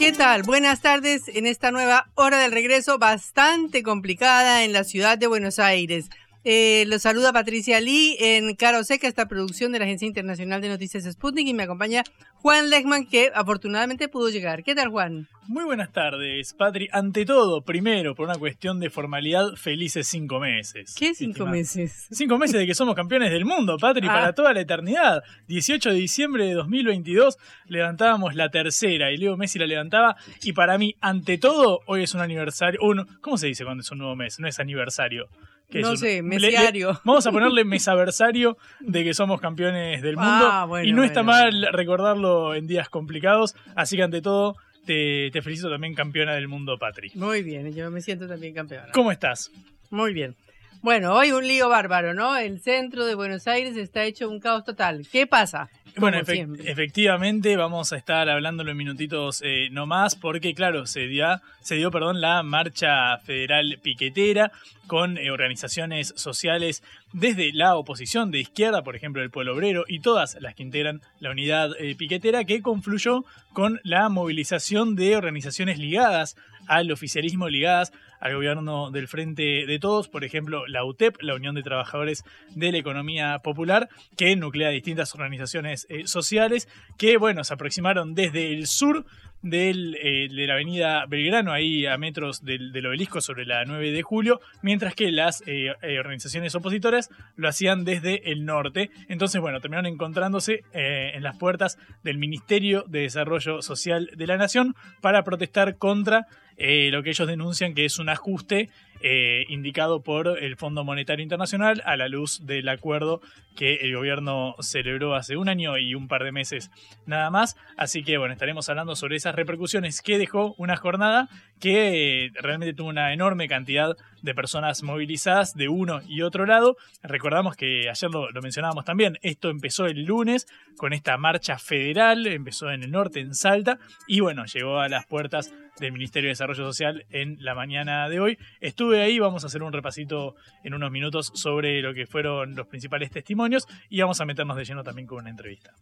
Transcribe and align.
¿Qué 0.00 0.12
tal? 0.12 0.44
Buenas 0.44 0.80
tardes 0.80 1.28
en 1.28 1.44
esta 1.44 1.70
nueva 1.70 2.06
hora 2.14 2.38
del 2.38 2.52
regreso 2.52 2.98
bastante 2.98 3.82
complicada 3.82 4.64
en 4.64 4.72
la 4.72 4.82
ciudad 4.82 5.18
de 5.18 5.26
Buenos 5.26 5.58
Aires. 5.58 6.08
Eh, 6.42 6.84
los 6.86 7.02
saluda 7.02 7.34
Patricia 7.34 7.80
Lee 7.80 8.16
en 8.18 8.54
Caro 8.56 8.82
Seca, 8.82 9.06
esta 9.06 9.28
producción 9.28 9.72
de 9.72 9.78
la 9.78 9.84
Agencia 9.84 10.06
Internacional 10.08 10.62
de 10.62 10.70
Noticias 10.70 11.04
Sputnik 11.04 11.46
y 11.46 11.52
me 11.52 11.64
acompaña 11.64 12.02
Juan 12.36 12.70
Lechman 12.70 13.04
que 13.06 13.30
afortunadamente 13.34 14.08
pudo 14.08 14.30
llegar. 14.30 14.62
¿Qué 14.64 14.74
tal 14.74 14.88
Juan? 14.88 15.28
Muy 15.48 15.64
buenas 15.64 15.92
tardes, 15.92 16.54
Patri. 16.54 16.88
Ante 16.92 17.26
todo, 17.26 17.60
primero, 17.62 18.14
por 18.14 18.24
una 18.26 18.38
cuestión 18.38 18.80
de 18.80 18.88
formalidad, 18.88 19.54
felices 19.56 20.06
cinco 20.06 20.40
meses. 20.40 20.94
¿Qué 20.98 21.12
cinco 21.14 21.44
meses? 21.44 22.06
Cinco 22.10 22.38
meses 22.38 22.58
de 22.58 22.66
que 22.66 22.74
somos 22.74 22.94
campeones 22.94 23.30
del 23.32 23.44
mundo, 23.44 23.76
Patri, 23.76 24.06
Ah. 24.08 24.12
para 24.14 24.32
toda 24.32 24.54
la 24.54 24.60
eternidad. 24.60 25.22
18 25.48 25.90
de 25.90 25.96
diciembre 25.96 26.46
de 26.46 26.54
2022 26.54 27.36
levantábamos 27.66 28.34
la 28.34 28.48
tercera 28.48 29.10
y 29.12 29.18
Leo 29.18 29.36
Messi 29.36 29.58
la 29.58 29.66
levantaba. 29.66 30.16
Y 30.42 30.54
para 30.54 30.78
mí, 30.78 30.94
ante 31.02 31.36
todo, 31.36 31.80
hoy 31.86 32.04
es 32.04 32.14
un 32.14 32.22
aniversario. 32.22 32.80
un- 32.82 33.06
¿Cómo 33.20 33.36
se 33.36 33.48
dice 33.48 33.64
cuando 33.64 33.82
es 33.82 33.90
un 33.90 33.98
nuevo 33.98 34.16
mes? 34.16 34.40
No 34.40 34.48
es 34.48 34.58
aniversario. 34.58 35.28
¿Qué 35.70 35.80
es 35.80 35.86
No 35.86 35.96
sé, 35.96 36.06
le- 36.06 36.14
le- 36.16 36.22
mesiario. 36.22 37.00
vamos 37.04 37.26
a 37.26 37.32
ponerle 37.32 37.64
mesaversario 37.64 38.56
de 38.80 39.04
que 39.04 39.14
somos 39.14 39.40
campeones 39.40 40.02
del 40.02 40.16
mundo. 40.16 40.48
Ah, 40.50 40.64
bueno, 40.66 40.88
y 40.88 40.92
no 40.92 41.04
está 41.04 41.22
mal 41.22 41.68
recordarlo 41.72 42.54
en 42.54 42.66
días 42.66 42.88
complicados. 42.88 43.54
Así 43.76 43.96
que 43.96 44.02
ante 44.02 44.20
todo, 44.20 44.56
te, 44.86 45.30
te 45.32 45.42
felicito 45.42 45.70
también 45.70 45.94
campeona 45.94 46.34
del 46.34 46.48
mundo, 46.48 46.76
Patri. 46.78 47.12
Muy 47.14 47.42
bien, 47.42 47.72
yo 47.74 47.90
me 47.90 48.00
siento 48.00 48.26
también 48.26 48.54
campeona. 48.54 48.88
¿Cómo 48.92 49.12
estás? 49.12 49.50
Muy 49.90 50.12
bien. 50.12 50.34
Bueno, 50.82 51.12
hoy 51.14 51.30
un 51.32 51.46
lío 51.46 51.68
bárbaro, 51.68 52.14
¿no? 52.14 52.36
El 52.38 52.58
centro 52.60 53.04
de 53.04 53.14
Buenos 53.14 53.46
Aires 53.46 53.76
está 53.76 54.04
hecho 54.04 54.30
un 54.30 54.40
caos 54.40 54.64
total. 54.64 55.06
¿Qué 55.12 55.26
pasa? 55.26 55.68
Bueno, 55.96 56.24
siempre. 56.24 56.70
efectivamente 56.70 57.56
vamos 57.56 57.92
a 57.92 57.96
estar 57.96 58.28
hablándolo 58.28 58.70
en 58.70 58.76
minutitos 58.76 59.42
eh, 59.44 59.68
no 59.70 59.86
más 59.86 60.14
porque 60.14 60.54
claro, 60.54 60.86
se 60.86 61.06
dio, 61.06 61.26
se 61.60 61.76
dio 61.76 61.90
perdón, 61.90 62.20
la 62.20 62.42
marcha 62.42 63.18
federal 63.18 63.78
piquetera 63.82 64.52
con 64.86 65.18
eh, 65.18 65.30
organizaciones 65.30 66.12
sociales 66.16 66.82
desde 67.12 67.52
la 67.52 67.76
oposición 67.76 68.30
de 68.30 68.40
izquierda, 68.40 68.82
por 68.82 68.96
ejemplo 68.96 69.22
el 69.22 69.30
Pueblo 69.30 69.54
Obrero 69.54 69.84
y 69.86 70.00
todas 70.00 70.36
las 70.40 70.54
que 70.54 70.62
integran 70.62 71.00
la 71.18 71.30
unidad 71.30 71.70
eh, 71.78 71.94
piquetera 71.94 72.44
que 72.44 72.62
confluyó 72.62 73.24
con 73.52 73.80
la 73.82 74.08
movilización 74.08 74.96
de 74.96 75.16
organizaciones 75.16 75.78
ligadas 75.78 76.36
al 76.66 76.90
oficialismo, 76.92 77.48
ligadas 77.48 77.92
al 78.20 78.34
gobierno 78.34 78.90
del 78.90 79.08
Frente 79.08 79.64
de 79.66 79.78
Todos, 79.78 80.08
por 80.08 80.24
ejemplo 80.24 80.66
la 80.66 80.84
UTEP, 80.84 81.16
la 81.22 81.34
Unión 81.34 81.54
de 81.54 81.62
Trabajadores 81.62 82.24
de 82.54 82.72
la 82.72 82.78
Economía 82.78 83.38
Popular, 83.40 83.88
que 84.16 84.36
nuclea 84.36 84.70
distintas 84.70 85.14
organizaciones 85.14 85.86
eh, 85.88 86.06
sociales 86.06 86.68
que, 86.98 87.16
bueno, 87.16 87.44
se 87.44 87.54
aproximaron 87.54 88.14
desde 88.14 88.52
el 88.52 88.66
sur 88.66 89.06
eh, 89.42 90.28
de 90.30 90.46
la 90.46 90.52
avenida 90.52 91.06
Belgrano, 91.06 91.52
ahí 91.52 91.86
a 91.86 91.96
metros 91.96 92.44
del, 92.44 92.86
obelisco 92.86 93.22
sobre 93.22 93.46
la 93.46 93.64
9 93.64 93.90
de 93.90 94.02
julio, 94.02 94.40
mientras 94.62 94.94
que 94.94 95.10
las 95.10 95.42
eh, 95.46 95.70
organizaciones 95.98 96.54
opositoras 96.54 97.08
lo 97.36 97.48
hacían 97.48 97.84
desde 97.84 98.32
el 98.32 98.44
norte. 98.44 98.90
Entonces, 99.08 99.40
bueno, 99.40 99.60
terminaron 99.60 99.86
encontrándose 99.86 100.62
en 100.72 101.22
las 101.22 101.38
puertas 101.38 101.78
del 102.04 102.18
Ministerio 102.18 102.84
de 102.86 103.00
Desarrollo 103.00 103.62
Social 103.62 104.10
de 104.14 104.26
la 104.26 104.36
Nación 104.36 104.74
para 105.00 105.24
protestar 105.24 105.78
contra 105.78 106.26
eh, 106.62 106.90
lo 106.92 107.02
que 107.02 107.10
ellos 107.10 107.26
denuncian 107.26 107.74
que 107.74 107.86
es 107.86 107.98
un 107.98 108.10
ajuste 108.10 108.68
eh, 109.00 109.46
indicado 109.48 110.02
por 110.02 110.38
el 110.44 110.56
Fondo 110.56 110.84
Monetario 110.84 111.22
Internacional 111.22 111.80
a 111.86 111.96
la 111.96 112.06
luz 112.06 112.44
del 112.44 112.68
acuerdo 112.68 113.22
que 113.56 113.76
el 113.76 113.96
gobierno 113.96 114.56
celebró 114.60 115.14
hace 115.14 115.38
un 115.38 115.48
año 115.48 115.78
y 115.78 115.94
un 115.94 116.06
par 116.06 116.22
de 116.22 116.32
meses 116.32 116.70
nada 117.06 117.30
más. 117.30 117.56
Así 117.78 118.04
que 118.04 118.18
bueno, 118.18 118.34
estaremos 118.34 118.68
hablando 118.68 118.94
sobre 118.94 119.16
esas 119.16 119.34
repercusiones 119.34 120.02
que 120.02 120.18
dejó 120.18 120.54
una 120.58 120.76
jornada 120.76 121.30
que 121.60 122.30
realmente 122.34 122.74
tuvo 122.74 122.88
una 122.88 123.12
enorme 123.12 123.48
cantidad 123.48 123.96
de 124.22 124.34
personas 124.34 124.82
movilizadas 124.82 125.54
de 125.54 125.68
uno 125.68 126.00
y 126.06 126.22
otro 126.22 126.46
lado. 126.46 126.76
Recordamos 127.02 127.56
que 127.56 127.88
ayer 127.88 128.10
lo, 128.10 128.30
lo 128.30 128.42
mencionábamos 128.42 128.84
también, 128.84 129.18
esto 129.22 129.50
empezó 129.50 129.86
el 129.86 130.04
lunes 130.04 130.46
con 130.76 130.92
esta 130.92 131.16
marcha 131.18 131.58
federal, 131.58 132.26
empezó 132.26 132.70
en 132.70 132.82
el 132.82 132.90
norte, 132.90 133.20
en 133.20 133.34
Salta, 133.34 133.78
y 134.06 134.20
bueno, 134.20 134.44
llegó 134.46 134.80
a 134.80 134.88
las 134.88 135.06
puertas 135.06 135.52
del 135.78 135.92
Ministerio 135.92 136.28
de 136.28 136.32
Desarrollo 136.32 136.64
Social 136.64 137.06
en 137.10 137.36
la 137.40 137.54
mañana 137.54 138.08
de 138.08 138.20
hoy. 138.20 138.38
Estuve 138.60 139.02
ahí, 139.02 139.18
vamos 139.18 139.44
a 139.44 139.48
hacer 139.48 139.62
un 139.62 139.72
repasito 139.72 140.34
en 140.64 140.74
unos 140.74 140.90
minutos 140.90 141.32
sobre 141.34 141.80
lo 141.80 141.94
que 141.94 142.06
fueron 142.06 142.54
los 142.54 142.66
principales 142.66 143.10
testimonios 143.10 143.66
y 143.88 144.00
vamos 144.00 144.20
a 144.20 144.24
meternos 144.24 144.56
de 144.56 144.64
lleno 144.64 144.84
también 144.84 145.06
con 145.06 145.18
una 145.18 145.30
entrevista. 145.30 145.74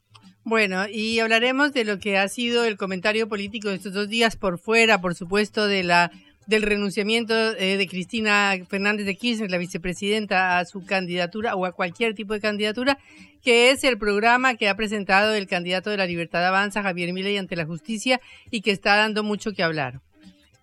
Bueno, 0.44 0.86
y 0.88 1.18
hablaremos 1.20 1.72
de 1.72 1.84
lo 1.84 1.98
que 1.98 2.16
ha 2.16 2.26
sido 2.28 2.64
el 2.64 2.78
comentario 2.78 3.28
político 3.28 3.68
de 3.68 3.74
estos 3.74 3.92
dos 3.92 4.08
días 4.08 4.36
por 4.36 4.58
fuera, 4.58 5.00
por 5.00 5.14
supuesto, 5.14 5.66
de 5.68 5.84
la 5.84 6.10
del 6.48 6.62
renunciamiento 6.62 7.34
eh, 7.34 7.76
de 7.76 7.86
Cristina 7.86 8.54
Fernández 8.70 9.04
de 9.04 9.16
Kirchner, 9.16 9.50
la 9.50 9.58
vicepresidenta, 9.58 10.58
a 10.58 10.64
su 10.64 10.82
candidatura 10.82 11.54
o 11.54 11.66
a 11.66 11.72
cualquier 11.72 12.14
tipo 12.14 12.32
de 12.32 12.40
candidatura, 12.40 12.98
que 13.42 13.70
es 13.70 13.84
el 13.84 13.98
programa 13.98 14.54
que 14.54 14.70
ha 14.70 14.74
presentado 14.74 15.34
el 15.34 15.46
candidato 15.46 15.90
de 15.90 15.98
la 15.98 16.06
Libertad 16.06 16.46
Avanza, 16.46 16.82
Javier 16.82 17.12
Milei, 17.12 17.36
ante 17.36 17.54
la 17.54 17.66
justicia 17.66 18.18
y 18.50 18.62
que 18.62 18.70
está 18.70 18.96
dando 18.96 19.22
mucho 19.22 19.52
que 19.52 19.62
hablar. 19.62 20.00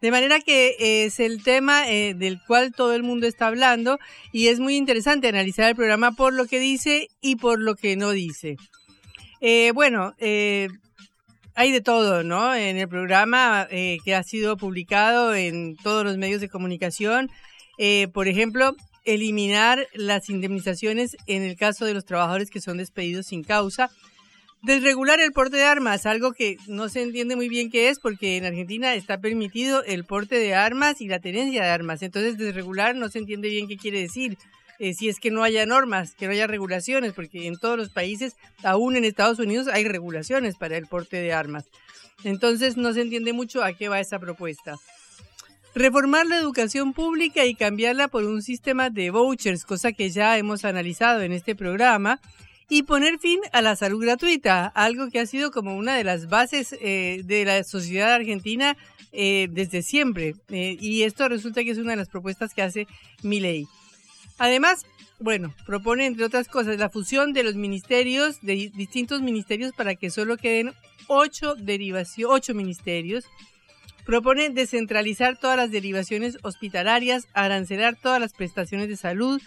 De 0.00 0.10
manera 0.10 0.40
que 0.40 1.04
es 1.04 1.20
el 1.20 1.42
tema 1.42 1.90
eh, 1.90 2.14
del 2.14 2.40
cual 2.46 2.72
todo 2.72 2.94
el 2.94 3.02
mundo 3.02 3.26
está 3.26 3.48
hablando 3.48 3.98
y 4.32 4.48
es 4.48 4.60
muy 4.60 4.76
interesante 4.76 5.28
analizar 5.28 5.68
el 5.68 5.76
programa 5.76 6.12
por 6.12 6.32
lo 6.32 6.46
que 6.46 6.58
dice 6.58 7.08
y 7.20 7.36
por 7.36 7.60
lo 7.60 7.74
que 7.74 7.96
no 7.96 8.10
dice. 8.10 8.56
Eh, 9.40 9.72
bueno, 9.74 10.14
hay 11.60 11.72
de 11.72 11.82
todo, 11.82 12.22
¿no? 12.22 12.54
En 12.54 12.78
el 12.78 12.88
programa 12.88 13.66
eh, 13.70 13.98
que 14.02 14.14
ha 14.14 14.22
sido 14.22 14.56
publicado 14.56 15.34
en 15.34 15.76
todos 15.76 16.04
los 16.04 16.16
medios 16.16 16.40
de 16.40 16.48
comunicación, 16.48 17.30
eh, 17.76 18.08
por 18.14 18.28
ejemplo, 18.28 18.74
eliminar 19.04 19.86
las 19.92 20.30
indemnizaciones 20.30 21.18
en 21.26 21.42
el 21.42 21.56
caso 21.56 21.84
de 21.84 21.92
los 21.92 22.06
trabajadores 22.06 22.48
que 22.48 22.62
son 22.62 22.78
despedidos 22.78 23.26
sin 23.26 23.42
causa. 23.42 23.90
Desregular 24.62 25.20
el 25.20 25.32
porte 25.32 25.56
de 25.56 25.64
armas, 25.64 26.04
algo 26.04 26.32
que 26.32 26.58
no 26.66 26.90
se 26.90 27.00
entiende 27.00 27.34
muy 27.34 27.48
bien 27.48 27.70
qué 27.70 27.88
es, 27.88 27.98
porque 27.98 28.36
en 28.36 28.44
Argentina 28.44 28.94
está 28.94 29.18
permitido 29.18 29.82
el 29.84 30.04
porte 30.04 30.36
de 30.36 30.54
armas 30.54 31.00
y 31.00 31.08
la 31.08 31.18
tenencia 31.18 31.62
de 31.62 31.70
armas. 31.70 32.02
Entonces, 32.02 32.36
desregular 32.36 32.94
no 32.94 33.08
se 33.08 33.20
entiende 33.20 33.48
bien 33.48 33.68
qué 33.68 33.78
quiere 33.78 34.00
decir. 34.00 34.36
Eh, 34.78 34.92
si 34.94 35.08
es 35.08 35.18
que 35.18 35.30
no 35.30 35.42
haya 35.42 35.64
normas, 35.64 36.14
que 36.14 36.26
no 36.26 36.32
haya 36.32 36.46
regulaciones, 36.46 37.12
porque 37.14 37.46
en 37.46 37.58
todos 37.58 37.78
los 37.78 37.90
países, 37.90 38.34
aún 38.62 38.96
en 38.96 39.04
Estados 39.04 39.38
Unidos, 39.38 39.68
hay 39.68 39.84
regulaciones 39.84 40.56
para 40.56 40.76
el 40.76 40.86
porte 40.86 41.16
de 41.18 41.32
armas. 41.32 41.64
Entonces 42.24 42.76
no 42.76 42.92
se 42.92 43.02
entiende 43.02 43.32
mucho 43.32 43.64
a 43.64 43.72
qué 43.72 43.88
va 43.88 44.00
esa 44.00 44.18
propuesta. 44.18 44.76
Reformar 45.74 46.26
la 46.26 46.38
educación 46.38 46.92
pública 46.92 47.44
y 47.44 47.54
cambiarla 47.54 48.08
por 48.08 48.24
un 48.24 48.42
sistema 48.42 48.90
de 48.90 49.10
vouchers, 49.10 49.64
cosa 49.64 49.92
que 49.92 50.10
ya 50.10 50.36
hemos 50.36 50.64
analizado 50.64 51.22
en 51.22 51.32
este 51.32 51.54
programa, 51.54 52.20
y 52.70 52.84
poner 52.84 53.18
fin 53.18 53.40
a 53.52 53.60
la 53.60 53.76
salud 53.76 54.00
gratuita, 54.00 54.66
algo 54.66 55.10
que 55.10 55.18
ha 55.20 55.26
sido 55.26 55.50
como 55.50 55.76
una 55.76 55.96
de 55.96 56.04
las 56.04 56.28
bases 56.28 56.74
eh, 56.80 57.20
de 57.24 57.44
la 57.44 57.64
sociedad 57.64 58.14
argentina 58.14 58.76
eh, 59.12 59.48
desde 59.50 59.82
siempre. 59.82 60.36
y 60.48 61.02
esto 61.02 61.28
resulta 61.28 61.64
que 61.64 61.72
es 61.72 61.78
una 61.78 61.90
de 61.90 61.96
las 61.96 62.08
propuestas 62.08 62.54
que 62.54 62.62
hace 62.62 62.86
mi 63.22 63.40
ley. 63.40 63.66
Además, 64.38 64.86
bueno, 65.18 65.54
propone, 65.66 66.06
entre 66.06 66.24
otras 66.24 66.48
cosas, 66.48 66.78
la 66.78 66.88
fusión 66.88 67.34
de 67.34 67.42
los 67.42 67.56
ministerios, 67.56 68.40
de 68.40 68.70
distintos 68.74 69.20
ministerios, 69.20 69.72
para 69.76 69.94
que 69.96 70.08
solo 70.08 70.38
queden 70.38 70.72
ocho, 71.08 71.56
derivaciones, 71.56 72.34
ocho 72.34 72.54
ministerios. 72.54 73.24
Propone 74.06 74.48
descentralizar 74.48 75.36
todas 75.38 75.58
las 75.58 75.70
derivaciones 75.70 76.38
hospitalarias, 76.42 77.26
arancelar 77.34 77.96
todas 77.96 78.18
las 78.18 78.32
prestaciones 78.32 78.88
de 78.88 78.96
salud. 78.96 79.42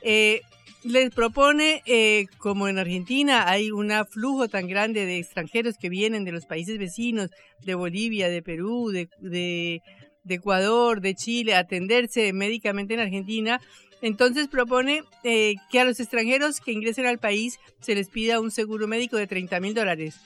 Eh, 0.00 0.40
les 0.84 1.10
propone, 1.10 1.82
eh, 1.86 2.26
como 2.38 2.68
en 2.68 2.78
Argentina 2.78 3.48
hay 3.48 3.70
un 3.70 3.92
flujo 4.10 4.48
tan 4.48 4.68
grande 4.68 5.06
de 5.06 5.18
extranjeros 5.18 5.76
que 5.76 5.88
vienen 5.88 6.24
de 6.24 6.32
los 6.32 6.46
países 6.46 6.78
vecinos, 6.78 7.30
de 7.64 7.74
Bolivia, 7.74 8.28
de 8.28 8.42
Perú, 8.42 8.90
de, 8.90 9.82
Ecuador, 10.28 11.00
de 11.00 11.14
Chile, 11.14 11.54
a 11.54 11.60
atenderse 11.60 12.32
médicamente 12.32 12.94
en 12.94 13.00
Argentina, 13.00 13.60
entonces 14.02 14.46
propone 14.46 15.02
eh, 15.24 15.54
que 15.70 15.80
a 15.80 15.84
los 15.84 15.98
extranjeros 15.98 16.60
que 16.60 16.72
ingresen 16.72 17.06
al 17.06 17.18
país 17.18 17.58
se 17.80 17.94
les 17.94 18.08
pida 18.08 18.40
un 18.40 18.50
seguro 18.50 18.86
médico 18.86 19.16
de 19.16 19.26
30 19.26 19.58
mil 19.60 19.74
dólares. 19.74 20.16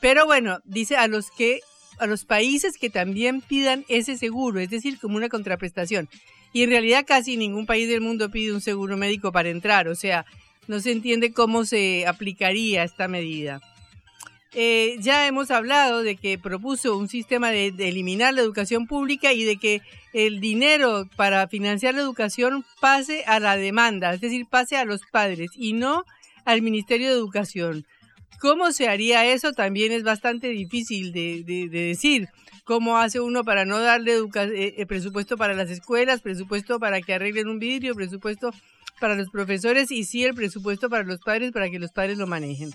Pero 0.00 0.26
bueno, 0.26 0.60
dice 0.64 0.96
a 0.96 1.08
los 1.08 1.30
que 1.30 1.60
a 1.98 2.06
los 2.06 2.24
países 2.24 2.78
que 2.78 2.90
también 2.90 3.40
pidan 3.40 3.84
ese 3.88 4.16
seguro, 4.16 4.60
es 4.60 4.70
decir, 4.70 4.98
como 4.98 5.16
una 5.16 5.28
contraprestación. 5.28 6.08
Y 6.58 6.64
en 6.64 6.70
realidad 6.70 7.04
casi 7.06 7.36
ningún 7.36 7.66
país 7.66 7.88
del 7.88 8.00
mundo 8.00 8.32
pide 8.32 8.52
un 8.52 8.60
seguro 8.60 8.96
médico 8.96 9.30
para 9.30 9.48
entrar, 9.48 9.86
o 9.86 9.94
sea, 9.94 10.26
no 10.66 10.80
se 10.80 10.90
entiende 10.90 11.32
cómo 11.32 11.64
se 11.64 12.04
aplicaría 12.04 12.82
esta 12.82 13.06
medida. 13.06 13.60
Eh, 14.54 14.96
ya 14.98 15.28
hemos 15.28 15.52
hablado 15.52 16.02
de 16.02 16.16
que 16.16 16.36
propuso 16.36 16.98
un 16.98 17.08
sistema 17.08 17.52
de, 17.52 17.68
eliminar 17.78 18.34
la 18.34 18.40
educación 18.40 18.88
pública 18.88 19.32
y 19.32 19.44
de 19.44 19.56
que 19.56 19.82
el 20.12 20.40
dinero 20.40 21.08
para 21.14 21.46
financiar 21.46 21.94
la 21.94 22.00
educación 22.00 22.64
pase 22.80 23.22
a 23.28 23.38
la 23.38 23.56
demanda, 23.56 24.12
es 24.12 24.20
decir, 24.20 24.44
pase 24.50 24.76
a 24.76 24.84
los 24.84 25.02
padres 25.12 25.52
y 25.54 25.74
no 25.74 26.02
al 26.44 26.60
Ministerio 26.60 27.06
de 27.06 27.14
Educación. 27.14 27.86
¿Cómo 28.40 28.72
se 28.72 28.88
haría 28.88 29.26
eso? 29.26 29.52
También 29.52 29.92
es 29.92 30.02
bastante 30.02 30.48
difícil 30.48 31.12
de, 31.12 31.68
decir. 31.70 32.28
¿Cómo 32.64 32.98
hace 32.98 33.18
uno 33.18 33.44
para 33.44 33.64
no 33.64 33.80
darle 33.80 34.18
eh, 34.18 34.74
eh, 34.76 34.86
presupuesto 34.86 35.38
para 35.38 35.54
las 35.54 35.70
escuelas, 35.70 36.20
presupuesto 36.20 36.78
para 36.78 37.00
que 37.00 37.14
arreglen 37.14 37.48
un 37.48 37.58
vidrio, 37.58 37.94
presupuesto 37.94 38.52
para 39.00 39.14
los 39.14 39.30
profesores 39.30 39.90
y 39.90 40.04
sí 40.04 40.24
el 40.24 40.34
presupuesto 40.34 40.90
para 40.90 41.02
los 41.04 41.20
padres 41.20 41.52
para 41.52 41.70
que 41.70 41.78
los 41.78 41.92
padres 41.92 42.18
lo 42.18 42.26
manejen? 42.26 42.72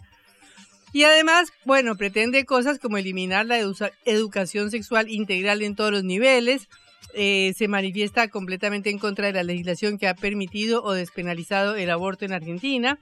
Y 0.93 1.03
además, 1.03 1.51
bueno, 1.65 1.95
pretende 1.95 2.45
cosas 2.45 2.77
como 2.77 2.97
eliminar 2.97 3.47
la 3.47 3.57
educación 4.05 4.69
sexual 4.69 5.09
integral 5.09 5.63
en 5.63 5.75
todos 5.75 5.91
los 5.91 6.03
niveles. 6.03 6.69
Eh, 7.15 7.53
se 7.57 7.67
manifiesta 7.67 8.27
completamente 8.27 8.91
en 8.91 8.99
contra 8.99 9.27
de 9.27 9.33
la 9.33 9.43
legislación 9.43 9.97
que 9.97 10.07
ha 10.07 10.13
permitido 10.13 10.83
o 10.83 10.93
despenalizado 10.93 11.75
el 11.75 11.89
aborto 11.89 12.25
en 12.25 12.33
Argentina. 12.33 12.99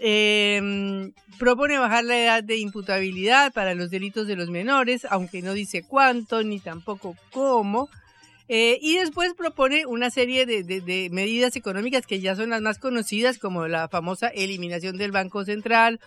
Em, 0.00 1.12
propone 1.38 1.78
bajar 1.78 2.04
la 2.04 2.18
edad 2.18 2.44
de 2.44 2.58
imputabilidad 2.58 3.52
para 3.52 3.74
los 3.74 3.90
delitos 3.90 4.26
de 4.28 4.36
los 4.36 4.48
menores, 4.48 5.06
aunque 5.10 5.42
no 5.42 5.54
dice 5.54 5.82
cuánto 5.82 6.42
ni 6.42 6.60
tampoco 6.60 7.16
cómo. 7.32 7.88
Eh, 8.48 8.78
y 8.80 8.96
después 8.96 9.34
propone 9.34 9.84
una 9.86 10.10
serie 10.10 10.46
de, 10.46 11.08
medidas 11.12 11.54
económicas 11.56 12.06
que 12.06 12.20
ya 12.20 12.34
son 12.34 12.50
las 12.50 12.62
más 12.62 12.78
conocidas, 12.78 13.38
como 13.38 13.66
la 13.68 13.88
famosa 13.88 14.28
eliminación 14.28 14.96
del 14.96 15.12
Banco 15.12 15.44
Central, 15.44 16.00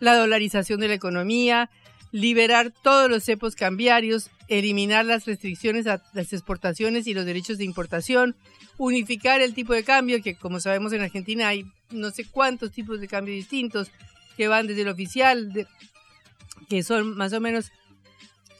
la 0.00 0.14
dolarización 0.16 0.80
de 0.80 0.88
la 0.88 0.94
economía, 0.94 1.68
liberar 2.12 2.72
todos 2.82 3.10
los 3.10 3.24
cepos 3.24 3.56
cambiarios, 3.56 4.30
eliminar 4.48 5.04
las 5.04 5.26
restricciones 5.26 5.86
a 5.86 6.02
las 6.12 6.32
exportaciones 6.32 7.06
y 7.06 7.14
los 7.14 7.24
derechos 7.24 7.58
de 7.58 7.64
importación, 7.64 8.36
unificar 8.78 9.40
el 9.40 9.54
tipo 9.54 9.72
de 9.72 9.84
cambio, 9.84 10.22
que 10.22 10.36
como 10.36 10.60
sabemos 10.60 10.92
en 10.92 11.02
Argentina 11.02 11.48
hay 11.48 11.66
no 11.90 12.10
sé 12.10 12.24
cuántos 12.24 12.70
tipos 12.72 13.00
de 13.00 13.08
cambio 13.08 13.34
distintos, 13.34 13.90
que 14.36 14.48
van 14.48 14.66
desde 14.66 14.82
el 14.82 14.88
oficial, 14.88 15.66
que 16.68 16.82
son 16.82 17.16
más 17.16 17.32
o 17.32 17.40
menos 17.40 17.72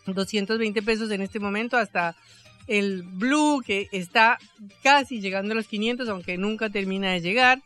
220 0.07 0.83
pesos 0.83 1.11
en 1.11 1.21
este 1.21 1.39
momento, 1.39 1.77
hasta 1.77 2.17
el 2.67 3.03
blue, 3.03 3.63
que 3.65 3.89
está 3.93 4.39
casi 4.83 5.21
llegando 5.21 5.53
a 5.53 5.57
los 5.57 5.69
500, 5.69 6.09
aunque 6.09 6.37
nunca 6.39 6.71
termina 6.71 7.13
de 7.13 7.21
llegar. 7.21 7.63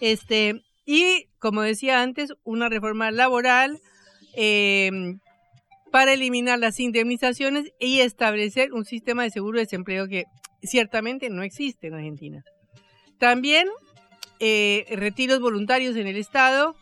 Este, 0.00 0.62
y, 0.84 1.26
como 1.38 1.62
decía 1.62 2.02
antes, 2.02 2.32
una 2.44 2.68
reforma 2.68 3.10
laboral 3.10 3.80
em, 4.34 5.20
para 5.90 6.12
eliminar 6.12 6.58
las 6.58 6.80
indemnizaciones 6.80 7.72
y 7.78 8.00
establecer 8.00 8.72
un 8.72 8.84
sistema 8.84 9.22
de 9.22 9.30
seguro 9.30 9.58
de 9.58 9.64
desempleo 9.64 10.08
que 10.08 10.24
ciertamente 10.62 11.30
no 11.30 11.42
existe 11.42 11.86
en 11.86 11.94
Argentina. 11.94 12.44
También 13.18 13.68
eh, 14.40 14.84
retiros 14.90 15.40
voluntarios 15.40 15.96
en 15.96 16.06
el 16.06 16.16
Estado, 16.16 16.76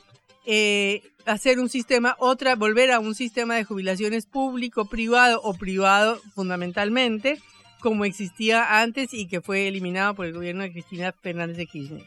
eh, 0.47 1.03
hacer 1.27 1.59
un 1.59 1.69
sistema, 1.69 2.17
otra, 2.19 2.57
volver 2.57 2.91
a 2.91 3.01
un 3.01 3.15
sistema 3.15 3.55
de 3.55 3.65
jubilaciones 3.65 4.27
público, 4.27 4.87
privado 4.87 5.41
o 5.43 5.55
privado 5.55 6.21
fundamentalmente, 6.35 7.41
como 7.81 8.05
existía 8.05 8.81
antes 8.81 9.15
y 9.15 9.27
que 9.27 9.41
fue 9.41 9.69
eliminado 9.69 10.15
por 10.15 10.27
el 10.27 10.33
gobierno 10.33 10.63
de 10.63 10.73
Cristina 10.73 11.13
Fernández 11.13 11.57
de 11.57 11.67
Kirchner. 11.67 12.05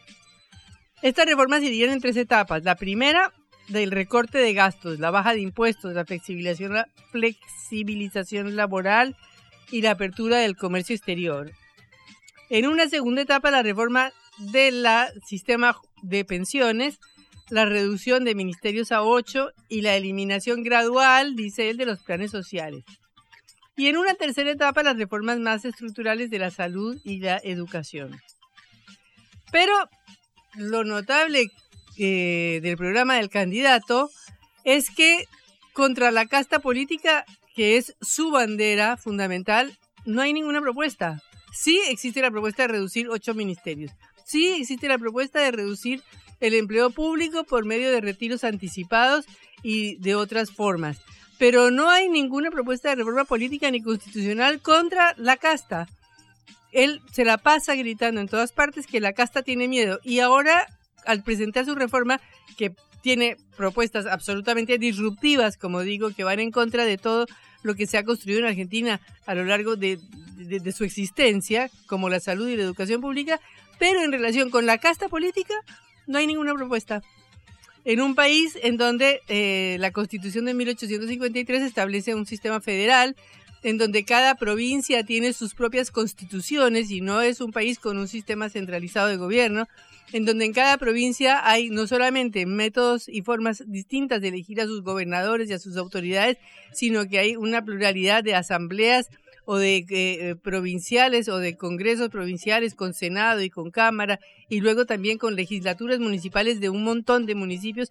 Estas 1.02 1.28
reformas 1.28 1.62
se 1.62 1.84
en 1.84 2.02
tres 2.02 2.18
etapas. 2.18 2.64
La 2.64 2.76
primera, 2.76 3.32
del 3.68 3.92
recorte 3.92 4.38
de 4.38 4.54
gastos, 4.54 5.00
la 5.00 5.12
baja 5.12 5.34
de 5.34 5.42
impuestos, 5.42 5.94
la 5.94 6.06
flexibilización, 6.06 6.74
la 6.74 6.88
flexibilización 7.12 8.56
laboral 8.56 9.16
y 9.72 9.82
la 9.82 9.92
apertura 9.92 10.38
del 10.38 10.56
comercio 10.56 10.96
exterior. 10.96 11.52
En 12.50 12.66
una 12.66 12.88
segunda 12.88 13.22
etapa, 13.22 13.52
la 13.52 13.64
reforma 13.64 14.14
del 14.38 14.86
sistema 15.26 15.76
de 16.02 16.24
pensiones, 16.24 17.00
la 17.50 17.66
reducción 17.66 18.24
de 18.24 18.36
ministerios 18.36 18.92
a 18.92 19.04
ocho 19.04 19.52
y 19.68 19.82
la 19.82 19.96
eliminación 19.96 20.64
gradual, 20.64 21.36
dice 21.36 21.70
él, 21.70 21.78
de 21.78 21.86
los 21.86 22.00
planes 22.00 22.32
sociales. 22.32 22.84
Y 23.76 23.88
en 23.88 23.98
una 23.98 24.16
tercera 24.16 24.50
etapa, 24.50 24.82
las 24.82 24.98
reformas 24.98 25.40
más 25.40 25.66
estructurales 25.66 26.30
de 26.30 26.40
la 26.40 26.52
salud 26.52 27.00
y 27.04 27.20
la 27.20 27.40
educación. 27.44 28.20
Pero 29.52 29.74
lo 30.56 30.84
notable 30.84 31.52
eh, 31.98 32.60
del 32.62 32.78
programa 32.78 33.16
del 33.16 33.30
candidato 33.30 34.10
es 34.64 34.90
que 34.90 35.26
contra 35.74 36.12
la 36.12 36.26
casta 36.26 36.60
política, 36.60 37.26
que 37.56 37.78
es 37.78 37.96
su 38.02 38.32
bandera 38.32 38.98
fundamental, 38.98 39.78
no 40.06 40.22
hay 40.22 40.34
ninguna 40.34 40.62
propuesta. 40.62 41.22
Sí 41.54 41.80
existe 41.90 42.22
la 42.22 42.32
propuesta 42.32 42.64
de 42.64 42.70
reducir 42.70 43.10
ocho 43.10 43.34
ministerios. 43.34 43.92
sí 44.26 44.48
existe 44.60 44.88
la 44.88 44.98
propuesta 44.98 45.40
de 45.40 45.52
reducir 45.52 46.04
el 46.40 46.54
empleo 46.54 46.90
público 46.90 47.44
por 47.44 47.66
medio 47.66 47.92
de 47.92 48.02
retiros 48.02 48.44
anticipados 48.44 49.26
y 49.64 49.96
de 49.98 50.16
otras 50.16 50.52
formas. 50.52 50.98
Pero 51.38 51.72
no 51.72 51.90
hay 51.90 52.10
ninguna 52.10 52.52
propuesta 52.52 52.90
de 52.90 52.96
reforma 52.96 53.26
política 53.26 53.70
ni 53.72 53.82
constitucional 53.82 54.62
contra 54.62 55.14
la 55.18 55.38
casta. 55.38 55.88
Él 56.72 57.02
se 57.12 57.26
la 57.26 57.38
pasa 57.38 57.76
gritando 57.76 58.22
en 58.22 58.28
todas 58.28 58.52
partes 58.52 58.88
que 58.88 59.00
la 59.00 59.14
casta 59.14 59.44
tiene 59.44 59.68
miedo 59.68 60.00
y 60.04 60.20
ahora 60.20 60.68
al 61.08 61.24
presentar 61.24 61.66
su 61.66 61.76
reforma 61.76 62.22
que 62.58 62.74
tiene 63.02 63.38
propuestas 63.56 64.06
absolutamente 64.06 64.78
disruptivas, 64.78 65.58
como 65.58 65.82
digo, 65.82 66.12
que 66.12 66.24
van 66.24 66.40
en 66.40 66.52
contra 66.52 66.86
de 66.86 66.98
todo 66.98 67.26
lo 67.64 67.76
que 67.76 67.88
se 67.88 67.98
ha 67.98 68.04
construido 68.04 68.40
en 68.40 68.46
Argentina 68.46 69.00
a 69.26 69.36
lo 69.36 69.46
largo 69.46 69.76
de, 69.76 70.00
su 70.76 70.84
existencia, 70.84 71.70
como 71.88 72.10
la 72.10 72.20
salud 72.20 72.48
y 72.48 72.56
la 72.56 72.64
educación 72.64 73.02
pública, 73.02 73.40
pero 73.80 74.04
en 74.04 74.12
relación 74.12 74.50
con 74.50 74.66
la 74.66 74.78
casta 74.78 75.10
política 75.10 75.54
no 76.06 76.18
hay 76.18 76.28
ninguna 76.28 76.54
propuesta. 76.54 77.02
En 77.86 78.02
un 78.02 78.16
país 78.16 78.58
en 78.62 78.78
donde 78.78 79.22
eh, 79.30 79.78
la 79.80 79.92
constitución 79.92 80.46
de 80.46 80.54
1853 80.54 81.64
establece 81.64 82.16
un 82.16 82.26
sistema 82.26 82.60
federal, 82.60 83.16
en 83.64 83.78
donde 83.78 84.04
cada 84.04 84.36
provincia 84.36 85.04
tiene 85.04 85.34
sus 85.34 85.54
propias 85.54 85.92
constituciones 85.92 86.92
y 86.92 87.02
no 87.02 87.22
es 87.22 87.42
un 87.42 87.52
país 87.52 87.80
con 87.80 87.98
un 87.98 88.08
sistema 88.08 88.50
centralizado 88.50 89.08
de 89.08 89.18
gobierno, 89.18 89.68
en 90.14 90.26
donde 90.26 90.46
en 90.46 90.54
cada 90.54 90.78
provincia 90.78 91.48
hay 91.48 91.70
no 91.70 91.88
solamente 91.88 92.46
métodos 92.46 93.10
y 93.10 93.22
formas 93.22 93.64
distintas 93.68 94.22
de 94.22 94.30
elegir 94.30 94.62
a 94.62 94.66
sus 94.66 94.82
gobernadores 94.82 95.50
y 95.50 95.54
a 95.54 95.60
sus 95.60 95.78
autoridades, 95.78 96.38
sino 96.74 97.08
que 97.08 97.20
hay 97.20 97.36
una 97.36 97.64
pluralidad 97.64 98.24
de 98.24 98.36
asambleas 98.36 99.10
o 99.46 99.58
de 99.58 99.86
eh, 99.90 100.36
provinciales 100.36 101.30
o 101.30 101.38
de 101.38 101.56
congresos 101.56 102.10
provinciales 102.10 102.76
con 102.76 102.94
Senado 102.94 103.42
y 103.42 103.50
con 103.50 103.72
Cámara 103.72 104.20
y 104.50 104.60
luego 104.60 104.86
también 104.86 105.18
con 105.18 105.36
legislaturas 105.36 106.00
municipales 106.00 106.60
de 106.60 106.70
un 106.70 106.84
montón 106.84 107.26
de 107.26 107.36
municipios. 107.36 107.90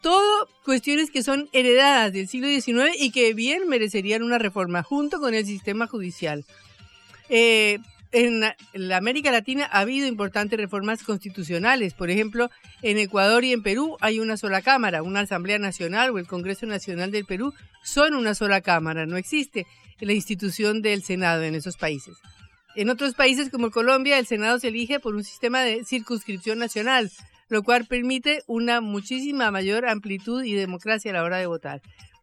Todo 0.00 0.48
cuestiones 0.64 1.10
que 1.10 1.22
son 1.22 1.48
heredadas 1.52 2.12
del 2.12 2.28
siglo 2.28 2.48
XIX 2.48 2.94
y 2.98 3.10
que 3.10 3.32
bien 3.34 3.68
merecerían 3.68 4.22
una 4.22 4.38
reforma 4.38 4.82
junto 4.82 5.18
con 5.18 5.34
el 5.34 5.46
sistema 5.46 5.86
judicial. 5.86 6.44
Eh, 7.28 7.78
en 8.14 8.44
la 8.72 8.96
América 8.96 9.32
Latina 9.32 9.68
ha 9.70 9.80
habido 9.80 10.06
importantes 10.06 10.58
reformas 10.58 11.02
constitucionales. 11.02 11.94
Por 11.94 12.10
ejemplo, 12.10 12.48
en 12.80 12.96
Ecuador 12.98 13.44
y 13.44 13.52
en 13.52 13.62
Perú 13.62 13.96
hay 14.00 14.20
una 14.20 14.36
sola 14.36 14.62
Cámara, 14.62 15.02
una 15.02 15.20
Asamblea 15.20 15.58
Nacional 15.58 16.10
o 16.10 16.18
el 16.18 16.28
Congreso 16.28 16.64
Nacional 16.64 17.10
del 17.10 17.24
Perú 17.24 17.52
son 17.82 18.14
una 18.14 18.36
sola 18.36 18.60
Cámara. 18.60 19.04
No 19.04 19.16
existe 19.16 19.66
la 19.98 20.12
institución 20.12 20.80
del 20.80 21.02
Senado 21.02 21.42
en 21.42 21.56
esos 21.56 21.76
países. 21.76 22.14
En 22.76 22.88
otros 22.88 23.14
países 23.14 23.50
como 23.50 23.72
Colombia, 23.72 24.18
el 24.18 24.26
Senado 24.26 24.60
se 24.60 24.68
elige 24.68 25.00
por 25.00 25.16
un 25.16 25.24
sistema 25.24 25.62
de 25.62 25.84
circunscripción 25.84 26.58
nacional, 26.58 27.10
lo 27.48 27.64
cual 27.64 27.86
permite 27.86 28.42
una 28.46 28.80
muchísima 28.80 29.50
mayor 29.50 29.88
amplitud 29.88 30.44
y 30.44 30.54
democracia 30.54 31.10
a 31.10 31.14
la 31.14 31.24
hora 31.24 31.38
de 31.38 31.46
votar. 31.46 31.82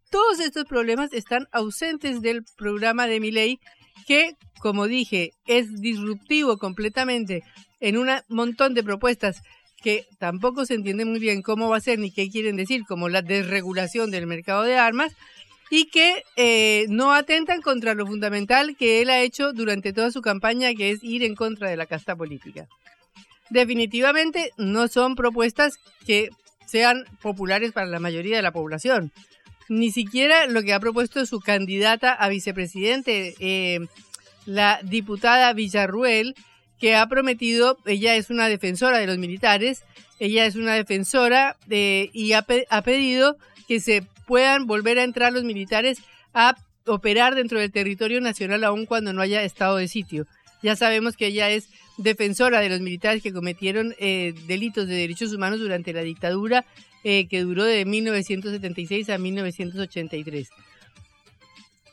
Todos 0.09 0.39
estos 0.39 0.65
problemas 0.65 1.11
están 1.11 1.47
ausentes 1.51 2.21
del 2.21 2.43
programa 2.57 3.07
de 3.07 3.19
mi 3.19 3.31
ley 3.31 3.59
que, 4.07 4.35
como 4.59 4.87
dije, 4.87 5.31
es 5.47 5.81
disruptivo 5.81 6.57
completamente 6.57 7.43
en 7.79 7.97
un 7.97 8.09
montón 8.29 8.73
de 8.73 8.83
propuestas 8.83 9.41
que 9.81 10.05
tampoco 10.19 10.65
se 10.65 10.75
entiende 10.75 11.05
muy 11.05 11.19
bien 11.19 11.41
cómo 11.41 11.69
va 11.69 11.77
a 11.77 11.81
ser 11.81 11.99
ni 11.99 12.11
qué 12.11 12.29
quieren 12.29 12.55
decir, 12.55 12.83
como 12.87 13.09
la 13.09 13.21
desregulación 13.21 14.11
del 14.11 14.27
mercado 14.27 14.63
de 14.63 14.77
armas, 14.77 15.13
y 15.71 15.85
que 15.85 16.23
eh, 16.35 16.85
no 16.89 17.13
atentan 17.13 17.61
contra 17.61 17.95
lo 17.95 18.05
fundamental 18.05 18.75
que 18.77 19.01
él 19.01 19.09
ha 19.09 19.21
hecho 19.21 19.53
durante 19.53 19.93
toda 19.93 20.11
su 20.11 20.21
campaña, 20.21 20.73
que 20.75 20.91
es 20.91 21.03
ir 21.03 21.23
en 21.23 21.33
contra 21.33 21.69
de 21.69 21.77
la 21.77 21.85
casta 21.85 22.15
política. 22.15 22.67
Definitivamente 23.49 24.51
no 24.57 24.87
son 24.87 25.15
propuestas 25.15 25.79
que 26.05 26.29
sean 26.67 27.05
populares 27.21 27.71
para 27.71 27.87
la 27.87 27.99
mayoría 27.99 28.35
de 28.35 28.41
la 28.41 28.51
población 28.51 29.11
ni 29.69 29.91
siquiera 29.91 30.47
lo 30.47 30.63
que 30.63 30.73
ha 30.73 30.79
propuesto 30.79 31.25
su 31.25 31.39
candidata 31.39 32.13
a 32.13 32.29
vicepresidente, 32.29 33.35
eh, 33.39 33.79
la 34.45 34.79
diputada 34.83 35.53
Villarruel, 35.53 36.35
que 36.79 36.95
ha 36.95 37.07
prometido, 37.07 37.77
ella 37.85 38.15
es 38.15 38.29
una 38.29 38.47
defensora 38.47 38.97
de 38.97 39.07
los 39.07 39.17
militares, 39.17 39.83
ella 40.19 40.45
es 40.45 40.55
una 40.55 40.73
defensora 40.73 41.57
de, 41.67 42.09
y 42.13 42.33
ha, 42.33 42.45
ha 42.69 42.81
pedido 42.81 43.37
que 43.67 43.79
se 43.79 44.03
puedan 44.25 44.65
volver 44.67 44.99
a 44.99 45.03
entrar 45.03 45.31
los 45.33 45.43
militares 45.43 45.99
a 46.33 46.55
operar 46.85 47.35
dentro 47.35 47.59
del 47.59 47.71
territorio 47.71 48.21
nacional 48.21 48.63
aun 48.63 48.85
cuando 48.85 49.13
no 49.13 49.21
haya 49.21 49.43
estado 49.43 49.77
de 49.77 49.87
sitio. 49.87 50.25
Ya 50.63 50.75
sabemos 50.75 51.17
que 51.17 51.27
ella 51.27 51.49
es 51.49 51.69
defensora 51.97 52.59
de 52.59 52.69
los 52.69 52.81
militares 52.81 53.21
que 53.21 53.33
cometieron 53.33 53.95
eh, 53.99 54.33
delitos 54.47 54.87
de 54.87 54.95
derechos 54.95 55.33
humanos 55.33 55.59
durante 55.59 55.93
la 55.93 56.01
dictadura 56.01 56.65
eh, 57.03 57.27
que 57.27 57.41
duró 57.41 57.63
de 57.63 57.85
1976 57.85 59.09
a 59.09 59.17
1983. 59.17 60.49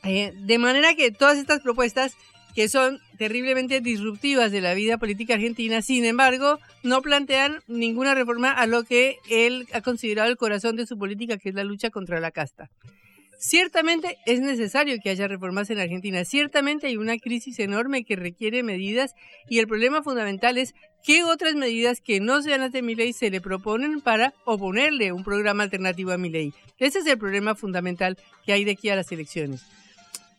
Eh, 0.03 0.33
de 0.35 0.57
manera 0.57 0.95
que 0.95 1.11
todas 1.11 1.37
estas 1.37 1.59
propuestas 1.61 2.15
que 2.55 2.67
son 2.67 2.99
terriblemente 3.17 3.79
disruptivas 3.79 4.51
de 4.51 4.61
la 4.61 4.73
vida 4.73 4.97
política 4.97 5.35
argentina, 5.35 5.81
sin 5.81 6.05
embargo, 6.05 6.59
no 6.83 7.01
plantean 7.01 7.61
ninguna 7.67 8.15
reforma 8.15 8.51
a 8.51 8.65
lo 8.65 8.83
que 8.83 9.17
él 9.29 9.67
ha 9.73 9.81
considerado 9.81 10.29
el 10.29 10.37
corazón 10.37 10.75
de 10.75 10.85
su 10.85 10.97
política, 10.97 11.37
que 11.37 11.49
es 11.49 11.55
la 11.55 11.63
lucha 11.63 11.89
contra 11.89 12.19
la 12.19 12.31
casta. 12.31 12.69
Ciertamente 13.41 14.17
es 14.25 14.41
necesario 14.41 14.97
que 15.01 15.09
haya 15.09 15.25
reformas 15.29 15.69
en 15.69 15.79
Argentina, 15.79 16.25
ciertamente 16.25 16.87
hay 16.87 16.97
una 16.97 17.17
crisis 17.17 17.57
enorme 17.59 18.03
que 18.03 18.17
requiere 18.17 18.63
medidas 18.63 19.15
y 19.47 19.59
el 19.59 19.67
problema 19.67 20.03
fundamental 20.03 20.57
es 20.57 20.75
qué 21.05 21.23
otras 21.23 21.55
medidas 21.55 22.01
que 22.01 22.19
no 22.19 22.41
sean 22.41 22.59
las 22.59 22.73
de 22.73 22.81
mi 22.81 22.95
ley 22.95 23.13
se 23.13 23.29
le 23.29 23.39
proponen 23.39 24.01
para 24.01 24.33
oponerle 24.43 25.13
un 25.13 25.23
programa 25.23 25.63
alternativo 25.63 26.11
a 26.11 26.17
mi 26.17 26.29
ley. 26.29 26.53
Ese 26.79 26.99
es 26.99 27.05
el 27.05 27.17
problema 27.17 27.55
fundamental 27.55 28.17
que 28.45 28.51
hay 28.51 28.65
de 28.65 28.71
aquí 28.71 28.89
a 28.89 28.97
las 28.97 29.09
elecciones. 29.09 29.61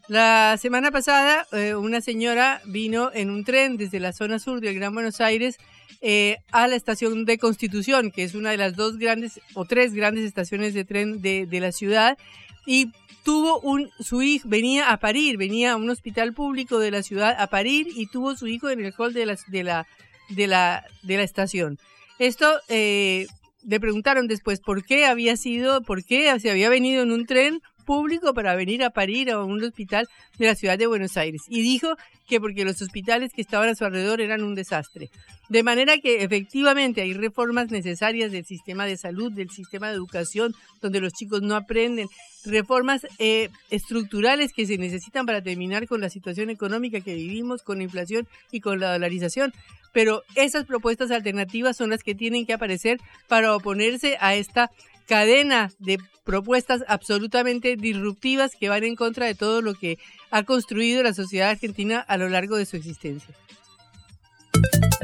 La 0.09 0.59
semana 0.61 0.91
pasada 0.91 1.47
eh, 1.53 1.75
una 1.75 2.03
señora 2.03 2.61
vino 2.67 3.11
en 3.15 3.31
un 3.31 3.45
tren 3.45 3.79
desde 3.79 3.99
la 3.99 4.13
zona 4.13 4.39
sur 4.39 4.61
del 4.61 4.75
Gran 4.75 4.93
Buenos 4.93 5.23
Aires 5.23 5.57
eh, 6.03 6.37
a 6.53 6.69
la 6.69 6.77
estación 6.77 7.25
de 7.25 7.39
Constitución, 7.39 8.11
que 8.11 8.25
es 8.25 8.35
una 8.35 8.51
de 8.51 8.59
las 8.59 8.77
dos 8.77 8.99
grandes 8.99 9.41
o 9.55 9.65
tres 9.65 9.95
grandes 9.95 10.27
estaciones 10.27 10.75
de 10.75 10.85
tren 10.85 11.23
de 11.23 11.61
la 11.61 11.73
ciudad, 11.73 12.19
y 12.67 12.93
tuvo 13.25 13.61
un 13.61 13.91
su 14.01 14.23
hijo 14.23 14.49
venía 14.49 14.91
a 14.91 14.99
parir, 14.99 15.37
venía 15.37 15.73
a 15.73 15.77
un 15.77 15.91
hospital 15.91 16.33
público 16.33 16.79
de 16.79 16.91
la 16.91 17.03
ciudad 17.03 17.37
a 17.39 17.47
parir 17.49 17.89
y 17.95 18.07
tuvo 18.07 18.37
su 18.37 18.47
hijo 18.47 18.71
en 18.71 18.85
el 18.85 18.95
hall 18.97 19.13
de 19.13 19.27
la 19.27 19.39
de 19.49 19.65
la 19.65 19.87
de 20.29 20.47
la 20.47 20.85
de 21.03 21.17
la 21.17 21.23
estación. 21.23 21.79
Esto 22.19 22.61
eh, 22.69 23.27
le 23.67 23.81
preguntaron 23.81 24.27
después 24.27 24.61
por 24.61 24.85
qué 24.85 25.07
había 25.07 25.37
sido, 25.37 25.83
por 25.83 26.05
qué 26.05 26.39
se 26.41 26.51
había 26.51 26.69
venido 26.69 27.03
en 27.03 27.13
un 27.13 27.27
tren 27.27 27.61
público 27.91 28.35
para 28.35 28.55
venir 28.55 28.85
a 28.85 28.91
parir 28.91 29.33
a 29.33 29.43
un 29.43 29.65
hospital 29.65 30.07
de 30.39 30.47
la 30.47 30.55
ciudad 30.55 30.79
de 30.79 30.87
Buenos 30.87 31.17
Aires. 31.17 31.43
Y 31.49 31.61
dijo 31.61 31.97
que 32.29 32.39
porque 32.39 32.65
los 32.65 32.81
hospitales 32.81 33.33
que 33.33 33.41
estaban 33.41 33.69
a 33.69 33.75
su 33.75 33.85
alrededor 33.85 34.21
eran 34.21 34.45
un 34.45 34.55
desastre. 34.55 35.11
De 35.49 35.65
manera 35.65 35.99
que 35.99 36.23
efectivamente 36.23 37.01
hay 37.01 37.15
reformas 37.15 37.73
necesarias 37.73 38.31
del 38.31 38.45
sistema 38.45 38.87
de 38.87 38.97
salud, 38.97 39.33
del 39.33 39.51
sistema 39.51 39.89
de 39.89 39.95
educación, 39.95 40.55
donde 40.81 41.01
los 41.01 41.13
chicos 41.13 41.43
no 41.43 41.57
aprenden, 41.57 42.07
reformas 42.45 43.05
eh, 43.19 43.49
estructurales 43.71 44.53
que 44.53 44.67
se 44.67 44.79
necesitan 44.79 45.27
para 45.27 45.43
terminar 45.43 45.89
con 45.89 46.01
la 46.01 46.11
situación 46.11 46.49
económica 46.49 47.01
que 47.01 47.17
vivimos, 47.17 47.63
con 47.63 47.79
la 47.79 47.83
inflación 47.83 48.29
y 48.53 48.61
con 48.61 48.79
la 48.79 48.93
dolarización. 48.93 49.53
Pero 49.93 50.23
esas 50.37 50.65
propuestas 50.65 51.11
alternativas 51.11 51.77
son 51.77 51.91
las 51.91 52.05
que 52.05 52.15
tienen 52.15 52.47
que 52.47 52.53
aparecer 52.53 52.99
para 53.27 53.57
oponerse 53.57 54.17
a 54.21 54.37
esta 54.37 54.71
cadena 55.11 55.73
de 55.81 55.99
propuestas 56.25 56.85
absolutamente 56.87 57.75
disruptivas 57.75 58.53
que 58.55 58.69
van 58.69 58.85
en 58.85 58.95
contra 58.95 59.27
de 59.27 59.35
todo 59.35 59.61
lo 59.61 59.75
que 59.75 59.99
ha 60.31 60.45
construido 60.45 61.03
la 61.03 61.13
sociedad 61.15 61.51
argentina 61.51 61.99
a 61.99 62.17
lo 62.17 62.29
largo 62.29 62.57
de 62.57 62.65
su 62.65 62.77
existencia. 62.77 63.35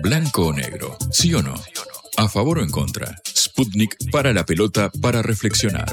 Blanco 0.05 0.47
o 0.47 0.53
negro, 0.53 0.97
sí 1.11 1.35
o 1.35 1.43
no, 1.43 1.55
a 2.19 2.29
favor 2.29 2.59
o 2.59 2.63
en 2.63 2.71
contra. 2.71 3.17
Sputnik 3.27 3.97
para 4.13 4.33
la 4.33 4.47
pelota 4.47 4.93
para 5.03 5.23
reflexionar. 5.23 5.93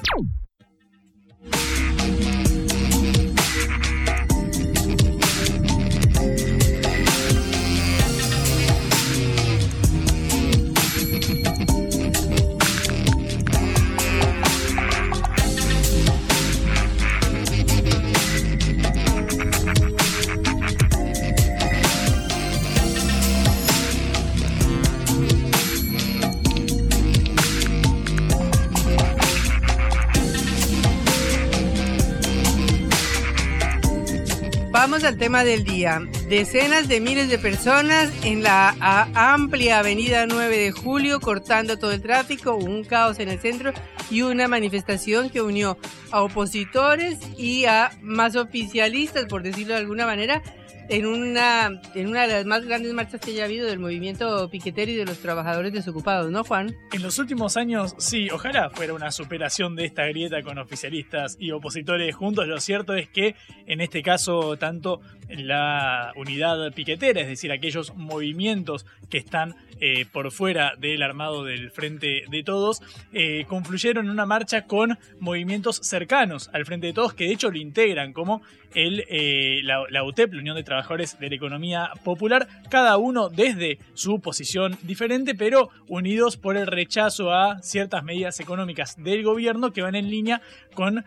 Vamos 34.83 35.05
al 35.05 35.17
tema 35.17 35.45
del 35.45 35.63
día. 35.63 36.01
Decenas 36.27 36.89
de 36.89 36.99
miles 36.99 37.29
de 37.29 37.39
personas 37.39 38.11
en 38.25 38.43
la 38.43 38.75
amplia 39.13 39.79
avenida 39.79 40.25
9 40.27 40.57
de 40.57 40.71
julio 40.73 41.21
cortando 41.21 41.79
todo 41.79 41.93
el 41.93 42.01
tráfico, 42.01 42.55
un 42.55 42.83
caos 42.83 43.19
en 43.19 43.29
el 43.29 43.39
centro 43.39 43.71
y 44.11 44.23
una 44.23 44.49
manifestación 44.49 45.29
que 45.29 45.41
unió 45.41 45.77
a 46.11 46.21
opositores 46.21 47.17
y 47.37 47.63
a 47.63 47.97
más 48.01 48.35
oficialistas, 48.35 49.23
por 49.27 49.41
decirlo 49.41 49.73
de 49.73 49.79
alguna 49.79 50.05
manera, 50.05 50.43
en 50.89 51.05
una, 51.05 51.81
en 51.95 52.07
una 52.07 52.27
de 52.27 52.33
las 52.33 52.45
más 52.45 52.65
grandes 52.65 52.93
marchas 52.93 53.21
que 53.21 53.31
haya 53.31 53.45
habido 53.45 53.67
del 53.67 53.79
movimiento 53.79 54.49
piquetero 54.49 54.91
y 54.91 54.95
de 54.95 55.05
los 55.05 55.19
trabajadores 55.19 55.73
desocupados, 55.73 56.31
¿no, 56.31 56.43
Juan? 56.43 56.75
En 56.91 57.01
los 57.01 57.19
últimos 57.19 57.57
años, 57.57 57.95
sí, 57.97 58.29
ojalá 58.29 58.69
fuera 58.69 58.93
una 58.93 59.11
superación 59.11 59.75
de 59.75 59.85
esta 59.85 60.05
grieta 60.05 60.41
con 60.41 60.57
oficialistas 60.57 61.37
y 61.39 61.51
opositores 61.51 62.15
juntos. 62.15 62.47
Lo 62.47 62.59
cierto 62.59 62.93
es 62.95 63.07
que 63.09 63.35
en 63.65 63.81
este 63.81 64.01
caso, 64.01 64.57
tanto 64.57 65.01
la 65.37 66.11
unidad 66.15 66.71
piquetera, 66.73 67.21
es 67.21 67.27
decir, 67.27 67.51
aquellos 67.51 67.95
movimientos 67.95 68.85
que 69.09 69.17
están 69.17 69.55
eh, 69.79 70.05
por 70.11 70.31
fuera 70.31 70.73
del 70.77 71.03
armado 71.03 71.43
del 71.43 71.71
Frente 71.71 72.23
de 72.29 72.43
Todos, 72.43 72.81
eh, 73.11 73.45
confluyeron 73.47 74.05
en 74.05 74.11
una 74.11 74.25
marcha 74.25 74.65
con 74.65 74.97
movimientos 75.19 75.77
cercanos 75.83 76.49
al 76.53 76.65
Frente 76.65 76.87
de 76.87 76.93
Todos, 76.93 77.13
que 77.13 77.25
de 77.25 77.33
hecho 77.33 77.51
lo 77.51 77.57
integran, 77.57 78.13
como 78.13 78.41
el, 78.73 79.03
eh, 79.09 79.61
la, 79.63 79.83
la, 79.89 80.03
UTEP, 80.03 80.33
la 80.33 80.39
Unión 80.39 80.55
de 80.55 80.63
Trabajadores 80.63 81.19
de 81.19 81.29
la 81.29 81.35
Economía 81.35 81.91
Popular, 82.03 82.47
cada 82.69 82.97
uno 82.97 83.29
desde 83.29 83.77
su 83.93 84.19
posición 84.19 84.77
diferente, 84.83 85.35
pero 85.35 85.69
unidos 85.87 86.37
por 86.37 86.57
el 86.57 86.67
rechazo 86.67 87.33
a 87.33 87.61
ciertas 87.61 88.03
medidas 88.03 88.39
económicas 88.39 88.95
del 88.97 89.23
gobierno 89.23 89.73
que 89.73 89.81
van 89.81 89.95
en 89.95 90.09
línea 90.09 90.41
con 90.73 91.05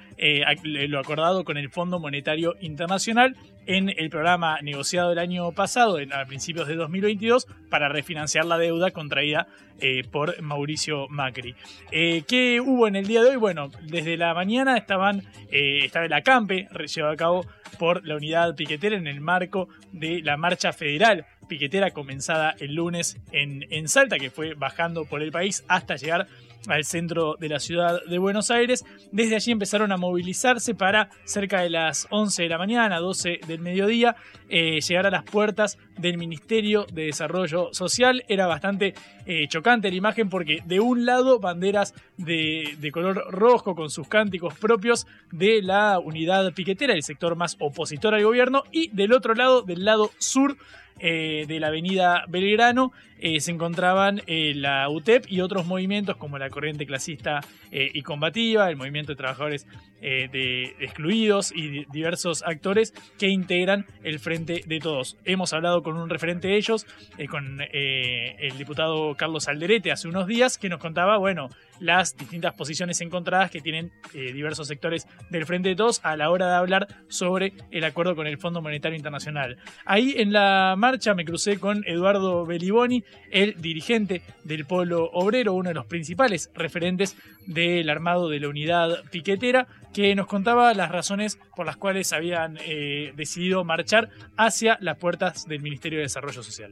lo 0.62 1.00
acordado 1.00 1.44
con 1.44 1.56
el 1.56 1.70
Fondo 1.70 1.98
Monetario 1.98 2.54
Internacional 2.60 3.36
en 3.66 3.88
el 3.96 4.10
programa 4.10 4.60
negociado 4.62 5.12
el 5.12 5.18
año 5.18 5.52
pasado, 5.52 5.98
a 5.98 6.24
principios 6.26 6.68
de 6.68 6.76
2022, 6.76 7.46
para 7.68 7.88
refinanciar 7.88 8.46
la 8.46 8.58
deuda 8.58 8.90
contraída 8.92 9.48
eh, 9.80 10.04
por 10.10 10.40
Mauricio 10.40 11.08
Macri. 11.08 11.54
Eh, 11.90 12.22
¿Qué 12.26 12.60
hubo 12.60 12.88
en 12.88 12.96
el 12.96 13.06
día 13.06 13.22
de 13.22 13.30
hoy? 13.30 13.36
Bueno, 13.36 13.70
desde 13.82 14.16
la 14.16 14.32
mañana 14.34 14.76
estaban, 14.76 15.22
eh, 15.50 15.84
estaba 15.84 16.06
el 16.06 16.12
acampe 16.12 16.68
llevado 16.94 17.12
a 17.12 17.16
cabo 17.16 17.46
por 17.78 18.06
la 18.06 18.16
unidad 18.16 18.54
piquetera 18.54 18.96
en 18.96 19.06
el 19.06 19.20
marco 19.20 19.68
de 19.92 20.22
la 20.22 20.36
marcha 20.36 20.72
federal 20.72 21.26
piquetera 21.46 21.92
comenzada 21.92 22.54
el 22.58 22.74
lunes 22.74 23.18
en, 23.32 23.64
en 23.70 23.88
Salta, 23.88 24.18
que 24.18 24.30
fue 24.30 24.54
bajando 24.54 25.04
por 25.04 25.22
el 25.22 25.30
país 25.30 25.64
hasta 25.68 25.96
llegar 25.96 26.26
al 26.68 26.84
centro 26.84 27.36
de 27.38 27.48
la 27.48 27.60
ciudad 27.60 28.00
de 28.04 28.18
Buenos 28.18 28.50
Aires. 28.50 28.84
Desde 29.12 29.36
allí 29.36 29.52
empezaron 29.52 29.92
a 29.92 29.96
movilizarse 29.96 30.74
para 30.74 31.10
cerca 31.24 31.60
de 31.60 31.70
las 31.70 32.06
11 32.10 32.42
de 32.42 32.48
la 32.48 32.58
mañana, 32.58 32.98
12 32.98 33.40
del 33.46 33.60
mediodía, 33.60 34.16
eh, 34.48 34.80
llegar 34.80 35.06
a 35.06 35.10
las 35.10 35.24
puertas 35.24 35.78
del 35.98 36.18
Ministerio 36.18 36.86
de 36.92 37.06
Desarrollo 37.06 37.68
Social. 37.72 38.24
Era 38.28 38.46
bastante 38.46 38.94
eh, 39.26 39.46
chocante 39.48 39.90
la 39.90 39.96
imagen 39.96 40.28
porque 40.28 40.62
de 40.64 40.80
un 40.80 41.06
lado 41.06 41.40
banderas 41.40 41.94
de, 42.16 42.76
de, 42.78 42.92
color 42.92 43.24
rojo 43.30 43.74
con 43.74 43.90
sus 43.90 44.08
cánticos 44.08 44.54
propios 44.54 45.06
de 45.32 45.62
la 45.62 45.98
unidad 45.98 46.52
piquetera, 46.52 46.94
el 46.94 47.02
sector 47.02 47.36
más 47.36 47.56
opositor 47.60 48.14
al 48.14 48.24
gobierno, 48.24 48.62
y 48.70 48.88
del 48.88 49.12
otro 49.12 49.34
lado, 49.34 49.62
del 49.62 49.84
lado 49.84 50.10
sur, 50.18 50.56
eh, 50.98 51.44
de 51.46 51.60
la 51.60 51.66
avenida 51.66 52.24
Belgrano 52.26 52.90
eh, 53.18 53.40
se 53.40 53.50
encontraban 53.50 54.22
eh, 54.26 54.54
la 54.54 54.88
UTEP 54.88 55.26
y 55.28 55.40
otros 55.40 55.66
movimientos 55.66 56.16
como 56.16 56.38
la 56.38 56.48
corriente 56.48 56.86
clasista 56.86 57.40
y 57.70 58.00
combativa, 58.02 58.70
el 58.70 58.76
movimiento 58.76 59.12
de 59.12 59.16
trabajadores 59.16 59.66
excluidos 60.00 61.52
y 61.54 61.84
diversos 61.92 62.42
actores 62.46 62.94
que 63.18 63.28
integran 63.28 63.84
el 64.02 64.18
Frente 64.18 64.62
de 64.66 64.78
Todos. 64.78 65.18
Hemos 65.24 65.52
hablado 65.52 65.82
con 65.82 65.98
un 65.98 66.08
referente 66.08 66.48
de 66.48 66.56
ellos, 66.56 66.86
con 67.28 67.60
el 67.60 68.56
diputado 68.56 69.14
Carlos 69.16 69.48
Alderete 69.48 69.92
hace 69.92 70.08
unos 70.08 70.26
días, 70.26 70.56
que 70.56 70.70
nos 70.70 70.78
contaba, 70.78 71.18
bueno, 71.18 71.50
las 71.80 72.16
distintas 72.16 72.54
posiciones 72.54 73.00
encontradas 73.00 73.50
que 73.50 73.60
tienen 73.60 73.92
diversos 74.12 74.68
sectores 74.68 75.06
del 75.30 75.46
Frente 75.46 75.68
de 75.68 75.76
Todos 75.76 76.00
a 76.02 76.16
la 76.16 76.30
hora 76.30 76.48
de 76.48 76.54
hablar 76.54 76.88
sobre 77.08 77.52
el 77.70 77.84
acuerdo 77.84 78.16
con 78.16 78.26
el 78.26 78.38
Fondo 78.38 78.62
Monetario 78.62 78.96
Internacional. 78.96 79.58
Ahí 79.84 80.14
en 80.16 80.32
la 80.32 80.74
marcha 80.76 81.14
me 81.14 81.24
crucé 81.24 81.58
con 81.58 81.84
Eduardo 81.86 82.46
Beliboni, 82.46 83.04
el 83.30 83.60
dirigente 83.60 84.22
del 84.44 84.64
Polo 84.64 85.10
Obrero, 85.12 85.52
uno 85.52 85.68
de 85.68 85.74
los 85.74 85.86
principales 85.86 86.50
referentes 86.54 87.16
del 87.46 87.88
armado 87.90 88.28
de 88.28 88.40
la 88.40 88.48
unidad 88.48 89.04
piquetera, 89.10 89.66
que 89.96 90.14
nos 90.14 90.26
contaba 90.26 90.74
las 90.74 90.92
razones 90.92 91.38
por 91.56 91.64
las 91.64 91.78
cuales 91.78 92.12
habían 92.12 92.58
eh, 92.60 93.14
decidido 93.16 93.64
marchar 93.64 94.10
hacia 94.36 94.76
las 94.82 94.98
puertas 94.98 95.46
del 95.46 95.62
Ministerio 95.62 96.00
de 96.00 96.02
Desarrollo 96.02 96.42
Social. 96.42 96.70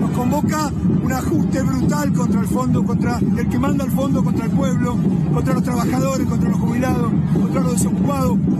Nos 0.00 0.10
convoca 0.10 0.66
un 0.66 1.12
ajuste 1.12 1.62
brutal 1.62 2.12
contra 2.12 2.40
el 2.40 2.48
fondo, 2.48 2.82
contra 2.82 3.20
el 3.38 3.48
que 3.48 3.58
manda 3.60 3.84
el 3.84 3.92
fondo, 3.92 4.24
contra 4.24 4.46
el 4.46 4.50
pueblo, 4.50 4.98
contra 5.32 5.54
los 5.54 5.62
trabajadores, 5.62 6.26
contra 6.26 6.48
los 6.50 6.58
jubilados, 6.58 7.01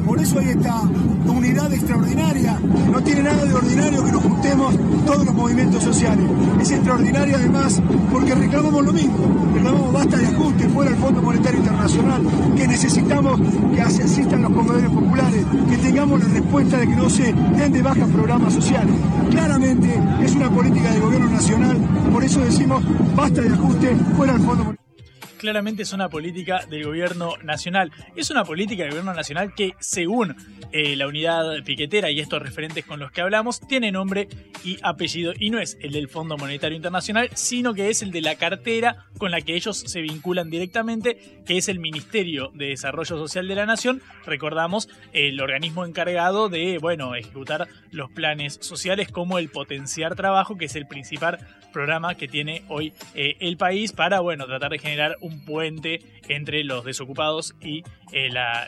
Por 0.07 0.19
eso 0.19 0.39
hay 0.39 0.49
esta 0.49 0.81
unidad 1.27 1.71
extraordinaria. 1.71 2.59
No 2.91 3.03
tiene 3.03 3.25
nada 3.25 3.45
de 3.45 3.53
ordinario 3.53 4.03
que 4.03 4.13
nos 4.13 4.23
juntemos 4.23 4.75
todos 5.05 5.27
los 5.27 5.35
movimientos 5.35 5.85
sociales. 5.85 6.25
Es 6.59 6.71
extraordinaria 6.71 7.37
además 7.37 7.83
porque 8.11 8.35
reclamamos 8.35 8.87
lo 8.87 8.93
mismo. 8.93 9.19
Reclamamos 9.53 9.93
basta 9.93 10.17
de 10.17 10.27
ajuste 10.29 10.67
fuera 10.71 10.93
el 10.93 10.97
Fondo 10.97 11.21
Monetario 11.21 11.59
Internacional, 11.59 12.23
que 12.57 12.67
necesitamos 12.67 13.39
que 13.75 13.83
asistan 13.83 14.43
los 14.43 14.53
comedores 14.53 14.89
populares, 14.89 15.45
que 15.69 15.77
tengamos 15.77 16.19
la 16.19 16.29
respuesta 16.33 16.79
de 16.79 16.89
que 16.89 16.97
no 16.97 17.11
se 17.11 17.35
den 17.35 17.73
de 17.73 17.83
baja 17.83 18.07
programas 18.07 18.55
sociales. 18.55 18.95
Claramente 19.31 20.01
es 20.23 20.35
una 20.35 20.49
política 20.49 20.91
de 20.91 21.01
gobierno 21.01 21.29
nacional, 21.29 21.77
por 22.11 22.25
eso 22.25 22.41
decimos 22.41 22.83
basta 23.15 23.43
de 23.43 23.51
ajuste 23.51 23.95
fuera 24.17 24.33
del 24.33 24.43
Fondo 24.43 24.82
claramente 25.43 25.83
es 25.83 25.93
una 25.93 26.09
política 26.09 26.65
del 26.71 26.85
gobierno 26.85 27.35
nacional. 27.43 27.91
Es 28.15 28.31
una 28.31 28.45
política 28.45 28.85
del 28.85 28.93
gobierno 28.93 29.13
nacional 29.13 29.55
que, 29.55 29.75
según 29.81 30.37
eh, 30.71 30.95
la 30.95 31.09
unidad 31.09 31.65
piquetera 31.65 32.13
y 32.13 32.21
estos 32.21 32.41
referentes 32.41 32.85
con 32.85 33.01
los 33.01 33.11
que 33.11 33.23
hablamos, 33.23 33.59
tiene 33.59 33.91
nombre 33.91 34.29
y 34.63 34.79
apellido 34.85 35.33
y 35.37 35.51
no 35.51 35.59
es 35.59 35.77
el 35.81 35.91
del 35.91 36.09
Fondo 36.09 36.39
Monetario 36.39 36.77
Internacional, 36.77 37.29
sino 37.35 37.75
que 37.75 37.91
es 37.91 38.03
el 38.03 38.13
de 38.13 38.21
la 38.21 38.37
cartera 38.37 39.07
con 39.19 39.33
la 39.33 39.41
que 39.41 39.57
ellos 39.57 39.79
se 39.79 40.01
vinculan 40.01 40.49
directamente, 40.49 41.43
que 41.45 41.59
es 41.59 41.69
el 41.69 41.81
Ministerio 41.81 42.53
de 42.55 42.69
Desarrollo 42.69 43.19
Social 43.19 43.49
de 43.49 43.57
la 43.57 43.67
Nación. 43.67 44.01
Recordamos 44.25 44.89
el 45.13 45.41
organismo 45.41 45.85
encargado 45.85 46.51
de, 46.51 46.79
bueno, 46.79 47.17
ejecutar 47.17 47.67
los 47.91 48.13
planes 48.13 48.59
sociales 48.61 49.11
como 49.11 49.41
el 49.41 49.49
potenciar 49.49 50.15
trabajo, 50.15 50.57
que 50.57 50.67
es 50.67 50.77
el 50.77 50.87
principal 50.87 51.41
programa 51.73 52.15
que 52.15 52.29
tiene 52.29 52.63
hoy 52.69 52.93
eh, 53.15 53.37
el 53.41 53.57
país 53.57 53.93
para, 53.93 54.21
bueno, 54.21 54.47
tratar 54.47 54.71
de 54.71 54.79
generar 54.79 55.17
un 55.21 55.45
puente 55.45 56.01
entre 56.29 56.65
los 56.65 56.85
desocupados 56.85 57.55
y 57.61 57.83
eh, 58.13 58.29
la, 58.31 58.67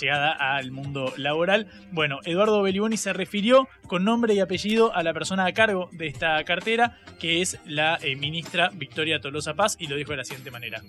llegada 0.00 0.32
al 0.32 0.70
mundo 0.70 1.12
laboral. 1.16 1.66
Bueno, 1.92 2.20
Eduardo 2.24 2.62
Beliboni 2.62 2.96
se 2.96 3.12
refirió 3.12 3.68
con 3.86 4.04
nombre 4.04 4.34
y 4.34 4.40
apellido 4.40 4.94
a 4.94 5.02
la 5.02 5.12
persona 5.12 5.46
a 5.46 5.52
cargo 5.52 5.88
de 5.92 6.06
esta 6.06 6.42
cartera, 6.44 6.98
que 7.18 7.42
es 7.42 7.58
la 7.66 7.98
eh, 8.02 8.16
ministra 8.16 8.70
Victoria 8.72 9.20
Tolosa 9.20 9.54
Paz, 9.54 9.76
y 9.78 9.86
lo 9.86 9.96
dijo 9.96 10.12
de 10.12 10.18
la 10.18 10.24
siguiente 10.24 10.50
manera. 10.50 10.82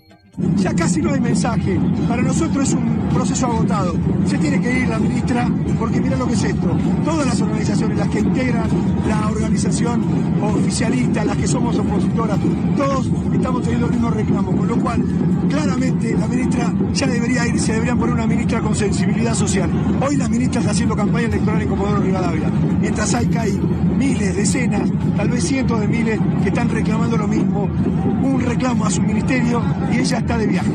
Ya 0.58 0.74
casi 0.74 1.02
no 1.02 1.14
hay 1.14 1.20
mensaje. 1.20 1.78
Para 2.08 2.22
nosotros 2.22 2.70
es 2.70 2.74
un 2.76 3.10
proceso 3.10 3.48
agotado. 3.48 3.96
Se 4.26 4.38
tiene 4.38 4.62
que 4.62 4.72
ir 4.72 4.88
la 4.88 5.00
ministra, 5.00 5.48
porque 5.78 6.00
mira 6.00 6.16
lo 6.16 6.28
que 6.28 6.34
es 6.34 6.44
esto. 6.44 6.78
Todas 7.04 7.26
las 7.26 7.42
organizaciones, 7.42 7.98
las 7.98 8.10
que 8.10 8.20
integran 8.20 8.70
la 9.08 9.28
organización 9.28 10.04
oficialista, 10.42 11.26
las 11.26 11.38
que 11.38 11.48
somos 11.48 11.78
opositoras, 11.78 12.40
todos 12.78 13.10
estamos 13.34 13.62
teniendo 13.64 13.88
el 13.88 13.94
mismo 13.94 14.10
reclamo, 14.12 14.56
con 14.56 14.68
lo 14.68 14.78
cual 14.78 15.04
claramente 15.50 16.01
la 16.02 16.28
ministra 16.28 16.74
ya 16.94 17.08
debería 17.08 17.46
ir, 17.48 17.60
se 17.60 17.74
debería 17.74 17.96
poner 17.96 18.16
una 18.16 18.28
ministra 18.28 18.60
con 18.60 18.76
sensibilidad 18.76 19.34
social. 19.34 19.70
Hoy 20.02 20.18
la 20.18 20.28
ministra 20.28 20.62
está 20.62 20.72
haciendo 20.72 20.96
campaña 20.96 21.28
electoral 21.28 21.62
en 21.62 21.70
Comodoro 21.70 22.02
Rivadavia, 22.02 22.50
mientras 22.80 23.14
hay 23.14 23.28
que 23.28 23.40
hay 23.40 23.52
miles, 23.52 24.36
decenas, 24.36 24.90
tal 25.16 25.30
vez 25.30 25.44
cientos 25.44 25.80
de 25.80 25.88
miles 25.88 26.20
que 26.42 26.50
están 26.50 26.70
reclamando 26.70 27.18
lo 27.18 27.28
mismo, 27.28 27.64
un 27.64 28.42
reclamo 28.44 28.86
a 28.86 28.90
su 28.90 29.02
ministerio 29.02 29.64
y 29.92 30.00
ella 30.00 30.18
está 30.18 30.38
de 30.38 30.48
viaje. 30.48 30.72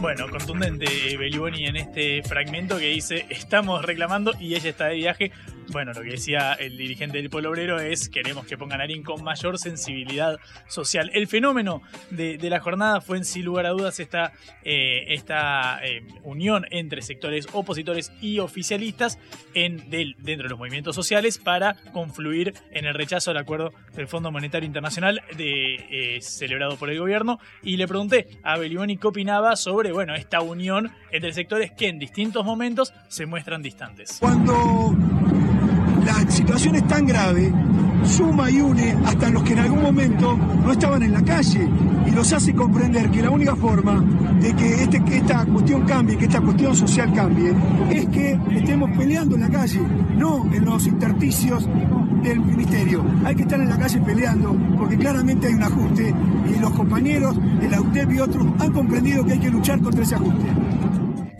Bueno, 0.00 0.26
contundente 0.30 0.86
Beliboni 1.18 1.66
en 1.66 1.76
este 1.76 2.22
fragmento 2.22 2.78
que 2.78 2.86
dice 2.86 3.26
estamos 3.28 3.84
reclamando 3.84 4.32
y 4.38 4.54
ella 4.54 4.70
está 4.70 4.86
de 4.86 4.96
viaje 4.96 5.32
bueno, 5.70 5.92
lo 5.92 6.02
que 6.02 6.10
decía 6.10 6.54
el 6.54 6.76
dirigente 6.76 7.18
del 7.18 7.30
Pueblo 7.30 7.50
Obrero 7.50 7.80
es 7.80 8.08
queremos 8.08 8.46
que 8.46 8.56
pongan 8.56 8.80
a 8.80 8.84
alguien 8.84 9.02
con 9.02 9.22
mayor 9.22 9.58
sensibilidad 9.58 10.38
social. 10.66 11.10
El 11.14 11.26
fenómeno 11.26 11.82
de, 12.10 12.38
la 12.48 12.60
jornada 12.60 13.00
fue 13.00 13.18
en 13.18 13.24
sin 13.24 13.44
lugar 13.44 13.66
a 13.66 13.70
dudas 13.70 14.00
esta, 14.00 14.32
eh, 14.64 15.04
esta 15.08 15.80
eh, 15.84 16.02
unión 16.22 16.64
entre 16.70 17.02
sectores 17.02 17.46
opositores 17.52 18.12
y 18.20 18.38
oficialistas 18.38 19.18
en, 19.54 19.90
del, 19.90 20.16
dentro 20.18 20.44
de 20.44 20.50
los 20.50 20.58
movimientos 20.58 20.94
sociales 20.94 21.38
para 21.38 21.74
confluir 21.92 22.54
en 22.70 22.86
el 22.86 22.94
rechazo 22.94 23.30
al 23.30 23.36
acuerdo 23.36 23.72
del 23.94 24.08
Fondo 24.08 24.30
Monetario 24.30 24.66
Internacional 24.66 25.22
eh, 25.38 26.18
celebrado 26.22 26.76
por 26.76 26.90
el 26.90 26.98
gobierno 26.98 27.38
y 27.62 27.76
le 27.76 27.86
pregunté 27.86 28.28
a 28.42 28.56
Belioni 28.56 28.96
qué 28.96 29.06
opinaba 29.06 29.56
sobre 29.56 29.92
bueno, 29.92 30.14
esta 30.14 30.40
unión 30.40 30.90
entre 31.10 31.32
sectores 31.32 31.72
que 31.72 31.88
en 31.88 31.98
distintos 31.98 32.44
momentos 32.44 32.92
se 33.08 33.26
muestran 33.26 33.62
distantes. 33.62 34.18
Cuando 34.20 35.17
situación 36.28 36.76
es 36.76 36.86
tan 36.86 37.06
grave, 37.06 37.52
suma 38.04 38.50
y 38.50 38.60
une 38.60 38.96
hasta 39.04 39.30
los 39.30 39.42
que 39.42 39.52
en 39.52 39.58
algún 39.60 39.82
momento 39.82 40.36
no 40.36 40.72
estaban 40.72 41.02
en 41.02 41.12
la 41.12 41.22
calle 41.22 41.68
y 42.06 42.10
los 42.10 42.32
hace 42.32 42.54
comprender 42.54 43.10
que 43.10 43.22
la 43.22 43.30
única 43.30 43.56
forma 43.56 44.04
de 44.40 44.54
que, 44.54 44.82
este, 44.82 45.02
que 45.04 45.18
esta 45.18 45.44
cuestión 45.44 45.82
cambie, 45.82 46.16
que 46.16 46.24
esta 46.24 46.40
cuestión 46.40 46.74
social 46.74 47.12
cambie, 47.12 47.52
es 47.90 48.06
que 48.06 48.38
estemos 48.50 48.90
peleando 48.96 49.34
en 49.34 49.42
la 49.42 49.48
calle, 49.48 49.80
no 50.16 50.46
en 50.52 50.64
los 50.64 50.86
intersticios 50.86 51.68
del 52.22 52.40
ministerio. 52.40 53.04
Hay 53.24 53.34
que 53.34 53.42
estar 53.42 53.60
en 53.60 53.68
la 53.68 53.78
calle 53.78 54.00
peleando 54.00 54.56
porque 54.78 54.96
claramente 54.96 55.48
hay 55.48 55.54
un 55.54 55.62
ajuste 55.62 56.14
y 56.54 56.58
los 56.58 56.70
compañeros 56.72 57.36
de 57.60 57.68
la 57.68 57.78
y 58.12 58.20
otros 58.20 58.46
han 58.58 58.72
comprendido 58.72 59.24
que 59.24 59.32
hay 59.32 59.38
que 59.38 59.50
luchar 59.50 59.80
contra 59.80 60.02
ese 60.02 60.14
ajuste. 60.14 60.46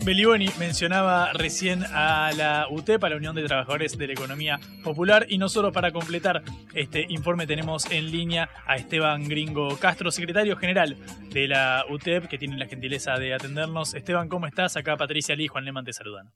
Beliboni 0.05 0.47
mencionaba 0.57 1.33
recién 1.33 1.83
a 1.91 2.31
la 2.31 2.67
UTEP, 2.69 3.03
a 3.03 3.09
la 3.09 3.17
Unión 3.17 3.35
de 3.35 3.43
Trabajadores 3.43 3.97
de 3.97 4.07
la 4.07 4.13
Economía 4.13 4.59
Popular, 4.83 5.25
y 5.27 5.37
nosotros 5.37 5.73
para 5.73 5.91
completar 5.91 6.41
este 6.73 7.05
informe 7.09 7.45
tenemos 7.45 7.89
en 7.91 8.09
línea 8.09 8.49
a 8.65 8.77
Esteban 8.77 9.27
Gringo 9.27 9.77
Castro, 9.77 10.09
secretario 10.09 10.55
general 10.55 10.95
de 11.31 11.47
la 11.49 11.83
UTEP, 11.89 12.27
que 12.27 12.37
tiene 12.37 12.57
la 12.57 12.67
gentileza 12.67 13.17
de 13.17 13.33
atendernos. 13.33 13.93
Esteban, 13.93 14.29
¿cómo 14.29 14.47
estás? 14.47 14.77
Acá 14.77 14.95
Patricia 14.95 15.35
Lee 15.35 15.45
y 15.45 15.47
Juan 15.47 15.65
Leman 15.65 15.83
te 15.83 15.91
saludan. 15.93 16.31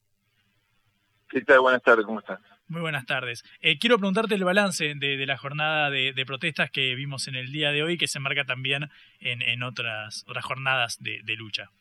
¿Qué 1.30 1.41
tal? 1.41 1.62
Buenas 1.62 1.82
tardes, 1.82 2.06
¿cómo 2.06 2.19
estás? 2.19 2.39
Muy 2.67 2.82
buenas 2.82 3.06
tardes. 3.06 3.43
Eh, 3.62 3.80
quiero 3.80 3.97
preguntarte 3.97 4.36
el 4.36 4.43
balance 4.43 4.93
de, 4.95 5.26
la 5.26 5.38
jornada 5.38 5.89
de, 5.89 6.23
protestas 6.28 6.69
que 6.69 6.95
vimos 6.95 7.28
en 7.28 7.36
el 7.36 7.52
día 7.52 7.71
de 7.71 7.82
hoy, 7.82 7.97
que 7.97 8.08
se 8.08 8.19
marca 8.19 8.43
también 8.43 8.89
en, 9.19 9.63
otras, 9.63 10.26
otras 10.28 10.43
jornadas 10.45 10.97
de 11.02 11.36
lucha. 11.38 11.71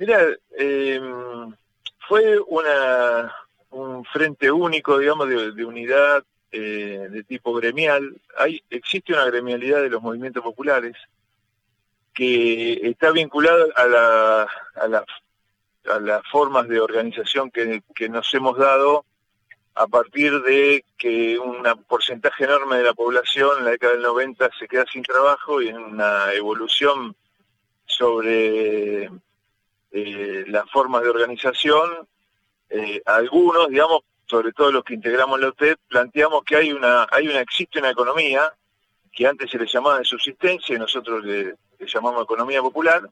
Mira, 0.00 0.18
em, 0.56 1.54
fue 2.08 2.38
un 3.70 4.04
frente 4.06 4.50
único, 4.50 4.96
digamos, 4.96 5.28
de, 5.28 5.62
unidad 5.62 6.24
eh, 6.50 7.06
de 7.10 7.22
tipo 7.22 7.52
gremial. 7.52 8.16
Hay, 8.38 8.62
existe 8.70 9.12
una 9.12 9.26
gremialidad 9.26 9.82
de 9.82 9.90
los 9.90 10.00
movimientos 10.00 10.42
populares 10.42 10.96
que 12.14 12.80
está 12.88 13.10
vinculada 13.10 13.66
a, 13.76 13.86
la, 13.86 14.42
a, 14.74 15.04
a 15.92 16.00
las 16.00 16.22
formas 16.32 16.66
de 16.66 16.80
organización 16.80 17.50
que, 17.50 17.82
que 17.94 18.08
nos 18.08 18.32
hemos 18.32 18.56
dado 18.56 19.04
a 19.74 19.86
partir 19.86 20.40
de 20.40 20.82
que 20.96 21.38
un 21.38 21.62
porcentaje 21.86 22.44
enorme 22.44 22.78
de 22.78 22.84
la 22.84 22.94
población 22.94 23.50
en 23.58 23.64
la 23.66 23.72
década 23.72 23.92
del 23.92 24.02
90 24.02 24.48
se 24.58 24.66
queda 24.66 24.86
sin 24.90 25.02
trabajo 25.02 25.60
y 25.60 25.68
en 25.68 25.76
una 25.76 26.32
evolución 26.32 27.14
sobre 27.84 29.10
eh, 29.92 30.44
las 30.48 30.70
formas 30.70 31.02
de 31.02 31.10
organización, 31.10 32.08
eh, 32.68 33.02
algunos, 33.04 33.68
digamos, 33.68 34.00
sobre 34.26 34.52
todo 34.52 34.70
los 34.70 34.84
que 34.84 34.94
integramos 34.94 35.40
la 35.40 35.48
UTED, 35.48 35.76
planteamos 35.88 36.44
que 36.44 36.56
hay 36.56 36.72
una, 36.72 37.06
hay 37.10 37.28
una, 37.28 37.40
existe 37.40 37.80
una 37.80 37.90
economía 37.90 38.52
que 39.12 39.26
antes 39.26 39.50
se 39.50 39.58
le 39.58 39.66
llamaba 39.66 39.98
de 39.98 40.04
subsistencia 40.04 40.76
y 40.76 40.78
nosotros 40.78 41.24
le, 41.24 41.56
llamamos 41.80 42.22
economía 42.22 42.62
popular, 42.62 43.02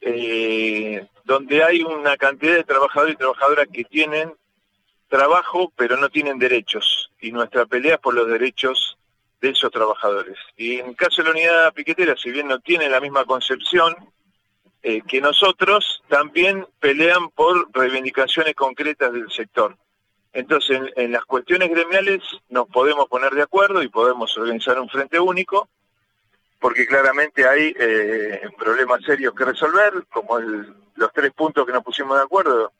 eh, 0.00 1.06
donde 1.24 1.62
hay 1.62 1.82
una 1.82 2.16
cantidad 2.16 2.54
de 2.54 2.64
trabajadores 2.64 3.14
y 3.14 3.18
trabajadoras 3.18 3.66
que 3.72 3.84
tienen 3.84 4.34
trabajo 5.08 5.72
pero 5.74 5.96
no 5.96 6.10
tienen 6.10 6.38
derechos 6.38 7.10
y 7.20 7.32
nuestra 7.32 7.64
pelea 7.64 7.94
es 7.94 8.00
por 8.00 8.14
los 8.14 8.28
derechos 8.28 8.98
de 9.40 9.50
esos 9.50 9.70
trabajadores. 9.70 10.36
Y 10.56 10.78
en 10.78 10.88
el 10.88 10.96
caso 10.96 11.22
de 11.22 11.28
la 11.28 11.30
unidad 11.30 11.72
piquetera, 11.72 12.16
si 12.16 12.30
bien 12.30 12.48
no 12.48 12.58
tiene 12.60 12.88
la 12.88 13.00
misma 13.00 13.24
concepción, 13.24 13.96
eh, 14.82 15.02
que 15.02 15.20
nosotros 15.20 16.02
también 16.08 16.66
pelean 16.78 17.30
por 17.30 17.68
reivindicaciones 17.72 18.54
concretas 18.54 19.12
del 19.12 19.30
sector. 19.30 19.76
Entonces, 20.32 20.80
en, 20.94 21.12
las 21.12 21.24
cuestiones 21.24 21.70
gremiales 21.70 22.22
nos 22.48 22.68
podemos 22.68 23.08
poner 23.08 23.32
de 23.32 23.42
acuerdo 23.42 23.82
y 23.82 23.88
podemos 23.88 24.36
organizar 24.38 24.78
un 24.78 24.88
frente 24.88 25.18
único, 25.18 25.68
porque 26.60 26.86
claramente 26.86 27.48
hay 27.48 27.74
eh, 27.78 28.42
problemas 28.56 29.02
serios 29.04 29.34
que 29.34 29.44
resolver, 29.44 30.04
como 30.12 30.38
los 30.38 31.12
tres 31.12 31.32
puntos 31.32 31.66
que 31.66 31.72
nos 31.72 31.82
pusimos 31.82 32.16
de 32.16 32.24
acuerdo, 32.24 32.72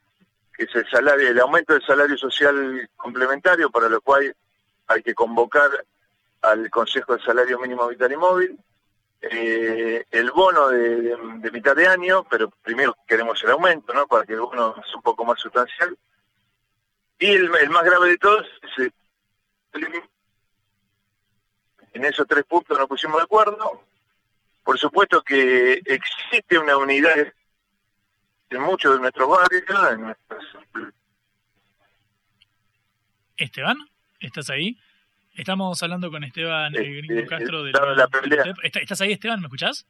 que 0.56 0.64
es 0.64 0.74
el 0.74 0.88
salario, 0.88 1.28
el 1.28 1.40
aumento 1.40 1.72
del 1.72 1.82
salario 1.82 2.16
social 2.16 2.88
complementario, 2.96 3.70
para 3.70 3.88
lo 3.88 4.00
cual 4.00 4.34
hay 4.87 5.02
que 5.02 5.14
convocar 5.14 5.70
al 6.42 6.70
Consejo 6.70 7.16
de 7.16 7.22
Salario 7.22 7.58
Mínimo 7.58 7.88
Vital 7.88 8.12
y 8.12 8.16
Móvil, 8.16 8.58
eh, 9.20 10.04
el 10.11 10.31
bono 10.31 10.68
de, 10.68 11.50
mitad 11.52 11.74
de 11.74 11.88
año, 11.88 12.24
pero 12.31 12.50
primero 12.50 12.96
queremos 13.07 13.42
el 13.42 13.50
aumento, 13.50 13.92
¿no? 13.92 14.07
Para 14.07 14.24
que 14.24 14.35
el 14.35 14.40
bono 14.40 14.74
sea 14.74 14.96
un 14.96 15.02
poco 15.02 15.24
más 15.24 15.40
sustancial. 15.40 15.96
Y 17.18 17.26
el, 17.26 17.50
más 17.50 17.85
grave 17.85 18.11
de 18.11 18.18
todos 18.18 18.46
en 21.92 22.04
esos 22.04 22.26
tres 22.28 22.44
puntos 22.44 22.78
nos 22.78 22.87
pusimos 22.87 23.16
de 23.16 23.24
acuerdo. 23.24 23.83
Por 24.62 24.78
supuesto 24.78 25.22
que 25.22 25.83
existe 25.85 26.59
una 26.59 26.76
unidad 26.76 27.33
en 28.50 28.62
muchos 28.62 28.94
de 28.94 29.00
nuestros 29.00 29.28
barrios. 29.28 29.64
Esteban, 33.37 33.78
¿estás 34.20 34.50
ahí? 34.50 34.78
Estamos 35.38 35.81
hablando 35.85 36.11
con 36.11 36.24
Esteban 36.24 36.74
eh, 36.74 36.83
Gringo 36.83 37.24
Castro 37.29 37.62
de 37.62 37.70
la, 37.70 38.09
pelea. 38.09 38.42
¿Estás 38.61 39.01
ahí, 39.01 39.12
Esteban? 39.12 39.40
¿Me 39.40 39.46
escuchás? 39.46 39.87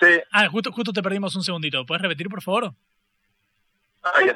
Sí. 0.00 0.06
Ah, 0.32 0.48
justo, 0.48 0.72
justo 0.72 0.90
te 0.90 1.02
perdimos 1.02 1.36
un 1.36 1.44
segundito. 1.44 1.84
¿Puedes 1.84 2.00
repetir, 2.00 2.30
por 2.30 2.40
favor? 2.40 2.72
Ay, 4.02 4.30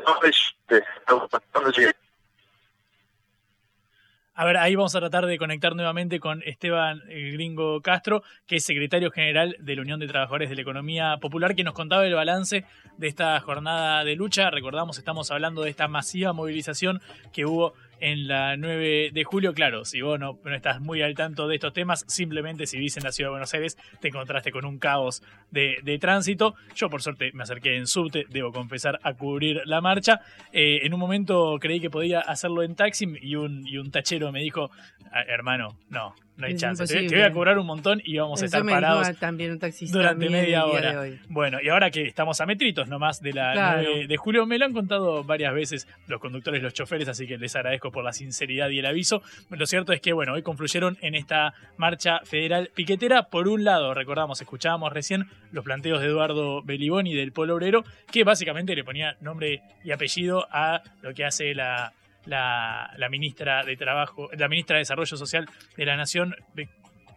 a 4.35 4.45
ver, 4.47 4.57
ahí 4.57 4.75
vamos 4.75 4.95
a 4.95 5.01
tratar 5.01 5.27
de 5.27 5.37
conectar 5.37 5.77
nuevamente 5.77 6.19
con 6.19 6.43
Esteban 6.43 7.03
Gringo 7.07 7.83
Castro, 7.83 8.23
que 8.47 8.57
es 8.57 8.65
secretario 8.65 9.11
general 9.11 9.57
de 9.61 9.77
la 9.77 9.83
Unión 9.83 10.01
de 10.01 10.09
Trabajadores 10.09 10.49
de 10.49 10.57
la 10.57 10.63
Economía 10.63 11.19
Popular, 11.21 11.55
que 11.55 11.65
nos 11.65 11.75
contaba 11.75 12.07
el 12.07 12.15
balance 12.15 12.65
de 12.97 13.09
esta 13.09 13.39
jornada 13.41 14.05
de 14.05 14.17
lucha. 14.17 14.51
Recordamos, 14.51 14.97
estamos 14.97 15.31
hablando 15.31 15.63
de 15.63 15.71
esta 15.71 15.87
masiva 15.87 16.33
movilización 16.33 17.03
que 17.31 17.45
hubo 17.45 17.75
en 18.03 18.27
la 18.27 18.57
9 18.57 19.11
de 19.13 19.25
julio. 19.25 19.55
Claro, 19.55 19.85
si 19.85 20.03
vos 20.03 20.19
no, 20.19 20.39
estás 20.53 20.81
muy 20.81 21.01
al 21.03 21.15
tanto 21.15 21.47
de 21.47 21.55
estos 21.55 21.73
temas, 21.73 22.05
simplemente 22.09 22.67
si 22.67 22.77
vivís 22.77 22.97
en 22.97 23.05
la 23.05 23.13
ciudad 23.13 23.29
de 23.29 23.33
Buenos 23.33 23.55
Aires 23.55 23.79
te 24.01 24.09
encontraste 24.09 24.51
con 24.51 24.65
un 24.65 24.79
caos 24.79 25.23
de, 25.51 25.99
tránsito. 26.01 26.55
Yo 26.75 26.91
por 26.91 27.01
suerte 27.01 27.31
me 27.33 27.45
acerqué 27.45 27.77
en 27.77 27.87
subte, 27.87 28.27
debo 28.29 28.51
confesar, 28.51 28.99
a 29.03 29.15
cubrir 29.15 29.63
la 29.67 29.81
marcha. 29.81 30.21
Eh, 30.53 30.81
en 30.83 30.93
un 30.93 31.01
momento 31.01 31.57
creí 31.61 31.81
que 31.81 31.91
podía 31.91 32.21
hacerlo 32.21 32.65
en 32.65 32.75
taxi 32.75 33.07
y 33.23 33.37
un, 33.37 33.67
y 33.67 33.79
un 33.79 33.91
tachero 33.93 34.33
me 34.33 34.41
dijo, 34.41 34.71
ah, 35.13 35.23
hermano, 35.29 35.79
no, 35.89 36.15
no 36.37 36.47
hay 36.47 36.57
chance. 36.57 36.87
Te, 36.87 37.07
voy 37.09 37.23
a 37.23 37.33
cobrar 37.33 37.59
un 37.59 37.67
montón 37.67 38.01
y 38.05 38.17
vamos 38.17 38.43
a 38.43 38.47
estar 38.47 38.65
parados 38.65 39.17
también 39.19 39.53
un 39.53 39.59
taxista 39.59 39.97
durante 39.97 40.29
media 40.29 40.65
hora. 40.67 41.05
Bueno, 41.29 41.59
y 41.63 41.69
ahora 41.69 41.91
que 41.91 42.03
estamos 42.03 42.41
a 42.41 42.47
metritos 42.47 42.89
nomás 42.89 43.21
de 43.21 43.33
la 43.33 43.83
9 43.83 44.07
de 44.07 44.17
julio, 44.17 44.47
me 44.47 44.59
lo 44.59 44.65
han 44.65 44.73
contado 44.73 45.25
varias 45.25 45.55
veces 45.55 45.89
los 46.07 46.21
conductores, 46.21 46.63
los 46.63 46.73
choferes, 46.73 47.09
así 47.09 47.27
que 47.27 47.39
les 47.39 47.55
agradezco 47.55 47.91
por 47.91 48.05
la 48.05 48.13
sinceridad 48.13 48.71
y 48.71 48.79
el 48.79 48.87
aviso. 48.87 49.23
Lo 49.51 49.67
cierto 49.67 49.93
es 49.93 50.01
que, 50.01 50.13
bueno, 50.13 50.33
hoy 50.33 50.43
confluyeron 50.43 50.97
en 51.01 51.15
esta 51.15 51.55
marcha 51.77 52.21
federal 52.25 52.71
piquetera. 52.75 53.25
Por 53.25 53.49
un 53.49 53.65
lado, 53.65 53.95
recordamos, 53.95 54.41
escuchábamos 54.41 54.93
recién 54.93 55.27
los 55.51 55.65
planteos 55.65 56.01
de 56.01 56.07
Eduardo 56.07 56.63
Beliboni 56.63 57.15
del 57.15 57.33
Polo 57.33 57.55
Obrero, 57.55 57.85
que 58.11 58.25
básicamente 58.25 58.75
le 58.75 58.85
ponía 58.85 59.17
nombre 59.21 59.63
y 59.85 59.93
apellido 59.93 60.47
a 60.51 60.83
lo 61.03 61.15
que 61.15 61.25
hace 61.25 61.55
la 61.55 61.93
la, 62.27 63.09
ministra 63.11 63.65
de 63.65 63.77
Trabajo, 63.77 64.29
la 64.37 64.49
ministra 64.49 64.77
de 64.77 64.81
Desarrollo 64.81 65.17
Social 65.17 65.49
de 65.77 65.87
la 65.87 65.97
Nación, 65.97 66.35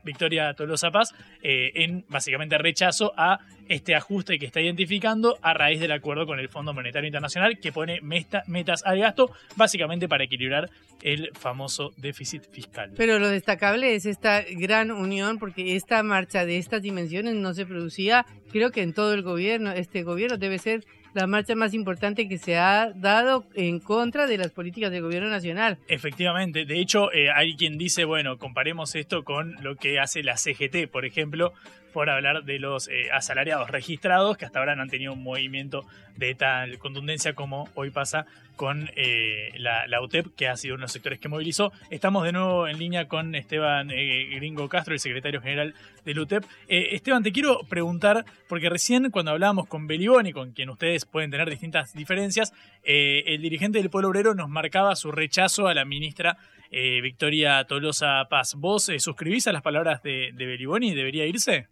Victoria 0.03 0.53
Tolosa 0.53 0.91
Paz, 0.91 1.13
eh, 1.41 1.71
en 1.75 2.05
básicamente 2.07 2.57
rechazo 2.57 3.13
a 3.17 3.39
este 3.67 3.95
ajuste 3.95 4.37
que 4.37 4.45
está 4.45 4.61
identificando 4.61 5.37
a 5.41 5.53
raíz 5.55 5.79
del 5.79 5.91
acuerdo 5.91 6.27
con 6.27 6.39
el 6.39 6.47
Fondo 6.47 6.73
Monetario 6.73 7.07
Internacional 7.07 7.57
que 7.59 7.71
pone 7.71 7.99
metas 8.01 8.83
al 8.85 8.99
gasto 8.99 9.31
básicamente 9.55 10.07
para 10.07 10.23
equilibrar 10.23 10.69
el 11.01 11.31
famoso 11.33 11.91
déficit 11.97 12.43
fiscal. 12.51 12.93
Pero 12.95 13.17
lo 13.17 13.27
destacable 13.29 13.95
es 13.95 14.05
esta 14.05 14.43
gran 14.51 14.91
unión 14.91 15.39
porque 15.39 15.75
esta 15.75 16.03
marcha 16.03 16.45
de 16.45 16.59
estas 16.59 16.83
dimensiones 16.83 17.33
no 17.33 17.55
se 17.55 17.65
producía 17.65 18.25
creo 18.51 18.71
que 18.71 18.83
en 18.83 18.93
todo 18.93 19.13
el 19.13 19.23
gobierno. 19.23 19.71
Este 19.71 20.03
gobierno 20.03 20.37
debe 20.37 20.59
ser 20.59 20.85
la 21.15 21.28
marcha 21.28 21.56
más 21.56 21.73
importante 21.73 22.28
que 22.28 22.38
se 22.38 22.58
ha 22.58 22.91
dado 22.93 23.45
en 23.56 23.80
contra 23.80 24.28
de 24.28 24.38
las 24.38 24.51
políticas 24.51 24.91
del 24.91 25.01
gobierno 25.01 25.30
nacional. 25.30 25.78
Efectivamente, 25.88 26.65
de 26.65 26.80
hecho 26.80 27.12
eh, 27.13 27.32
hay 27.34 27.56
quien 27.56 27.78
dice, 27.78 28.04
bueno, 28.04 28.38
comparemos 28.38 28.95
esto 28.95 29.23
con 29.23 29.56
lo 29.63 29.78
que 29.78 29.99
hace 29.99 30.23
la 30.23 30.36
CGT, 30.36 30.91
por 30.91 31.06
ejemplo, 31.06 31.54
por 31.93 32.10
hablar 32.10 32.43
de 32.43 32.60
los 32.60 32.89
eh, 32.89 33.10
asalariados 33.13 33.69
registrados 33.69 34.36
que 34.36 34.43
hasta 34.43 34.60
ahora 34.60 34.75
no 34.75 34.82
han 34.82 34.89
tenido 34.89 35.13
un 35.13 35.23
movimiento 35.23 35.86
de 36.17 36.36
tal 36.36 36.78
contundencia 36.80 37.34
como 37.34 37.69
hoy 37.75 37.89
pasa 37.89 38.25
con 38.56 38.89
eh, 38.95 39.51
la, 39.58 40.01
UTEP, 40.01 40.28
que 40.36 40.47
ha 40.47 40.56
sido 40.56 40.75
uno 40.75 40.82
de 40.82 40.86
los 40.86 40.91
sectores 40.91 41.19
que 41.19 41.28
movilizó. 41.28 41.71
Estamos 41.89 42.23
de 42.23 42.32
nuevo 42.32 42.67
en 42.67 42.80
línea 42.80 43.08
con 43.08 43.36
Esteban 43.36 43.91
eh, 43.91 44.30
Gringo 44.36 44.69
Castro, 44.69 44.93
el 44.93 44.99
secretario 44.99 45.41
general 45.41 45.73
del 46.06 46.19
UTEP. 46.19 46.43
Esteban, 46.67 47.23
te 47.23 47.32
quiero 47.32 47.60
preguntar, 47.67 48.23
porque 48.47 48.69
recién 48.69 49.10
cuando 49.12 49.32
hablábamos 49.32 49.67
con 49.67 49.88
Beliboni, 49.88 50.32
con 50.32 50.51
quien 50.54 50.69
ustedes 50.69 51.06
pueden 51.06 51.32
tener 51.32 51.49
distintas 51.49 51.93
diferencias, 51.93 52.54
el 52.84 53.41
dirigente 53.41 53.80
del 53.80 53.89
Pueblo 53.89 54.10
Obrero 54.10 54.36
nos 54.36 54.49
marcaba 54.49 54.95
su 54.95 55.12
rechazo 55.12 55.67
a 55.67 55.73
la 55.73 55.84
ministra 55.84 56.38
Victoria 56.71 57.63
Tolosa 57.65 58.25
Paz. 58.30 58.56
¿Vos 58.56 58.91
suscribís 58.99 59.47
a 59.47 59.54
las 59.54 59.63
palabras 59.63 60.01
de, 60.04 60.32
de 60.34 60.45
Beliboni? 60.45 60.93
¿Debería 60.93 61.25
irse? 61.25 61.67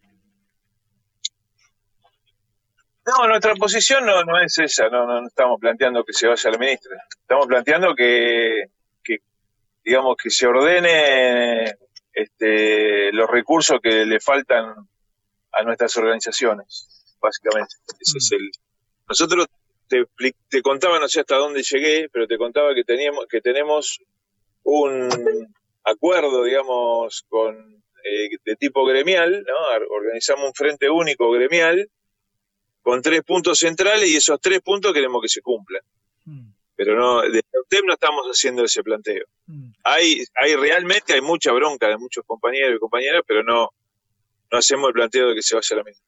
No, 3.05 3.27
nuestra 3.27 3.53
posición 3.55 4.05
no, 4.05 4.23
no 4.23 4.39
es 4.39 4.57
esa, 4.59 4.87
no, 4.87 5.05
no, 5.05 5.27
estamos 5.27 5.59
planteando 5.59 6.05
que 6.05 6.13
se 6.13 6.27
vaya 6.27 6.51
la 6.51 6.57
ministra, 6.57 6.95
estamos 7.19 7.47
planteando 7.47 7.93
que, 7.95 8.69
digamos, 9.83 10.15
que 10.21 10.29
se 10.29 10.47
ordene 10.47 11.75
este, 12.13 13.11
los 13.11 13.29
recursos 13.29 13.79
que 13.81 14.05
le 14.05 14.21
faltan 14.21 14.73
a 15.51 15.63
nuestras 15.63 15.97
organizaciones, 15.97 17.17
básicamente. 17.19 17.75
Ese 17.99 18.17
es 18.19 18.31
el, 18.31 18.49
nosotros 19.09 19.47
te, 19.89 20.05
te 20.49 20.61
contaba, 20.61 20.97
no 20.97 21.09
sé 21.09 21.19
hasta 21.19 21.35
dónde 21.35 21.61
llegué, 21.61 22.07
pero 22.09 22.25
te 22.25 22.37
contaba 22.37 22.73
que 22.73 22.85
teníamos, 22.85 23.25
que 23.27 23.41
tenemos 23.41 23.99
un 24.63 25.09
acuerdo, 25.83 26.45
digamos, 26.45 27.25
con 27.27 27.83
eh, 28.03 28.29
de 28.45 28.55
tipo 28.55 28.85
gremial, 28.85 29.43
¿no? 29.45 29.85
Organizamos 29.89 30.47
un 30.47 30.53
frente 30.53 30.89
único 30.89 31.29
gremial 31.31 31.89
con 32.83 33.01
tres 33.01 33.23
puntos 33.23 33.57
centrales 33.57 34.09
y 34.09 34.17
esos 34.17 34.39
tres 34.39 34.61
puntos 34.61 34.93
queremos 34.93 35.21
que 35.21 35.29
se 35.29 35.41
cumplan. 35.41 35.81
Mm. 36.25 36.51
Pero 36.75 36.95
no, 36.99 37.21
de 37.21 37.39
UTEP 37.39 37.85
no 37.85 37.93
estamos 37.93 38.25
haciendo 38.25 38.63
ese 38.63 38.83
planteo. 38.83 39.25
Mm. 39.47 39.71
Hay, 39.83 40.23
hay 40.35 40.55
realmente, 40.55 41.13
hay 41.13 41.21
mucha 41.21 41.51
bronca 41.53 41.87
de 41.87 41.97
muchos 41.97 42.25
compañeros 42.25 42.75
y 42.75 42.79
compañeras, 42.79 43.23
pero 43.25 43.41
no, 43.41 43.69
no 44.51 44.57
hacemos 44.57 44.89
el 44.89 44.93
planteo 44.93 45.29
de 45.29 45.35
que 45.35 45.41
se 45.41 45.55
vaya 45.55 45.77
la 45.77 45.83
misma. 45.83 46.05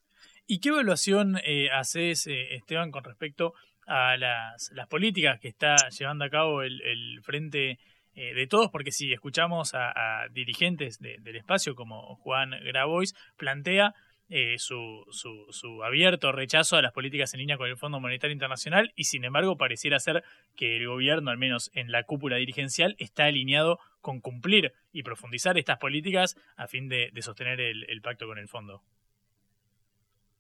¿Y 0.47 0.59
qué 0.59 0.69
evaluación 0.69 1.38
eh, 1.43 1.69
haces, 1.71 2.27
eh, 2.27 2.55
Esteban, 2.55 2.91
con 2.91 3.03
respecto 3.03 3.53
a 3.88 4.17
las, 4.17 4.69
las, 4.73 4.88
políticas 4.88 5.39
que 5.39 5.47
está 5.47 5.75
llevando 5.89 6.25
a 6.25 6.29
cabo 6.29 6.61
el, 6.61 6.81
el 6.81 7.21
Frente 7.23 7.79
eh, 8.13 8.33
de 8.33 8.47
Todos? 8.47 8.69
Porque 8.69 8.91
si 8.91 9.13
escuchamos 9.13 9.71
a, 9.73 10.27
dirigentes 10.31 10.99
del 10.99 11.35
espacio 11.35 11.73
como 11.73 12.15
Juan 12.17 12.51
Grabois, 12.63 13.15
plantea 13.38 13.95
eh, 14.29 14.55
su, 14.57 15.05
su, 15.11 15.45
su, 15.51 15.83
abierto 15.83 16.31
rechazo 16.31 16.77
a 16.77 16.81
las 16.81 16.91
políticas 16.91 17.33
en 17.33 17.41
línea 17.41 17.57
con 17.57 17.67
el 17.67 17.77
Fondo 17.77 17.99
Monetario 17.99 18.33
Internacional 18.33 18.91
y 18.95 19.03
sin 19.03 19.23
embargo 19.23 19.57
pareciera 19.57 19.99
ser 19.99 20.23
que 20.55 20.77
el 20.77 20.88
gobierno, 20.88 21.29
al 21.29 21.38
menos 21.38 21.69
en 21.73 21.91
la 21.91 22.03
cúpula 22.03 22.38
dirigencial, 22.38 22.95
está 22.97 23.25
alineado 23.25 23.79
con 24.01 24.21
cumplir 24.21 24.73
y 24.91 25.03
profundizar 25.03 25.57
estas 25.57 25.77
políticas 25.77 26.38
a 26.57 26.67
fin 26.67 26.89
de, 26.89 27.11
sostener 27.21 27.59
el, 27.59 28.01
pacto 28.01 28.27
con 28.27 28.38
el 28.38 28.47
fondo. 28.47 28.81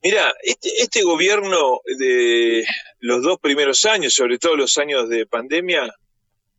Mira, 0.03 0.33
este, 0.43 0.69
este, 0.79 1.01
gobierno 1.03 1.81
de 1.97 2.65
los 2.99 3.23
dos 3.23 3.39
primeros 3.39 3.85
años, 3.85 4.13
sobre 4.13 4.37
todo 4.37 4.55
los 4.55 4.77
años 4.77 5.09
de 5.09 5.25
pandemia, 5.25 5.93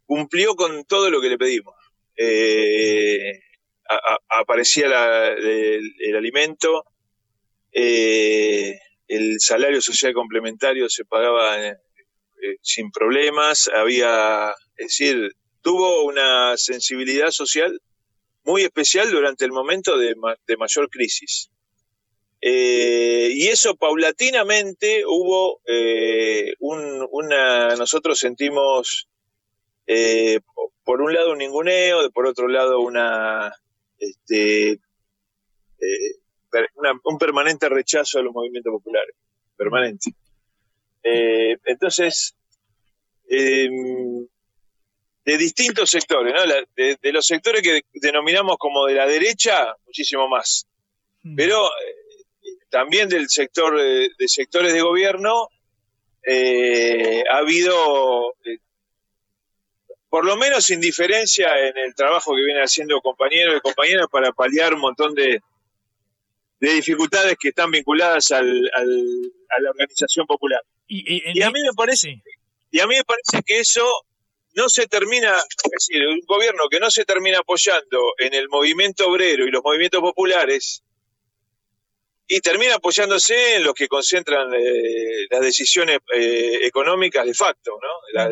cumplió 0.05 0.55
con 0.57 0.85
todo 0.85 1.11
lo 1.11 1.21
que 1.21 1.29
le 1.29 1.39
pedimos. 1.39 1.75
Eh, 2.17 3.41
aparecía 4.29 4.87
el, 4.87 6.17
alimento, 6.17 6.85
eh, 7.79 8.81
el 9.07 9.39
salario 9.39 9.83
social 9.83 10.15
complementario 10.15 10.89
se 10.89 11.05
pagaba 11.05 11.63
eh, 11.63 11.77
eh, 12.43 12.57
sin 12.63 12.91
problemas, 12.91 13.69
había, 13.69 14.55
es 14.77 14.87
decir, 14.87 15.37
tuvo 15.61 16.05
una 16.05 16.57
sensibilidad 16.57 17.31
social 17.31 17.79
muy 18.45 18.63
especial 18.63 19.11
durante 19.11 19.45
el 19.45 19.53
momento 19.53 19.99
de, 19.99 20.15
mayor 20.57 20.89
crisis. 20.89 21.51
y 22.41 23.49
eso 23.49 23.77
paulatinamente 23.77 25.05
hubo 25.07 25.61
una, 26.61 27.77
nosotros 27.77 28.19
sentimos 28.19 29.09
por 30.85 31.03
un 31.03 31.13
lado 31.13 31.33
un 31.33 31.39
ninguneo, 31.39 32.11
por 32.13 32.27
otro 32.27 32.49
lado 32.49 32.81
una, 32.81 33.53
este, 33.99 34.79
un 37.05 37.19
permanente 37.19 37.69
rechazo 37.69 38.19
a 38.19 38.23
los 38.23 38.33
movimientos 38.33 38.73
populares, 38.73 39.15
permanente. 39.57 40.13
Eh, 41.03 41.57
entonces, 41.65 42.35
em, 43.29 44.27
de 45.25 45.39
distintos 45.39 45.91
sectores, 45.91 46.35
¿no? 46.35 46.41
de, 46.77 47.13
los 47.13 47.27
sectores 47.27 47.63
que 47.63 47.83
denominamos 47.95 48.57
como 48.59 48.87
de 48.87 48.95
la 48.95 49.07
derecha, 49.07 49.75
muchísimo 49.85 50.29
más. 50.29 50.67
Mm. 51.23 51.37
Pero 51.37 51.67
eh, 51.67 52.59
también 52.71 53.09
del 53.09 53.29
sector 53.29 53.77
de, 53.77 54.29
sectores 54.29 54.73
de 54.73 54.81
gobierno 54.81 55.49
eh, 56.25 57.23
ha 57.31 57.39
habido 57.39 58.35
por 60.09 60.25
lo 60.25 60.37
menos 60.37 60.71
indiferencia 60.71 61.49
en 61.69 61.77
el 61.77 61.95
trabajo 61.95 62.35
que 62.35 62.45
vienen 62.45 62.63
haciendo 62.63 63.01
compañeros 63.01 63.57
y 63.57 63.61
compañeras 63.61 64.07
para 64.11 64.33
paliar 64.33 64.75
un 64.75 64.81
montón 64.81 65.15
de, 65.15 65.41
de 66.61 66.73
dificultades 66.73 67.37
que 67.39 67.49
están 67.49 67.71
vinculadas 67.71 68.31
al, 68.33 68.71
a 68.75 69.61
la 69.61 69.71
organización 69.71 70.27
popular. 70.27 70.61
Y, 70.89 71.43
a 71.43 71.51
mí 71.51 71.63
me 71.63 71.73
parece, 71.77 72.23
y 72.71 72.81
a 72.81 72.87
mí 72.87 72.97
me 72.97 73.05
parece 73.05 73.43
que 73.45 73.61
eso 73.61 73.85
no 74.55 74.69
se 74.69 74.87
termina, 74.87 75.37
es 75.37 75.71
decir, 75.71 76.07
un 76.07 76.21
gobierno 76.27 76.69
que 76.71 76.81
no 76.81 76.91
se 76.91 77.05
termina 77.05 77.39
apoyando 77.39 78.15
en 78.19 78.35
el 78.35 78.49
movimiento 78.49 79.07
obrero 79.07 79.47
y 79.47 79.51
los 79.51 79.63
movimientos 79.63 80.01
populares, 80.01 80.83
y 82.29 82.41
termina 82.41 82.77
apoyándose 82.77 83.57
en 83.57 83.65
los 83.65 83.75
que 83.75 83.87
concentran 83.87 84.53
eh, 84.55 85.27
las 85.31 85.41
decisiones 85.41 85.99
eh, 86.15 86.59
económicas 86.63 87.25
de 87.25 87.35
facto, 87.35 87.79
¿no? 87.81 88.25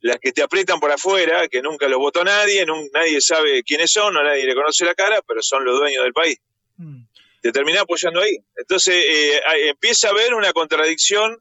las 0.00 0.18
que 0.18 0.32
te 0.32 0.42
aprietan 0.42 0.78
por 0.80 0.90
afuera, 0.92 1.48
que 1.48 1.62
nunca 1.62 1.88
los 1.88 1.98
votó 1.98 2.22
nadie, 2.24 2.66
nadie 2.92 3.22
sabe 3.22 3.62
quiénes 3.62 3.90
son, 3.90 4.12
no 4.12 4.22
nadie 4.22 4.44
le 4.44 4.54
conoce 4.54 4.84
la 4.84 4.94
cara, 4.94 5.22
pero 5.26 5.40
son 5.42 5.64
los 5.64 5.78
dueños 5.78 6.04
del 6.04 6.12
país. 6.12 6.38
Mm. 6.76 7.02
Te 7.42 7.52
termina 7.52 7.82
apoyando 7.82 8.20
ahí. 8.20 8.36
Entonces 8.56 8.94
eh, 8.94 9.40
empieza 9.68 10.08
a 10.08 10.10
haber 10.10 10.34
una 10.34 10.52
contradicción 10.52 11.38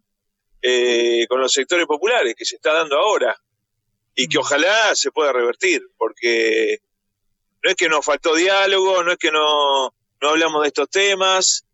eh, 0.62 1.26
con 1.28 1.40
los 1.40 1.52
sectores 1.52 1.86
populares 1.86 2.36
que 2.36 2.46
se 2.46 2.56
está 2.56 2.74
dando 2.74 2.98
ahora 2.98 3.36
y 4.16 4.28
que 4.28 4.38
mm. 4.38 4.42
ojalá 4.42 4.96
se 4.96 5.12
pueda 5.12 5.32
revertir, 5.32 5.82
porque 5.98 6.80
no 7.64 7.70
es 7.70 7.76
que 7.76 7.90
nos 7.90 8.06
faltó 8.06 8.36
diálogo, 8.36 9.04
no 9.04 9.12
es 9.12 9.18
que 9.18 9.32
no, 9.32 9.94
no 10.22 10.30
hablamos 10.30 10.62
de 10.62 10.68
estos 10.68 10.90
temas, 10.90 11.66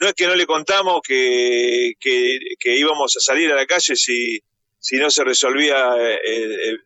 no 0.00 0.08
es 0.08 0.14
que 0.14 0.26
no 0.26 0.34
le 0.34 0.46
contamos 0.46 1.00
que, 1.06 1.92
que, 2.00 2.76
íbamos 2.76 3.16
a 3.16 3.20
salir 3.20 3.52
a 3.52 3.56
la 3.56 3.66
calle 3.66 3.94
si, 3.94 4.40
si 4.78 4.96
no 4.96 5.10
se 5.10 5.22
resolvía 5.22 5.94
eh, 6.24 6.76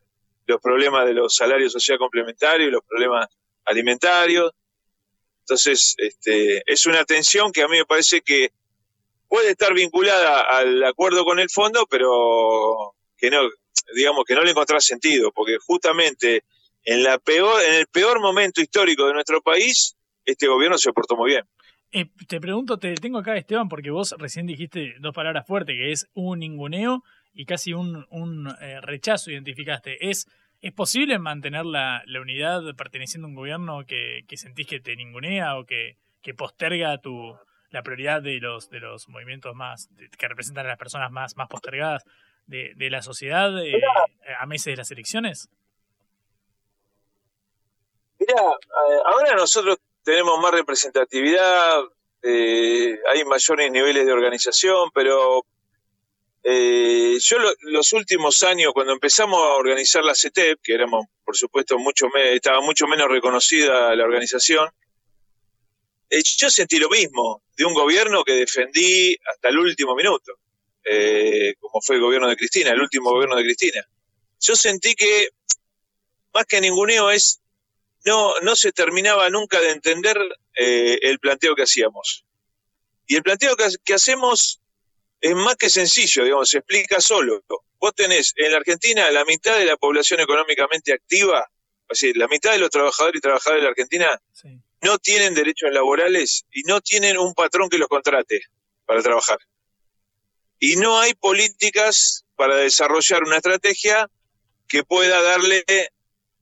los 0.47 0.61
problemas 0.61 1.07
de 1.07 1.15
los 1.15 1.35
salarios 1.35 1.73
social 1.73 1.99
complementarios, 1.99 2.71
los 2.71 2.85
problemas 2.85 3.27
alimentarios. 3.65 4.53
Entonces, 5.47 5.95
este, 5.99 6.61
es 6.67 6.87
una 6.87 7.05
tensión 7.05 7.53
que 7.53 7.63
a 7.63 7.69
mí 7.69 7.79
me 7.79 7.85
parece 7.85 8.21
que 8.21 8.51
puede 9.29 9.51
estar 9.51 9.73
vinculada 9.73 10.41
al 10.41 10.83
acuerdo 10.83 11.25
con 11.25 11.39
el 11.39 11.49
fondo, 11.49 11.87
pero 11.89 12.97
que 13.17 13.31
no, 13.31 13.43
digamos 13.95 14.25
que 14.25 14.35
no 14.35 14.43
le 14.43 14.51
encontrás 14.51 14.85
sentido, 14.85 15.31
porque 15.31 15.59
justamente 15.65 16.43
en 16.83 17.05
la 17.05 17.21
peor, 17.21 17.63
en 17.63 17.75
el 17.75 17.87
peor 17.87 18.21
momento 18.21 18.61
histórico 18.61 19.07
de 19.07 19.15
nuestro 19.15 19.41
país, 19.41 19.95
este 20.25 20.49
gobierno 20.49 20.79
se 20.79 20.93
portó 20.93 21.15
muy 21.15 21.31
bien. 21.31 21.45
Eh, 21.93 22.07
te 22.27 22.41
pregunto, 22.41 22.77
te 22.79 22.93
tengo 22.97 23.19
acá, 23.19 23.37
Esteban, 23.37 23.69
porque 23.69 23.91
vos 23.91 24.17
recién 24.19 24.47
dijiste 24.47 24.97
dos 24.99 25.15
palabras 25.15 25.47
fuertes, 25.47 25.77
que 25.77 25.93
es 25.93 26.09
un 26.15 26.41
ninguneo 26.41 27.05
y 27.33 27.45
casi 27.45 27.73
un, 27.73 28.05
un 28.11 28.49
eh, 28.61 28.81
rechazo, 28.81 29.31
identificaste. 29.31 30.09
¿Es 30.11 30.27
¿Es 30.63 30.73
posible 30.73 31.19
mantener 31.19 31.65
la, 31.65 32.03
unidad 32.21 32.63
perteneciendo 32.77 33.27
a 33.27 33.31
un 33.31 33.35
gobierno 33.35 33.85
que, 33.87 34.25
sentís 34.37 34.67
que 34.67 34.81
te 34.81 34.97
ningunea 34.97 35.59
o 35.59 35.65
que, 35.65 35.97
posterga 36.37 36.99
tu, 36.99 37.37
la 37.71 37.83
prioridad 37.83 38.21
de 38.21 38.41
los, 38.41 38.69
de 38.69 38.81
los 38.81 39.09
movimientos 39.09 39.55
más, 39.55 39.89
que 40.19 40.29
representan 40.29 40.67
a 40.67 40.71
las 40.71 40.79
personas 40.79 41.13
más, 41.13 41.37
más 41.37 41.49
postergadas 41.49 42.05
de, 42.47 42.75
la 42.91 43.03
sociedad 43.03 43.57
eh, 43.65 43.81
a 44.39 44.47
meses 44.47 44.73
de 44.73 44.77
las 44.77 44.91
elecciones? 44.91 45.49
Mira, 48.19 48.35
eh, 48.35 49.01
ahora 49.05 49.35
nosotros 49.35 49.79
tenemos 50.03 50.39
más 50.41 50.53
representatividad, 50.53 51.83
eh, 52.23 52.99
hay 53.09 53.25
mayores 53.25 53.71
niveles 53.71 54.07
de 54.07 54.13
organización, 54.13 54.91
pero 54.95 55.45
eh, 56.49 57.19
yo 57.21 57.37
los 57.63 57.93
últimos 57.93 58.43
años, 58.45 58.73
cuando 58.73 58.93
empezamos 58.93 59.41
a 59.43 59.55
organizar 59.55 60.05
la 60.05 60.15
CETEP, 60.15 60.61
que 60.63 60.75
éramos, 60.75 61.07
por 61.25 61.37
supuesto, 61.37 61.77
mucho 61.77 62.07
estaba 62.15 62.61
mucho 62.61 62.87
menos 62.87 63.09
reconocida 63.09 63.95
la 63.97 64.05
organización, 64.05 64.69
Eh, 66.09 66.23
yo 66.23 66.51
sentí 66.51 66.79
lo 66.79 66.89
mismo 66.89 67.43
de 67.57 67.65
un 67.65 67.75
gobierno 67.75 68.23
que 68.23 68.33
defendí 68.33 69.17
hasta 69.33 69.49
el 69.49 69.59
último 69.59 69.95
minuto, 69.97 70.39
eh, 70.85 71.55
como 71.59 71.81
fue 71.81 71.97
el 71.97 72.03
gobierno 72.03 72.29
de 72.29 72.37
Cristina, 72.37 72.71
el 72.71 72.81
último 72.81 73.11
gobierno 73.11 73.37
de 73.37 73.43
Cristina. 73.43 73.85
Yo 74.41 74.55
sentí 74.55 74.95
que, 74.95 75.31
más 76.33 76.47
que 76.47 76.61
ninguneo, 76.61 77.11
es 77.11 77.41
no, 78.05 78.39
no 78.43 78.55
se 78.55 78.71
terminaba 78.71 79.29
nunca 79.31 79.61
de 79.61 79.71
entender 79.71 80.17
eh, 80.57 80.99
el 81.03 81.19
planteo 81.19 81.57
que 81.57 81.63
hacíamos. 81.63 82.25
Y 83.09 83.17
el 83.17 83.23
planteo 83.23 83.57
que, 83.57 83.65
que, 83.85 83.95
hacemos 83.95 84.61
es 85.21 85.35
más 85.35 85.57
que 85.57 85.71
sencillo, 85.71 86.25
digamos, 86.25 86.49
se 86.49 86.59
explica 86.59 87.01
solo. 87.01 87.43
Vos 87.79 87.95
tenés 87.95 88.33
en 88.37 88.53
la 88.53 88.59
Argentina 88.59 89.11
la 89.11 89.25
mitad 89.25 89.57
de 89.59 89.65
la 89.65 89.77
población 89.77 90.21
económicamente 90.21 90.93
activa, 90.93 91.49
es 91.89 92.01
decir, 92.01 92.17
la 92.17 92.29
mitad 92.29 92.53
de 92.53 92.59
los 92.59 92.71
trabajadores 92.71 93.19
y 93.19 93.21
trabajadoras 93.21 93.61
de 93.61 93.65
la 93.65 93.71
Argentina 93.71 94.21
Sí. 94.33 94.49
no 94.83 94.99
tienen 94.99 95.35
derechos 95.35 95.71
laborales 95.73 96.45
y 96.53 96.63
no 96.63 96.81
tienen 96.81 97.19
un 97.19 97.35
patrón 97.35 97.69
que 97.69 97.79
los 97.79 97.89
contrate 97.89 98.43
para 98.85 99.03
trabajar. 99.03 99.39
Y 100.59 100.77
no 100.77 100.99
hay 100.99 101.15
políticas 101.15 102.25
para 102.35 102.57
desarrollar 102.57 103.23
una 103.25 103.37
estrategia 103.37 104.09
que 104.69 104.83
pueda 104.85 105.21
darle 105.23 105.65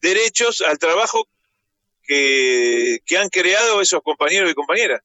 derechos 0.00 0.62
al 0.62 0.78
trabajo 0.78 1.28
que, 2.02 2.98
que 3.06 3.18
han 3.18 3.28
creado 3.28 3.80
esos 3.80 4.02
compañeros 4.02 4.50
y 4.50 4.54
compañeras. 4.54 5.00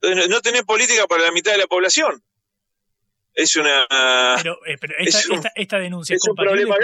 Entonces, 0.00 0.28
no, 0.28 0.36
no 0.36 0.40
tenés 0.42 0.62
política 0.62 1.06
para 1.06 1.24
la 1.24 1.32
mitad 1.32 1.52
de 1.52 1.58
la 1.58 1.66
población. 1.66 2.22
Es 3.34 3.56
una... 3.56 3.86
Pero, 4.42 4.58
eh, 4.66 4.76
pero 4.80 4.94
esta, 4.98 5.18
es 5.18 5.26
un- 5.28 5.36
esta, 5.36 5.52
esta 5.54 5.78
denuncia 5.78 6.16
es, 6.16 6.22
compatible 6.22 6.66
con, 6.66 6.76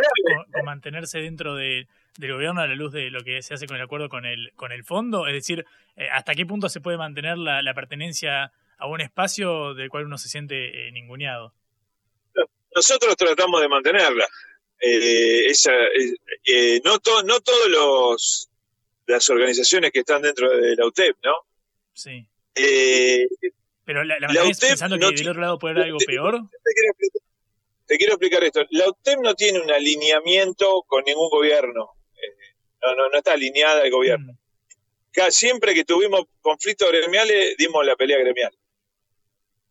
con- 0.52 0.64
mantenerse 0.64 1.18
dentro 1.18 1.54
de- 1.54 1.86
del 2.16 2.32
gobierno 2.32 2.60
a 2.62 2.66
la 2.66 2.74
luz 2.74 2.92
de 2.92 3.10
lo 3.10 3.22
que 3.22 3.42
se 3.42 3.54
hace 3.54 3.66
con 3.66 3.76
el 3.76 3.82
acuerdo 3.82 4.08
con 4.08 4.24
el, 4.24 4.52
con 4.56 4.72
el 4.72 4.82
fondo. 4.84 5.26
Es 5.26 5.34
decir, 5.34 5.64
eh, 5.96 6.08
¿hasta 6.10 6.34
qué 6.34 6.46
punto 6.46 6.68
se 6.68 6.80
puede 6.80 6.96
mantener 6.96 7.36
la, 7.38 7.62
la 7.62 7.74
pertenencia 7.74 8.50
a 8.78 8.86
un 8.86 9.00
espacio 9.00 9.74
del 9.74 9.88
cual 9.90 10.06
uno 10.06 10.16
se 10.18 10.28
siente 10.28 10.88
eh, 10.88 10.92
ninguneado? 10.92 11.52
nosotros 12.74 13.16
tratamos 13.16 13.60
de 13.60 13.68
mantenerla. 13.68 14.24
Eh, 14.80 15.46
esa, 15.46 15.72
no, 16.84 16.98
to- 17.00 17.22
no 17.24 17.40
todos 17.40 17.68
los 17.68 18.48
las 19.06 19.28
organizaciones 19.30 19.90
que 19.90 20.00
están 20.00 20.22
dentro 20.22 20.48
de 20.56 20.76
la 20.76 20.86
UTEP, 20.86 21.16
¿no? 21.24 21.32
Sí. 21.94 22.28
Eh, 22.54 23.26
Pero 23.88 24.04
la, 24.04 24.18
la 24.20 24.28
La 24.28 24.44
UTEP 24.44 24.68
pensando 24.68 24.96
no 24.96 25.00
que 25.00 25.06
del 25.06 25.14
tiene- 25.14 25.30
otro 25.30 25.40
lado 25.40 25.58
puede 25.58 25.72
haber 25.76 25.84
algo 25.86 25.98
peor. 26.06 26.34
te, 26.42 26.72
quiero 26.74 26.90
explicar, 26.90 27.22
te 27.86 27.96
quiero 27.96 28.12
explicar 28.12 28.44
esto. 28.44 28.60
La 28.72 28.88
UTEP 28.90 29.18
no 29.20 29.34
tiene 29.34 29.60
un 29.60 29.70
alineamiento 29.70 30.82
con 30.86 31.04
ningún 31.04 31.30
gobierno. 31.30 31.92
Eh, 32.12 32.54
no, 32.82 32.94
no, 32.96 33.08
no 33.08 33.16
está 33.16 33.32
alineada 33.32 33.80
al 33.80 33.90
gobierno. 33.90 34.34
Mm. 34.34 34.36
Ca- 35.10 35.30
Siempre 35.30 35.72
que 35.72 35.86
tuvimos 35.86 36.26
conflictos 36.42 36.86
gremiales, 36.92 37.56
dimos 37.56 37.86
la 37.86 37.96
pelea 37.96 38.18
gremial. 38.18 38.52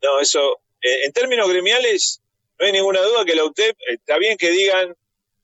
No, 0.01 0.19
eso, 0.19 0.61
eh, 0.81 1.05
en 1.05 1.13
términos 1.13 1.47
gremiales, 1.47 2.21
no 2.59 2.65
hay 2.65 2.71
ninguna 2.71 3.01
duda 3.01 3.23
que 3.23 3.35
la 3.35 3.43
UTEP, 3.45 3.77
eh, 3.81 3.93
está 3.93 4.17
bien 4.17 4.35
que 4.35 4.49
digan 4.49 4.95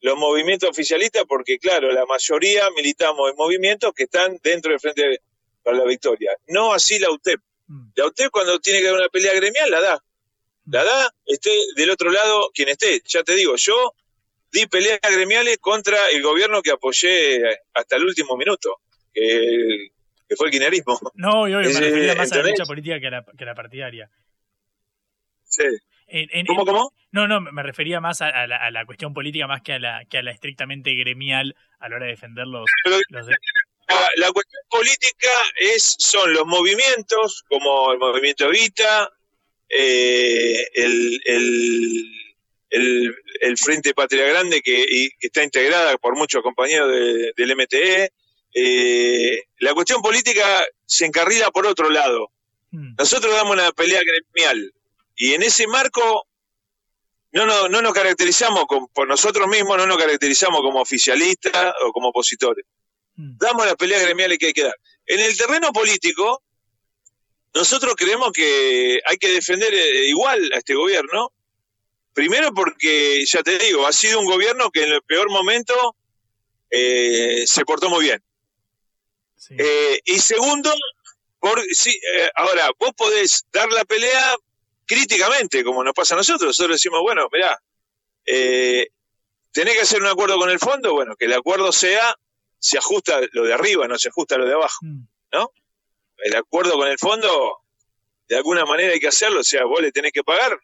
los 0.02 0.18
movimientos 0.18 0.68
oficialistas, 0.70 1.26
porque 1.28 1.60
claro, 1.60 1.92
la 1.92 2.08
mayoría 2.08 2.70
militamos 2.72 3.30
en 3.30 3.36
movimientos 3.38 3.94
que 3.94 4.04
están 4.06 4.38
dentro 4.44 4.72
del 4.72 4.80
Frente 4.80 5.20
para 5.62 5.78
la 5.78 5.86
Victoria. 5.86 6.32
No 6.48 6.74
así 6.74 6.98
la 6.98 7.12
UTEP. 7.12 7.40
Mm. 7.68 7.92
La 7.96 8.06
UTEP 8.08 8.30
cuando 8.32 8.60
tiene 8.60 8.80
que 8.80 8.86
dar 8.86 8.96
una 8.96 9.10
pelea 9.10 9.34
gremial, 9.34 9.70
la 9.70 9.82
da. 9.82 10.04
La 10.66 10.84
da, 10.84 11.14
esté 11.26 11.52
del 11.76 11.90
otro 11.90 12.12
lado 12.12 12.50
quien 12.54 12.70
esté. 12.70 13.02
Ya 13.06 13.24
te 13.24 13.36
digo, 13.36 13.56
yo 13.58 13.94
di 14.52 14.66
peleas 14.68 15.00
gremiales 15.02 15.58
contra 15.60 15.98
el 16.10 16.22
gobierno 16.22 16.62
que 16.62 16.72
apoyé 16.72 17.42
hasta 17.74 17.98
el 17.98 18.06
último 18.06 18.38
minuto, 18.38 18.80
que, 19.14 19.90
que 20.30 20.36
fue 20.36 20.48
el 20.48 20.52
kirchnerismo. 20.52 21.00
No, 21.16 21.48
y 21.48 21.54
obvio, 21.54 21.70
me 21.70 21.76
Eh, 21.76 21.80
refería 21.82 22.16
más 22.16 22.32
a 22.32 22.38
la 22.38 22.44
lucha 22.50 22.64
política 22.66 23.00
que 23.00 23.08
a 23.08 23.12
la, 23.12 23.26
que 23.38 23.44
a 23.44 23.48
la 23.48 23.56
partidaria. 23.56 24.10
Sí. 25.44 25.64
En- 26.08 26.30
en- 26.32 26.46
¿Cómo, 26.46 26.62
en- 26.62 26.68
cómo? 26.68 26.94
No, 27.12 27.28
no, 27.28 27.42
me 27.42 27.64
refería 27.64 28.00
más 28.00 28.22
a, 28.22 28.28
a 28.30 28.48
la, 28.48 28.58
a 28.58 28.72
la 28.72 28.86
cuestión 28.86 29.14
política 29.14 29.48
más 29.48 29.62
que 29.62 29.74
a 29.74 29.80
la, 29.80 30.06
que 30.06 30.18
a 30.20 30.24
la 30.24 30.32
estrictamente 30.32 30.94
gremial 30.96 31.56
a 31.80 31.90
la 31.90 31.96
hora 31.98 32.06
de 32.06 32.12
defender 32.12 32.48
los, 32.48 32.66
los 33.10 33.28
de- 33.28 33.36
la, 33.88 34.10
la 34.16 34.32
cuestión 34.32 34.62
política 34.70 35.30
es 35.60 35.96
son 36.00 36.34
los 36.34 36.46
movimientos 36.46 37.44
como 37.50 37.92
el 37.92 38.00
movimiento 38.00 38.46
Evita, 38.46 39.10
eh, 39.70 40.68
el, 40.74 41.22
el, 41.26 42.04
el, 42.70 43.16
el 43.42 43.58
Frente 43.58 43.94
Patria 43.94 44.26
Grande 44.26 44.62
que, 44.62 44.86
y- 44.88 45.10
que 45.20 45.28
está 45.28 45.44
integrada 45.44 45.98
por 45.98 46.16
muchos 46.16 46.42
compañeros 46.44 46.92
de- 46.92 47.34
del 47.36 47.56
MTE. 47.56 48.12
eh, 48.56 49.44
la 49.60 49.74
cuestión 49.74 50.02
política 50.02 50.66
se 50.86 51.06
encarrila 51.06 51.50
por 51.52 51.66
otro 51.66 51.90
lado. 51.90 52.30
Mm. 52.72 52.96
Nosotros 52.98 53.34
damos 53.34 53.54
una 53.54 53.72
pelea 53.72 54.02
gremial 54.04 54.72
y 55.16 55.34
en 55.34 55.44
ese 55.44 55.66
marco 55.68 56.28
no, 57.32 57.46
no, 57.48 57.68
no 57.68 57.82
nos 57.82 57.94
caracterizamos 57.94 58.66
con- 58.68 58.88
por 58.90 59.08
nosotros 59.08 59.48
mismos, 59.48 59.76
no 59.78 59.88
nos 59.88 59.98
caracterizamos 59.98 60.62
como 60.62 60.82
oficialistas 60.82 61.74
o 61.84 61.92
como 61.92 62.10
opositores. 62.10 62.66
Damos 63.16 63.66
las 63.66 63.76
peleas 63.76 64.02
gremiales 64.02 64.38
que 64.38 64.48
hay 64.48 64.54
que 64.54 64.64
dar. 64.64 64.76
En 65.06 65.20
el 65.20 65.38
terreno 65.38 65.72
político, 65.72 66.42
nosotros 67.54 67.94
creemos 67.96 68.32
que 68.32 69.00
hay 69.06 69.18
que 69.18 69.30
defender 69.30 69.74
eh, 69.74 70.08
igual 70.08 70.52
a 70.54 70.58
este 70.58 70.74
gobierno. 70.74 71.32
Primero 72.14 72.54
porque, 72.54 73.24
ya 73.26 73.42
te 73.44 73.58
digo, 73.58 73.88
ha 73.88 73.92
sido 73.92 74.20
un 74.20 74.26
gobierno 74.26 74.70
que 74.72 74.84
en 74.84 74.94
el 74.94 75.02
peor 75.04 75.30
momento 75.30 75.96
eh, 76.70 77.44
se 77.46 77.66
portó 77.66 77.90
muy 77.90 78.06
bien. 78.06 78.24
Sí. 79.36 79.56
Eh, 79.58 80.00
y 80.06 80.20
segundo, 80.20 80.72
por, 81.40 81.62
sí, 81.72 81.92
eh, 81.92 82.30
ahora, 82.36 82.70
vos 82.80 82.92
podés 82.96 83.46
dar 83.52 83.70
la 83.72 83.84
pelea 83.86 84.36
críticamente, 84.86 85.64
como 85.64 85.84
nos 85.84 85.94
pasa 85.94 86.16
a 86.16 86.18
nosotros. 86.18 86.48
Nosotros 86.48 86.78
decimos, 86.78 87.02
bueno, 87.02 87.28
mirá, 87.32 87.60
tenés 89.52 89.76
que 89.76 89.82
hacer 89.82 90.02
un 90.02 90.08
acuerdo 90.08 90.38
con 90.38 90.50
el 90.50 90.60
fondo, 90.60 90.94
bueno, 90.94 91.16
que 91.16 91.26
el 91.26 91.34
acuerdo 91.34 91.72
sea, 91.72 92.16
se 92.64 92.78
ajusta 92.78 93.20
lo 93.34 93.44
de 93.44 93.54
arriba, 93.54 93.88
no 93.90 93.98
se 93.98 94.08
ajusta 94.08 94.38
lo 94.38 94.46
de 94.48 94.54
abajo. 94.54 94.78
Mm. 94.82 95.04
El 96.20 96.36
acuerdo 96.38 96.74
con 96.78 96.88
el 96.88 96.98
fondo, 96.98 97.58
de 98.30 98.38
alguna 98.38 98.64
manera 98.66 98.94
hay 98.94 99.00
que 99.00 99.10
hacerlo, 99.10 99.42
o 99.42 99.44
sea, 99.44 99.66
vos 99.66 99.82
le 99.82 99.92
tenés 99.92 100.14
que 100.14 100.24
pagar, 100.24 100.58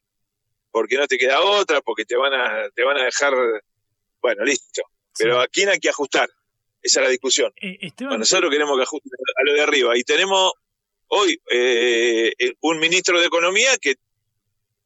porque 0.71 0.95
no 0.95 1.05
te 1.07 1.17
queda 1.17 1.41
otra, 1.41 1.81
porque 1.81 2.05
te 2.05 2.15
van 2.15 2.33
a, 2.33 2.69
te 2.73 2.83
van 2.83 2.97
a 2.97 3.03
dejar, 3.03 3.33
bueno, 4.21 4.45
listo. 4.45 4.83
Pero 5.17 5.41
¿a 5.41 5.47
quién 5.47 5.67
hay 5.67 5.79
que 5.79 5.89
ajustar? 5.89 6.29
Esa 6.81 7.01
es 7.01 7.03
la 7.03 7.09
discusión. 7.11 7.51
Eh, 7.57 7.77
Esteban, 7.81 8.11
Bueno, 8.11 8.19
nosotros 8.19 8.49
queremos 8.49 8.77
que 8.77 8.83
ajusten 8.83 9.11
a 9.35 9.43
lo 9.43 9.53
de 9.53 9.61
arriba. 9.61 9.97
Y 9.97 10.03
tenemos 10.03 10.53
hoy 11.07 11.41
eh, 11.51 12.31
un 12.61 12.79
ministro 12.79 13.19
de 13.19 13.25
Economía 13.25 13.77
que 13.81 13.95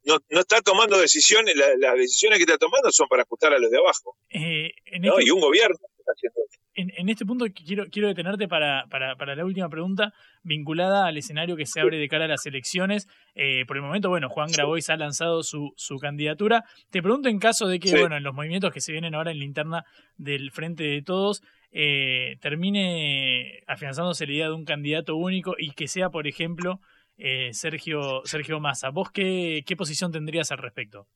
no, 0.05 0.17
no 0.29 0.39
está 0.39 0.59
tomando 0.61 0.97
decisiones, 0.97 1.55
la- 1.55 1.75
las 1.77 1.95
decisiones 1.97 2.39
que 2.39 2.45
está 2.45 2.57
tomando 2.57 2.91
son 2.91 3.07
para 3.07 3.21
ajustar 3.23 3.53
a 3.53 3.59
los 3.59 3.69
de 3.69 3.77
abajo. 3.77 4.17
eh, 4.29 4.71
en, 4.85 5.03
¿no? 5.03 5.19
este, 5.19 5.25
Y 5.27 5.29
un 5.31 5.39
gobierno 5.41 5.77
que 5.77 6.01
está 6.01 6.13
haciendo 6.13 6.39
eso. 6.49 6.59
En, 6.75 6.91
en 6.97 7.09
este 7.09 7.25
punto 7.25 7.45
quiero, 7.53 7.85
quiero 7.89 8.07
detenerte 8.07 8.47
para, 8.47 8.85
para, 8.89 9.15
para 9.15 9.35
la 9.35 9.45
última 9.45 9.69
pregunta 9.69 10.13
vinculada 10.43 11.05
al 11.07 11.17
escenario 11.17 11.55
que 11.55 11.65
se 11.65 11.79
abre 11.79 11.97
de 11.97 12.07
cara 12.09 12.25
a 12.25 12.27
las 12.27 12.45
elecciones. 12.45 13.07
Eh, 13.35 13.65
por 13.65 13.77
el 13.77 13.83
momento, 13.83 14.09
bueno, 14.09 14.29
Juan 14.29 14.51
Grabois 14.51 14.89
ha 14.89 14.97
lanzado 14.97 15.43
su, 15.43 15.73
su 15.77 15.99
candidatura. 15.99 16.65
Te 16.89 17.01
pregunto 17.01 17.29
en 17.29 17.39
caso 17.39 17.67
de 17.67 17.79
que, 17.79 17.89
Sí. 17.89 17.99
bueno, 17.99 18.17
en 18.17 18.23
los 18.23 18.33
movimientos 18.33 18.71
que 18.73 18.81
se 18.81 18.91
vienen 18.91 19.15
ahora 19.15 19.31
en 19.31 19.39
la 19.39 19.45
interna 19.45 19.85
del 20.17 20.51
Frente 20.51 20.83
de 20.83 21.01
Todos, 21.01 21.41
eh, 21.71 22.37
termine 22.41 23.63
afianzándose 23.67 24.27
la 24.27 24.33
idea 24.33 24.47
de 24.47 24.53
un 24.53 24.65
candidato 24.65 25.15
único 25.15 25.55
y 25.57 25.71
que 25.71 25.87
sea, 25.87 26.09
por 26.09 26.27
ejemplo, 26.27 26.79
eh, 27.17 27.49
Sergio, 27.53 28.21
Sergio 28.25 28.59
Massa. 28.59 28.89
¿Vos 28.89 29.11
qué, 29.11 29.63
qué 29.65 29.75
posición 29.75 30.11
tendrías 30.11 30.51
al 30.51 30.57
respecto? 30.59 31.07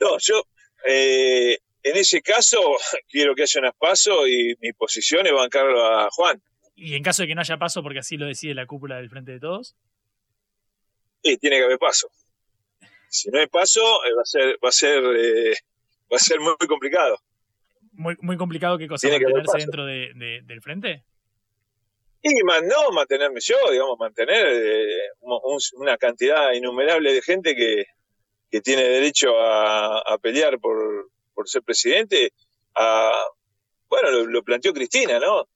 No, 0.00 0.18
yo 0.20 0.42
eh, 0.88 1.58
en 1.90 1.96
ese 1.96 2.20
caso 2.22 2.58
quiero 3.08 3.34
que 3.34 3.42
haya 3.42 3.60
un 3.60 3.66
espacio 3.66 4.26
y 4.26 4.54
mi 4.60 4.72
posición 4.72 5.26
es 5.26 5.32
bancarlo 5.32 5.84
a 5.86 6.08
Juan. 6.10 6.42
Y 6.74 6.94
en 6.94 7.02
caso 7.02 7.22
de 7.22 7.28
que 7.28 7.34
no 7.34 7.40
haya 7.40 7.56
paso, 7.56 7.82
porque 7.82 8.00
así 8.00 8.16
lo 8.16 8.26
decide 8.26 8.54
la 8.54 8.66
cúpula 8.66 8.96
del 8.96 9.08
Frente 9.08 9.32
de 9.32 9.40
Todos. 9.40 9.74
Y 11.22 11.38
tiene 11.38 11.56
que 11.56 11.64
haber 11.64 11.78
paso. 11.78 12.08
Si 13.08 13.30
no 13.30 13.38
hay 13.40 13.46
paso, 13.46 13.80
eh, 14.04 14.10
va 14.16 14.22
a 14.22 14.26
ser, 14.26 14.58
va 14.62 14.68
a 14.68 14.72
ser, 14.72 15.02
eh, 15.16 15.54
va 16.12 16.16
a 16.16 16.20
ser 16.20 16.38
muy 16.40 16.54
complicado. 16.68 17.18
Muy, 17.92 18.14
muy 18.20 18.36
complicado 18.36 18.76
qué 18.76 18.86
cosa 18.86 19.08
Tiene 19.08 19.18
que 19.18 19.24
mantenerse 19.24 19.52
paso. 19.52 19.58
dentro 19.58 19.86
de, 19.86 20.12
de- 20.14 20.42
del 20.44 20.60
frente. 20.60 21.04
Y 22.22 22.42
más 22.44 22.62
no 22.62 22.90
mantenerme 22.92 23.40
yo, 23.40 23.56
digamos, 23.70 23.98
mantener 23.98 24.46
eh, 24.46 25.08
un- 25.20 25.40
un- 25.44 25.80
una 25.80 25.96
cantidad 25.96 26.52
innumerable 26.52 27.12
de 27.14 27.22
gente 27.22 27.54
que, 27.54 27.84
que 28.50 28.60
tiene 28.60 28.82
derecho 28.82 29.38
a, 29.40 30.00
a 30.00 30.18
pelear 30.18 30.58
por, 30.58 31.10
por 31.36 31.48
ser 31.48 31.62
presidente. 31.62 32.32
A, 32.74 33.12
bueno, 33.88 34.10
lo, 34.10 34.26
lo 34.26 34.42
planteó 34.42 34.72
Cristina, 34.72 35.20
¿no? 35.20 35.48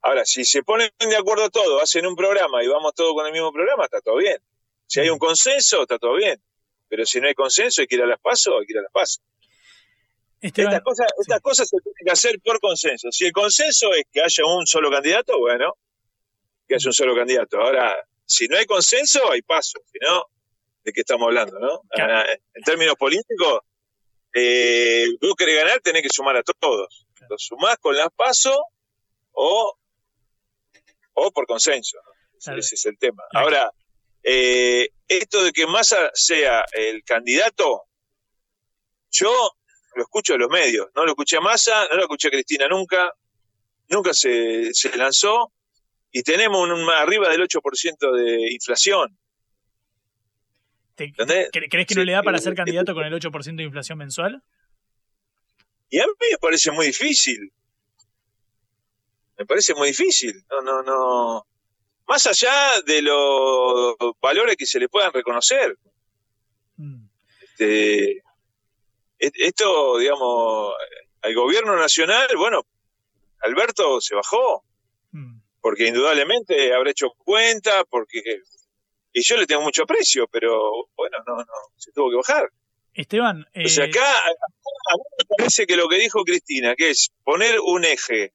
Ahora, 0.00 0.24
si 0.24 0.44
se 0.44 0.62
ponen 0.62 0.90
de 0.98 1.16
acuerdo 1.16 1.50
todos, 1.50 1.82
hacen 1.82 2.06
un 2.06 2.14
programa 2.14 2.62
y 2.62 2.68
vamos 2.68 2.94
todos 2.94 3.12
con 3.14 3.26
el 3.26 3.32
mismo 3.32 3.52
programa, 3.52 3.84
está 3.84 4.00
todo 4.00 4.16
bien. 4.16 4.38
Si 4.86 5.00
hay 5.00 5.10
un 5.10 5.18
consenso, 5.18 5.82
está 5.82 5.98
todo 5.98 6.14
bien. 6.14 6.40
Pero 6.88 7.04
si 7.04 7.20
no 7.20 7.28
hay 7.28 7.34
consenso, 7.34 7.82
hay 7.82 7.88
que 7.88 7.96
ir 7.96 8.02
a 8.02 8.06
las 8.06 8.20
pasos, 8.20 8.54
hay 8.58 8.66
que 8.66 8.72
ir 8.72 8.78
a 8.78 8.82
las 8.82 8.92
pasos. 8.92 9.22
Estas 10.40 10.82
cosas, 10.82 11.06
estas 11.18 11.40
cosas 11.40 11.68
se 11.68 11.76
tienen 11.82 12.04
que 12.06 12.12
hacer 12.12 12.40
por 12.42 12.60
consenso. 12.60 13.08
Si 13.10 13.26
el 13.26 13.32
consenso 13.32 13.92
es 13.92 14.04
que 14.10 14.20
haya 14.20 14.44
un 14.46 14.66
solo 14.66 14.88
candidato, 14.88 15.36
bueno, 15.38 15.74
que 16.66 16.76
haya 16.76 16.88
un 16.88 16.92
solo 16.92 17.16
candidato. 17.16 17.60
Ahora, 17.60 17.96
si 18.24 18.46
no 18.46 18.56
hay 18.56 18.64
consenso, 18.66 19.30
hay 19.32 19.42
paso. 19.42 19.80
Si 19.92 19.98
no, 20.00 20.26
¿de 20.84 20.92
qué 20.92 21.00
estamos 21.00 21.26
hablando, 21.26 21.58
no? 21.58 21.82
En 22.54 22.62
términos 22.62 22.94
políticos, 22.94 23.62
eh, 24.38 25.06
vos 25.20 25.34
querés 25.36 25.56
ganar, 25.56 25.80
tenés 25.80 26.02
que 26.02 26.08
sumar 26.10 26.36
a 26.36 26.42
todos. 26.42 27.06
Lo 27.28 27.38
sumás 27.38 27.76
con 27.78 27.96
las 27.96 28.08
pasos 28.14 28.56
o, 29.32 29.74
o 31.14 31.30
por 31.32 31.46
consenso. 31.46 31.98
Ese 32.38 32.74
es 32.74 32.86
el 32.86 32.96
tema. 32.98 33.24
Ahora, 33.32 33.70
eh, 34.22 34.88
esto 35.06 35.42
de 35.42 35.52
que 35.52 35.66
Massa 35.66 36.10
sea 36.14 36.64
el 36.72 37.02
candidato, 37.04 37.84
yo 39.10 39.52
lo 39.94 40.02
escucho 40.02 40.34
de 40.34 40.38
los 40.38 40.50
medios. 40.50 40.88
No 40.94 41.04
lo 41.04 41.10
escuché 41.10 41.38
a 41.38 41.40
Massa, 41.40 41.88
no 41.88 41.96
lo 41.96 42.02
escuché 42.02 42.28
a 42.28 42.30
Cristina 42.30 42.68
nunca, 42.68 43.12
nunca 43.88 44.14
se, 44.14 44.72
se 44.72 44.96
lanzó 44.96 45.52
y 46.10 46.22
tenemos 46.22 46.68
un, 46.68 46.88
arriba 46.90 47.28
del 47.28 47.42
8% 47.42 48.12
de 48.16 48.52
inflación. 48.52 49.18
¿Crees 50.98 51.86
que 51.86 51.94
no 51.94 52.04
le 52.04 52.12
da 52.12 52.22
para 52.22 52.38
ser 52.38 52.54
candidato 52.54 52.94
con 52.94 53.04
el 53.04 53.12
8% 53.12 53.56
de 53.56 53.62
inflación 53.62 53.98
mensual? 53.98 54.42
Y 55.90 56.00
a 56.00 56.06
mí 56.06 56.12
me 56.32 56.38
parece 56.38 56.70
muy 56.70 56.86
difícil. 56.86 57.52
Me 59.38 59.46
parece 59.46 59.74
muy 59.74 59.88
difícil. 59.88 60.44
No, 60.50 60.60
no, 60.60 60.82
no. 60.82 61.46
Más 62.06 62.26
allá 62.26 62.82
de 62.84 63.02
los 63.02 63.96
valores 64.20 64.56
que 64.56 64.66
se 64.66 64.80
le 64.80 64.88
puedan 64.88 65.12
reconocer. 65.12 65.76
Mm. 66.76 67.06
Este, 67.42 68.22
esto, 69.18 69.98
digamos, 69.98 70.74
al 71.22 71.34
gobierno 71.34 71.76
nacional, 71.76 72.28
bueno, 72.36 72.66
Alberto 73.40 74.00
se 74.00 74.14
bajó, 74.14 74.64
mm. 75.12 75.38
porque 75.60 75.86
indudablemente 75.88 76.74
habrá 76.74 76.90
hecho 76.90 77.10
cuenta, 77.18 77.84
porque... 77.84 78.42
Y 79.12 79.22
yo 79.22 79.36
le 79.36 79.46
tengo 79.46 79.62
mucho 79.62 79.82
aprecio, 79.82 80.26
pero 80.28 80.88
bueno, 80.96 81.18
no, 81.26 81.36
no, 81.36 81.52
se 81.76 81.92
tuvo 81.92 82.10
que 82.10 82.16
bajar. 82.16 82.50
Esteban... 82.94 83.46
O 83.64 83.68
sea, 83.68 83.84
eh, 83.84 83.88
acá 83.88 84.18
a 84.18 84.94
mí 84.96 85.02
me 85.18 85.36
parece 85.36 85.66
que 85.66 85.76
lo 85.76 85.88
que 85.88 85.98
dijo 85.98 86.24
Cristina, 86.24 86.74
que 86.76 86.90
es 86.90 87.10
poner 87.24 87.60
un 87.60 87.84
eje 87.84 88.32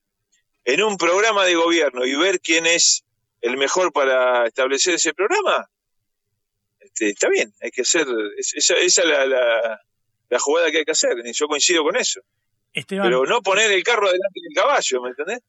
en 0.65 0.81
un 0.83 0.97
programa 0.97 1.45
de 1.45 1.55
gobierno 1.55 2.05
y 2.05 2.15
ver 2.15 2.39
quién 2.39 2.65
es 2.65 3.03
el 3.41 3.57
mejor 3.57 3.91
para 3.91 4.47
establecer 4.47 4.95
ese 4.95 5.13
programa, 5.13 5.69
este, 6.79 7.09
está 7.09 7.29
bien, 7.29 7.53
hay 7.61 7.71
que 7.71 7.81
hacer, 7.81 8.07
esa, 8.37 8.75
es 8.75 8.97
la, 9.03 9.79
la 10.29 10.39
jugada 10.39 10.71
que 10.71 10.79
hay 10.79 10.85
que 10.85 10.91
hacer, 10.91 11.15
y 11.25 11.33
yo 11.33 11.47
coincido 11.47 11.83
con 11.83 11.97
eso. 11.97 12.21
Pero 12.87 13.25
no 13.25 13.41
poner 13.41 13.71
el 13.71 13.83
carro 13.83 14.07
delante 14.07 14.39
del 14.41 14.55
caballo, 14.55 15.01
¿me 15.01 15.09
entendés? 15.09 15.39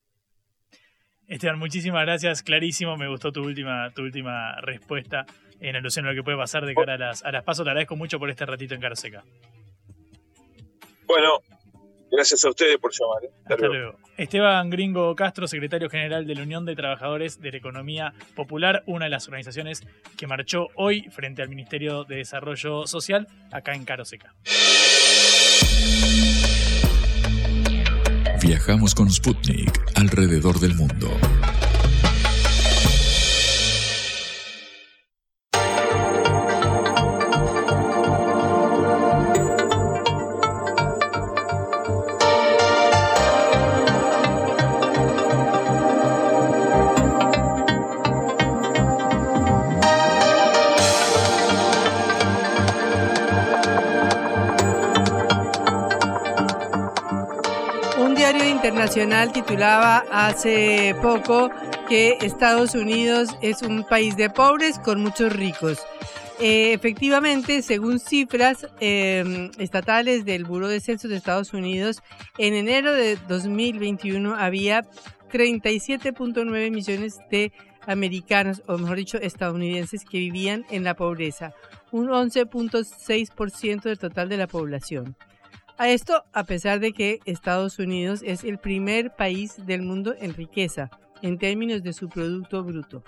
Esteban, 1.29 1.59
muchísimas 1.59 2.03
gracias, 2.03 2.43
clarísimo, 2.43 2.97
me 2.97 3.09
gustó 3.09 3.33
tu 3.33 3.43
última, 3.43 3.91
tu 3.95 4.03
última 4.03 4.61
respuesta 4.61 5.25
en 5.61 5.77
alusión 5.77 6.07
a 6.07 6.11
lo 6.11 6.15
que 6.15 6.23
puede 6.23 6.37
pasar 6.37 6.67
de 6.67 6.75
cara 6.75 6.95
a 6.95 6.99
las, 6.99 7.25
a 7.25 7.33
las 7.33 7.43
pasos. 7.45 7.65
Te 7.65 7.71
agradezco 7.71 7.97
mucho 7.97 8.19
por 8.19 8.29
este 8.29 8.45
ratito 8.45 8.75
en 8.75 8.81
Caro 8.81 8.97
Seca. 8.97 9.25
Bueno, 11.07 11.41
gracias 12.11 12.45
a 12.45 12.51
ustedes 12.51 12.79
por 12.79 12.93
llamar. 12.93 13.25
¿eh? 13.25 13.31
Hasta, 13.45 13.67
luego. 13.67 13.99
Esteban 14.17 14.71
Gringo 14.71 15.15
Castro, 15.17 15.49
secretario 15.49 15.89
general 15.89 16.27
de 16.27 16.35
la 16.35 16.43
Unión 16.43 16.65
de 16.65 16.77
Trabajadores 16.77 17.41
de 17.41 17.51
la 17.51 17.57
Economía 17.57 18.15
Popular, 18.37 18.83
una 18.87 19.07
de 19.07 19.11
las 19.11 19.27
organizaciones 19.27 19.83
que 20.17 20.27
marchó 20.27 20.69
hoy 20.77 21.09
frente 21.11 21.43
al 21.43 21.49
Ministerio 21.49 22.05
de 22.05 22.17
Desarrollo 22.17 22.87
Social 22.87 23.27
acá 23.51 23.75
en 23.75 23.85
Caro 23.85 24.05
Seca. 24.05 24.35
Viajamos 28.47 28.95
con 28.95 29.11
Sputnik 29.11 29.81
alrededor 29.95 30.61
del 30.61 30.75
mundo. 30.75 31.09
Nacional 58.73 59.31
titulaba 59.31 60.05
hace 60.11 60.97
poco 61.03 61.51
que 61.87 62.17
Estados 62.23 62.75
Unidos 62.75 63.29
es 63.43 63.61
un 63.61 63.85
país 63.85 64.17
de 64.17 64.31
pobres 64.31 64.79
con 64.79 65.03
muchos 65.03 65.33
ricos. 65.35 65.79
Eh, 66.41 66.73
efectivamente, 66.73 67.61
según 67.61 67.99
cifras 67.99 68.67
em, 68.81 69.51
estatales 69.59 70.25
del 70.25 70.45
Buró 70.45 70.69
de 70.69 70.81
Censos 70.81 71.11
de 71.11 71.17
Estados 71.17 71.53
Unidos, 71.53 72.03
en 72.39 72.55
enero 72.55 72.95
de 72.95 73.17
2021 73.29 74.35
había 74.35 74.83
37.9 75.31 76.71
millones 76.71 77.19
de 77.31 77.53
americanos, 77.87 78.63
o 78.67 78.79
mejor 78.79 78.97
dicho, 78.97 79.19
estadounidenses 79.19 80.07
que 80.07 80.19
vivían 80.19 80.65
en 80.71 80.85
la 80.85 80.95
pobreza, 80.95 81.53
un 81.93 82.09
11.6% 82.09 83.83
del 83.83 83.99
total 83.99 84.31
de 84.31 84.39
la 84.39 84.47
población. 84.47 85.17
A 85.77 85.89
esto 85.89 86.25
a 86.33 86.45
pesar 86.45 86.79
de 86.79 86.93
que 86.93 87.19
Estados 87.25 87.79
Unidos 87.81 88.23
es 88.25 88.45
el 88.45 88.59
primer 88.59 89.11
país 89.17 89.55
del 89.67 89.83
mundo 89.83 90.15
en 90.21 90.33
riqueza 90.35 90.89
en 91.21 91.39
términos 91.39 91.83
de 91.83 91.93
su 91.93 92.09
Producto 92.09 92.63
Bruto. 92.63 93.03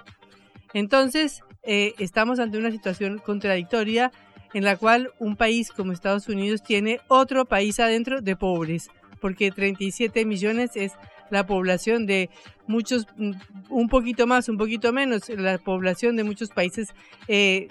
Entonces, 0.75 1.43
eh, 1.63 1.95
estamos 1.99 2.41
ante 2.41 2.59
una 2.59 2.73
situación 2.73 3.19
contradictoria 3.19 4.11
en 4.53 4.65
la 4.65 4.77
cual 4.77 5.13
un 5.21 5.37
país 5.37 5.71
como 5.71 5.93
Estados 5.93 6.29
Unidos 6.29 6.63
tiene 6.63 7.01
otro 7.09 7.45
país 7.45 7.79
adentro 7.79 8.21
de 8.21 8.37
pobres, 8.37 8.89
porque 9.21 9.51
37 9.51 10.25
millones 10.25 10.73
es 10.75 10.93
la 11.31 11.47
población 11.47 12.07
de 12.07 12.31
muchos, 12.67 13.07
mm, 13.17 13.33
un 13.71 13.89
poquito 13.89 14.27
más, 14.27 14.49
un 14.49 14.57
poquito 14.57 14.93
menos, 14.93 15.29
la 15.29 15.59
población 15.59 16.17
de 16.17 16.25
muchos 16.25 16.51
países 16.51 16.95
eh, 17.29 17.69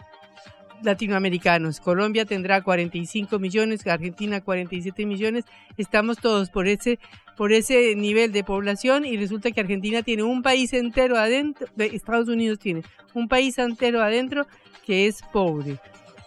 latinoamericanos. 0.83 1.79
Colombia 1.79 2.25
tendrá 2.25 2.61
45 2.61 3.39
millones, 3.39 3.85
Argentina 3.87 4.41
47 4.41 5.05
millones. 5.05 5.45
Estamos 5.77 6.17
todos 6.17 6.49
por 6.49 6.67
ese 6.67 6.99
por 7.37 7.51
ese 7.51 7.95
nivel 7.95 8.31
de 8.31 8.43
población 8.43 9.05
y 9.05 9.17
resulta 9.17 9.51
que 9.51 9.59
Argentina 9.59 10.03
tiene 10.03 10.23
un 10.23 10.41
país 10.41 10.71
entero 10.73 11.17
adentro, 11.17 11.67
Estados 11.77 12.29
Unidos 12.29 12.59
tiene 12.59 12.83
un 13.13 13.27
país 13.27 13.57
entero 13.57 14.01
adentro 14.01 14.47
que 14.85 15.07
es 15.07 15.21
pobre. 15.33 15.77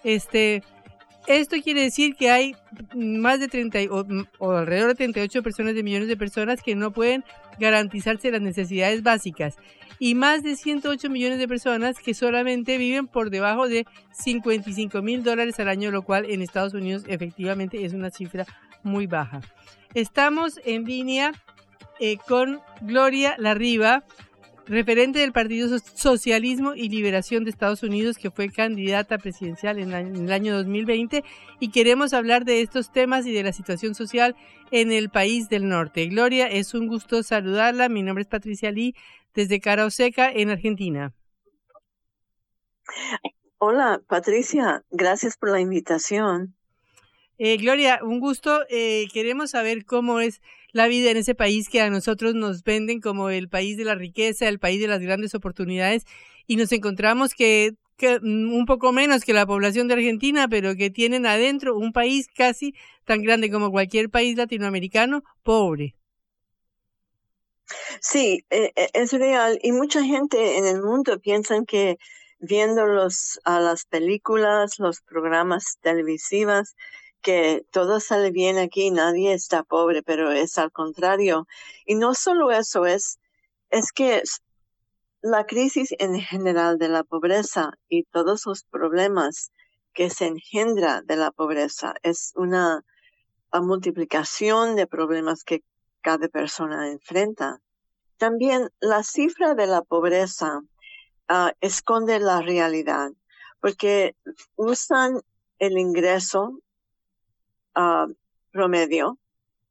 Este 0.05 0.63
esto 1.29 1.57
quiere 1.63 1.83
decir 1.83 2.15
que 2.15 2.31
hay 2.31 2.55
más 2.95 3.41
de 3.41 3.49
30 3.49 3.79
o, 3.91 4.05
o, 4.39 4.51
alrededor 4.53 4.89
de 4.89 4.95
38 4.95 5.43
personas 5.43 5.75
de 5.75 5.83
millones 5.83 6.09
de 6.09 6.17
personas 6.17 6.63
que 6.63 6.75
no 6.75 6.93
pueden 6.93 7.25
garantizarse 7.59 8.31
las 8.31 8.41
necesidades 8.41 9.03
básicas 9.03 9.57
y 9.99 10.15
más 10.15 10.43
de 10.43 10.57
108 10.57 11.11
millones 11.11 11.39
de 11.39 11.49
personas 11.49 11.99
que 11.99 12.15
solamente 12.15 12.79
viven 12.79 13.07
por 13.07 13.31
debajo 13.31 13.69
de 13.69 13.87
55 14.13 15.03
mil 15.03 15.23
dólares 15.23 15.59
al 15.61 15.69
año, 15.69 15.91
lo 15.91 16.03
cual 16.03 16.25
en 16.31 16.43
Estados 16.43 16.75
Unidos 16.75 17.05
efectivamente 17.09 17.85
es 17.85 17.93
una 17.93 18.11
cifra 18.11 18.47
muy 18.83 19.07
baja. 19.07 19.41
Estamos 19.95 20.61
en 20.65 20.85
línea 20.85 21.33
eh, 22.01 22.17
con 22.29 22.61
Gloria 22.81 23.35
Larriba, 23.39 24.05
referente 24.69 25.19
del 25.21 25.33
Partido 25.33 25.79
Socialismo 25.79 26.75
y 26.75 26.89
Liberación 26.89 27.45
de 27.45 27.51
Estados 27.51 27.83
Unidos, 27.83 28.19
que 28.19 28.31
fue 28.31 28.51
candidata 28.51 29.19
presidencial 29.19 29.79
en, 29.79 29.93
el 29.93 30.33
año 30.33 30.55
2020, 30.57 31.25
y 31.59 31.71
queremos 31.71 32.13
hablar 32.13 32.45
de 32.45 32.61
estos 32.61 32.93
temas 32.93 33.27
y 33.27 33.33
de 33.33 33.43
la 33.43 33.53
situación 33.53 33.95
social 33.95 34.37
en 34.71 34.93
el 34.93 35.09
país 35.09 35.49
del 35.49 35.69
norte. 35.69 36.07
Gloria, 36.07 36.47
es 36.47 36.75
un 36.75 36.87
gusto 36.87 37.23
saludarla. 37.23 37.89
Mi 37.89 38.03
nombre 38.03 38.23
es 38.23 38.29
Patricia 38.29 38.71
Lee, 38.71 38.95
desde 39.35 39.61
Seca, 39.91 40.31
en 40.31 40.51
Argentina. 40.51 41.15
Hola, 43.57 44.01
Patricia, 44.07 44.85
gracias 44.91 45.37
por 45.37 45.51
la 45.51 45.61
invitación. 45.61 46.55
Eh, 47.39 47.57
Gloria, 47.57 48.01
un 48.03 48.21
gusto. 48.21 48.65
Eh, 48.69 49.07
queremos 49.13 49.51
saber 49.51 49.85
cómo 49.85 50.21
es 50.21 50.41
la 50.73 50.87
vida 50.89 51.11
en 51.11 51.17
ese 51.17 51.35
país 51.35 51.69
que 51.69 51.81
a 51.81 51.91
nosotros 51.91 52.35
nos 52.35 52.63
venden 52.63 53.01
como 53.01 53.31
el 53.31 53.49
país 53.49 53.77
de 53.77 53.85
la 53.85 53.95
riqueza, 53.95 54.49
el 54.49 54.59
país 54.59 54.81
de 54.81 54.89
las 54.89 55.01
grandes 55.01 55.35
oportunidades, 55.35 56.05
y 56.47 56.57
nos 56.57 56.73
encontramos 56.73 57.35
que, 57.35 57.73
mm, 58.01 58.53
un 58.53 58.67
poco 58.67 58.93
menos 58.93 59.25
que 59.25 59.33
la 59.33 59.47
población 59.47 59.89
de 59.89 59.95
Argentina, 59.95 60.49
pero 60.49 60.77
que 60.77 60.91
tienen 60.91 61.27
adentro 61.27 61.77
un 61.77 61.93
país 61.93 62.27
casi 62.35 62.75
tan 63.05 63.23
grande 63.23 63.51
como 63.51 63.71
cualquier 63.71 64.11
país 64.11 64.37
latinoamericano, 64.37 65.23
pobre. 65.43 65.95
Sí, 68.01 68.45
e, 68.51 68.73
e, 68.77 68.91
es 68.95 69.13
real 69.13 69.59
y 69.63 69.73
mucha 69.73 70.03
gente 70.03 70.57
en 70.59 70.67
el 70.67 70.83
mundo 70.83 71.19
piensa 71.21 71.63
que 71.67 71.99
viendo 72.39 72.87
los, 72.87 73.41
a 73.45 73.61
las 73.61 73.85
películas, 73.85 74.79
los 74.79 75.01
programas 75.03 75.79
televisivos, 75.83 76.75
que 77.23 77.67
todo 77.71 78.01
sale 78.01 78.31
bien 78.31 78.59
aquí, 78.59 78.91
nadie 78.91 79.33
está 79.33 79.63
pobre, 79.63 80.03
pero 80.03 80.33
es 80.33 80.59
al 80.59 80.73
contrario. 80.73 81.47
Y 81.85 81.95
no 81.95 82.15
solo 82.15 82.51
eso, 82.51 82.87
es, 82.87 83.19
es 83.71 83.93
que 83.93 84.23
la 85.21 85.45
crisis 85.45 85.95
en 85.99 86.21
general 86.21 86.79
de 86.79 86.89
la 86.89 87.05
pobreza 87.05 87.73
y 87.89 88.05
todos 88.05 88.47
los 88.47 88.65
problemas 88.65 89.53
que 89.93 90.11
se 90.11 90.27
engendra 90.27 91.03
de 91.03 91.17
la 91.17 91.33
pobreza 91.33 91.95
es 92.03 92.33
una 92.37 92.85
multiplicación 93.53 94.77
de 94.77 94.87
problemas 94.87 95.43
que 95.43 95.65
cada 96.03 96.29
persona 96.29 96.89
enfrenta. 96.89 97.61
También 98.17 98.71
la 98.81 99.03
cifra 99.03 99.55
de 99.55 99.67
la 99.67 99.83
pobreza 99.83 100.61
ah, 101.29 101.53
esconde 101.61 102.21
la 102.21 102.41
realidad, 102.41 103.11
porque 103.61 104.15
usan 104.57 105.21
el 105.59 105.79
ingreso 105.79 106.61
ah, 107.79 108.07
promedio 108.51 109.19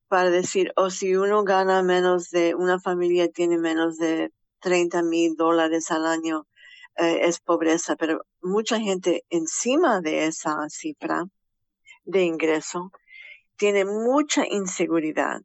para 0.08 0.30
decir, 0.30 0.72
o 0.78 0.90
si 0.90 1.16
uno 1.16 1.44
gana 1.44 1.84
menos 1.84 2.30
de, 2.30 2.56
una 2.56 2.80
familia 2.80 3.30
tiene 3.30 3.58
menos 3.58 3.98
de 3.98 4.32
30 4.62 5.04
mil 5.04 5.36
dólares 5.36 5.92
al 5.92 6.06
año, 6.06 6.48
eh, 6.96 7.20
es 7.24 7.42
pobreza, 7.42 7.98
pero 7.98 8.26
mucha 8.42 8.80
gente 8.80 9.26
encima 9.30 10.00
de 10.00 10.28
esa 10.28 10.70
cifra 10.70 11.26
de 12.06 12.24
ingreso 12.24 12.94
tiene 13.58 13.84
mucha 13.84 14.48
inseguridad 14.48 15.42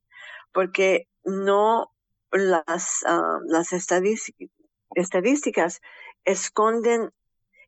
porque 0.52 1.08
no 1.24 1.90
las, 2.30 3.02
ah, 3.06 3.40
las 3.46 3.72
estadísticas 3.72 5.80
esconden 6.24 7.10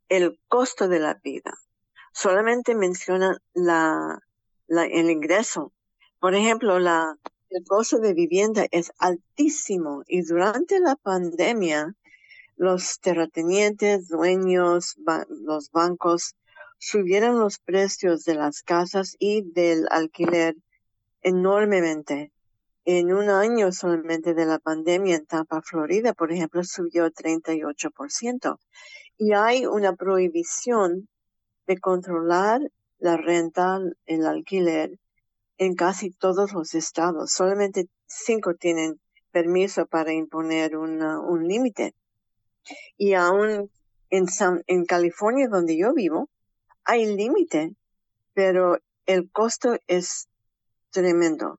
el 0.09 0.39
costo 0.47 0.87
de 0.87 1.01
la 1.01 1.15
vida. 1.15 1.55
Solamente 2.13 2.77
mencionan 2.77 3.39
la, 3.55 4.21
el 4.79 5.11
ingreso. 5.11 5.73
Por 6.19 6.35
ejemplo, 6.35 6.79
la, 6.79 7.17
el 7.51 7.65
costo 7.65 7.99
de 7.99 8.15
vivienda 8.15 8.67
es 8.71 8.93
altísimo 8.99 10.03
y 10.07 10.23
durante 10.23 10.81
la 10.81 10.97
pandemia 10.97 11.95
los 12.57 13.01
terratenientes, 13.01 14.09
dueños, 14.09 14.97
los 15.29 15.71
bancos 15.71 16.35
subieron 16.79 17.39
los 17.39 17.59
precios 17.59 18.25
de 18.25 18.35
las 18.35 18.63
casas 18.63 19.17
y 19.19 19.43
del 19.43 19.87
alquiler 19.91 20.55
enormemente. 21.23 22.33
En 22.85 23.13
un 23.13 23.31
año 23.31 23.73
solamente 23.73 24.35
de 24.35 24.45
la 24.45 24.59
pandemia 24.59 25.17
en 25.17 25.27
Tampa, 25.27 25.63
Florida, 25.63 26.13
por 26.13 26.33
ejemplo, 26.33 26.63
subió 26.65 27.11
38%. 27.11 28.59
Y 29.17 29.33
hay 29.33 29.65
una 29.65 29.95
prohibición 29.95 31.09
de 31.67 31.79
controlar 31.79 32.61
la 32.99 33.17
renta, 33.17 33.79
el 34.07 34.27
alquiler 34.27 34.99
en 35.59 35.75
casi 35.75 36.11
todos 36.11 36.53
los 36.53 36.75
estados. 36.75 37.33
Solamente 37.33 37.89
cinco 38.07 38.55
tienen 38.55 39.01
permiso 39.31 39.87
para 39.87 40.13
imponer 40.13 40.77
un 40.77 41.47
límite. 41.47 41.95
Y 42.97 43.15
aún 43.15 43.71
en, 44.11 44.27
en 44.67 44.85
California, 44.85 45.49
donde 45.49 45.77
yo 45.77 45.93
vivo, 45.93 46.29
hay 46.85 47.07
límite, 47.17 47.75
pero 48.33 48.79
el 49.07 49.31
costo 49.31 49.77
es 49.87 50.29
tremendo. 50.91 51.59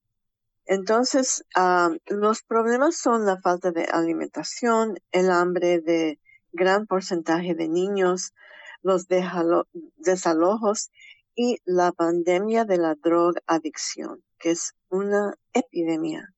Entonces, 0.65 1.45
ah, 1.55 1.91
los 2.07 2.41
problemas 2.41 2.97
son 2.97 3.25
la 3.25 3.39
falta 3.39 3.71
de 3.71 3.85
alimentación, 3.85 4.97
el 5.11 5.29
hambre 5.29 5.79
de 5.79 6.19
gran 6.53 6.87
porcentaje 6.87 7.53
de 7.53 7.67
niños, 7.67 8.33
los 8.81 9.07
desalojos 9.07 10.91
y 11.35 11.57
la 11.65 11.91
pandemia 11.91 12.65
de 12.65 12.77
la 12.77 12.95
droga 12.95 13.41
adicción, 13.45 14.23
que 14.39 14.51
es 14.51 14.73
una 14.89 15.35
epidemia. 15.53 16.33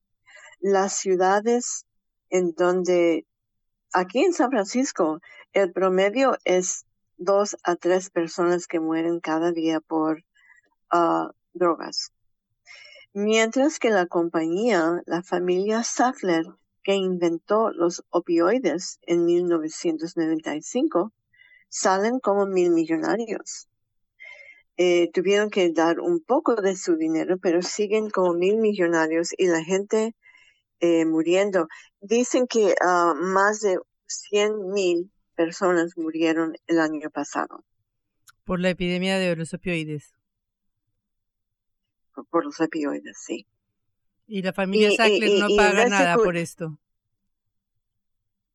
Las 0.59 0.97
ciudades 0.97 1.85
en 2.29 2.53
donde, 2.53 3.25
aquí 3.93 4.23
en 4.23 4.33
San 4.33 4.49
Francisco, 4.49 5.21
el 5.53 5.71
promedio 5.71 6.37
es 6.43 6.85
dos 7.17 7.57
a 7.63 7.75
tres 7.75 8.09
personas 8.09 8.67
que 8.67 8.79
mueren 8.79 9.19
cada 9.19 9.51
día 9.51 9.79
por 9.79 10.23
ah, 10.89 11.31
drogas. 11.53 12.11
Mientras 13.13 13.79
que 13.79 13.89
la 13.89 14.05
compañía, 14.05 15.01
la 15.05 15.23
familia 15.23 15.83
Sackler, 15.83 16.45
que 16.83 16.93
inventó 16.95 17.71
los 17.71 18.03
opioides 18.09 18.99
en 19.01 19.25
1995, 19.25 21.11
salen 21.69 22.19
como 22.19 22.45
mil 22.45 22.71
millonarios. 22.71 23.67
Eh, 24.77 25.09
tuvieron 25.11 25.49
que 25.49 25.71
dar 25.71 25.99
un 25.99 26.19
poco 26.19 26.55
de 26.55 26.75
su 26.75 26.97
dinero, 26.97 27.37
pero 27.41 27.63
siguen 27.63 28.11
como 28.11 28.33
mil 28.33 28.57
millonarios 28.57 29.29
y 29.35 29.47
la 29.47 29.63
gente 29.63 30.15
eh, 30.79 31.05
muriendo. 31.05 31.67
Dicen 31.99 32.45
que 32.45 32.75
ah, 32.81 33.15
más 33.15 33.61
de 33.61 33.79
100 34.05 34.71
mil 34.71 35.11
personas 35.35 35.97
murieron 35.97 36.55
el 36.67 36.79
año 36.79 37.09
pasado. 37.09 37.63
Por 38.43 38.59
la 38.59 38.69
epidemia 38.69 39.17
de 39.17 39.35
los 39.35 39.53
opioides. 39.53 40.13
Por, 42.29 42.45
los 42.45 42.59
opioides, 42.59 43.17
sí. 43.17 43.45
Y 44.27 44.41
la 44.41 44.53
familia 44.53 44.91
Sackler 44.91 45.39
no 45.39 45.47
paga 45.55 45.87
nada 45.87 46.15
por 46.15 46.37
esto. 46.37 46.79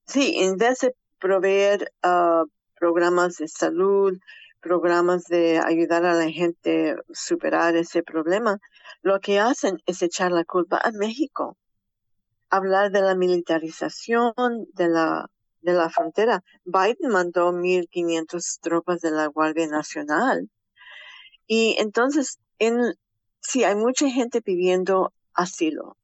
Sí, 0.07 0.35
en 0.39 0.57
vez 0.57 0.81
de 0.81 0.95
proveer 1.19 1.93
uh, 2.05 2.47
programas 2.79 3.37
de 3.37 3.49
salud, 3.49 4.19
programas 4.63 5.25
de 5.25 5.59
ayudar 5.59 6.07
a 6.07 6.15
la 6.15 6.31
gente 6.31 6.93
a 6.93 6.97
superar 7.13 7.77
ese 7.77 8.03
problema, 8.03 8.59
lo 9.03 9.21
que 9.21 9.41
hacen 9.41 9.83
es 9.85 10.01
echar 10.03 10.33
la 10.33 10.45
culpa 10.45 10.81
a 10.83 10.93
México. 10.93 11.59
Hablar 12.49 12.93
de 12.93 13.03
la 13.03 13.15
militarización, 13.15 14.33
de 14.73 14.89
la 14.89 15.29
de 15.63 15.73
la 15.73 15.89
frontera. 15.89 16.45
Biden 16.65 17.11
mandó 17.11 17.53
1.500 17.53 18.61
tropas 18.61 19.01
de 19.01 19.13
la 19.13 19.27
Guardia 19.27 19.67
Nacional. 19.69 20.51
Y 21.47 21.77
entonces, 21.79 22.39
en, 22.59 22.95
sí, 23.41 23.65
hay 23.65 23.77
mucha 23.77 24.09
gente 24.11 24.43
pidiendo 24.43 25.13
asilo, 25.35 25.97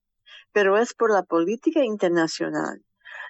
pero 0.52 0.78
es 0.78 0.94
por 0.94 1.12
la 1.12 1.22
política 1.22 1.84
internacional. 1.84 2.84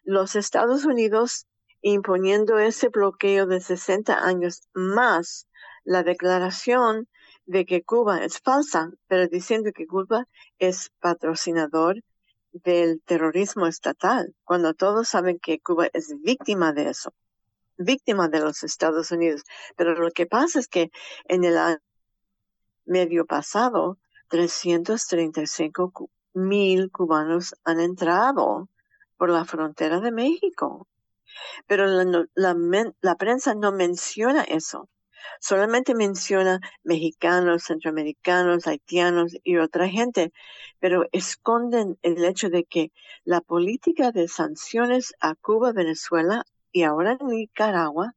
Los 0.05 0.37
Estados 0.37 0.85
Unidos 0.85 1.47
imponiendo 1.83 2.59
ese 2.59 2.89
bloqueo 2.89 3.47
de 3.47 3.61
60 3.61 4.24
años 4.24 4.62
más 4.74 5.47
la 5.85 6.03
declaración 6.03 7.09
de 7.47 7.64
que 7.64 7.83
Cuba 7.83 8.22
es 8.22 8.41
falsa, 8.41 8.91
pero 9.07 9.26
diciendo 9.26 9.70
que 9.74 9.87
Cuba 9.87 10.26
es 10.59 10.91
patrocinador 11.01 12.03
del 12.53 13.01
terrorismo 13.03 13.66
estatal, 13.66 14.35
cuando 14.45 14.74
todos 14.74 15.09
saben 15.09 15.39
que 15.39 15.61
Cuba 15.61 15.89
es 15.93 16.14
víctima 16.22 16.72
de 16.72 16.91
eso, 16.91 17.14
víctima 17.79 18.29
de 18.29 18.41
los 18.41 18.62
Estados 18.64 19.11
Unidos. 19.12 19.43
Pero 19.76 19.95
lo 19.95 20.11
que 20.11 20.26
pasa 20.26 20.59
es 20.59 20.68
que 20.68 20.91
en 21.24 21.45
el 21.45 21.79
medio 22.85 23.24
pasado, 23.24 23.99
335 24.29 26.11
mil 26.35 26.91
cubanos 26.91 27.55
han 27.64 27.81
entrado 27.81 28.68
por 29.16 29.31
la 29.31 29.45
frontera 29.45 30.01
de 30.01 30.12
México. 30.12 30.87
Pero 31.66 31.87
la, 31.87 32.57
la 33.01 33.14
prensa 33.16 33.55
no 33.55 33.72
menciona 33.72 34.43
eso. 34.43 34.89
Solamente 35.41 35.95
menciona 35.95 36.61
mexicanos, 36.83 37.64
centroamericanos, 37.64 38.66
haitianos 38.66 39.37
y 39.45 39.57
otra 39.59 39.89
gente, 39.89 40.33
pero 40.81 41.07
esconden 41.12 41.99
el 42.03 42.24
hecho 42.24 42.51
de 42.51 42.64
que 42.64 42.93
la 43.24 43.41
política 43.41 44.12
de 44.12 44.29
sanciones 44.29 45.14
a 45.20 45.35
Cuba, 45.35 45.72
Venezuela 45.72 46.45
y 46.72 46.83
ahora 46.83 47.18
Nicaragua 47.20 48.14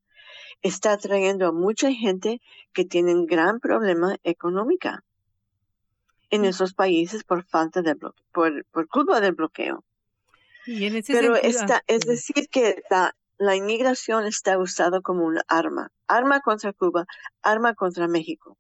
está 0.62 0.98
trayendo 0.98 1.48
a 1.48 1.52
mucha 1.52 1.92
gente 1.92 2.42
que 2.74 2.86
tiene 2.86 3.14
un 3.14 3.26
gran 3.26 3.60
problema 3.60 4.18
económico 4.24 4.90
en 6.30 6.46
esos 6.46 6.74
países 6.74 7.24
por 7.24 7.44
falta 7.44 7.82
de 7.82 7.96
por, 7.96 8.14
por 8.72 8.88
culpa 8.88 9.20
del 9.20 9.34
bloqueo. 9.34 9.84
Pero 11.08 11.36
esta, 11.36 11.84
es 11.88 12.02
decir 12.02 12.48
que 12.50 12.84
la, 12.90 13.16
la 13.38 13.56
inmigración 13.56 14.26
está 14.26 14.58
usada 14.58 15.02
como 15.02 15.26
un 15.26 15.40
arma, 15.48 15.92
arma 16.08 16.42
contra 16.42 16.74
Cuba, 16.74 17.06
arma 17.42 17.74
contra 17.74 18.08
México. 18.08 18.58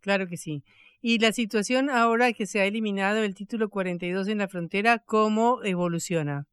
Claro 0.00 0.26
que 0.28 0.36
sí. 0.36 0.62
Y 1.00 1.18
la 1.18 1.32
situación 1.32 1.90
ahora 1.90 2.32
que 2.32 2.46
se 2.46 2.60
ha 2.60 2.64
eliminado 2.64 3.18
el 3.24 3.34
título 3.34 3.68
42 3.70 4.28
en 4.28 4.38
la 4.38 4.48
frontera, 4.48 5.00
¿cómo 5.00 5.64
evoluciona? 5.64 6.46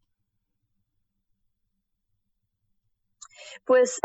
Pues 3.63 3.99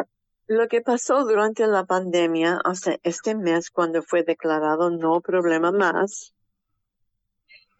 lo 0.46 0.68
que 0.68 0.82
pasó 0.82 1.24
durante 1.24 1.66
la 1.66 1.84
pandemia, 1.84 2.60
hasta 2.62 2.98
este 3.02 3.34
mes, 3.34 3.70
cuando 3.70 4.02
fue 4.02 4.22
declarado 4.22 4.90
no 4.90 5.22
problema 5.22 5.72
más, 5.72 6.34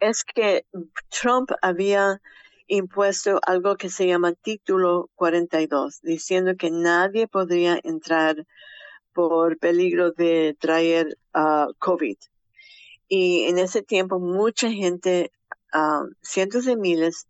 es 0.01 0.25
que 0.25 0.65
Trump 1.11 1.51
había 1.61 2.23
impuesto 2.67 3.41
algo 3.47 3.77
que 3.77 3.91
se 3.91 4.07
llama 4.07 4.33
título 4.33 5.11
42, 5.15 6.01
diciendo 6.03 6.57
que 6.57 6.71
nadie 6.71 7.29
podría 7.29 7.79
entrar 7.83 8.47
por 9.13 9.59
peligro 9.59 10.13
de 10.13 10.57
traer 10.59 11.19
uh, 11.35 11.73
COVID. 11.79 12.17
Y 13.09 13.45
en 13.45 13.59
ese 13.59 13.83
tiempo 13.83 14.19
mucha 14.19 14.71
gente, 14.71 15.31
uh, 15.73 16.09
cientos 16.23 16.65
de 16.65 16.77
miles, 16.77 17.29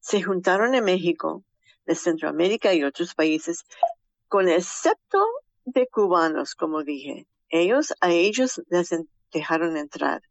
se 0.00 0.22
juntaron 0.22 0.74
en 0.74 0.84
México, 0.84 1.42
de 1.86 1.94
Centroamérica 1.94 2.74
y 2.74 2.84
otros 2.84 3.14
países, 3.14 3.64
con 4.28 4.48
excepto 4.48 5.24
de 5.64 5.86
cubanos, 5.88 6.54
como 6.54 6.82
dije. 6.82 7.26
Ellos, 7.48 7.94
a 8.00 8.12
ellos 8.12 8.62
les 8.68 8.90
dejaron 9.32 9.76
entrar. 9.76 10.22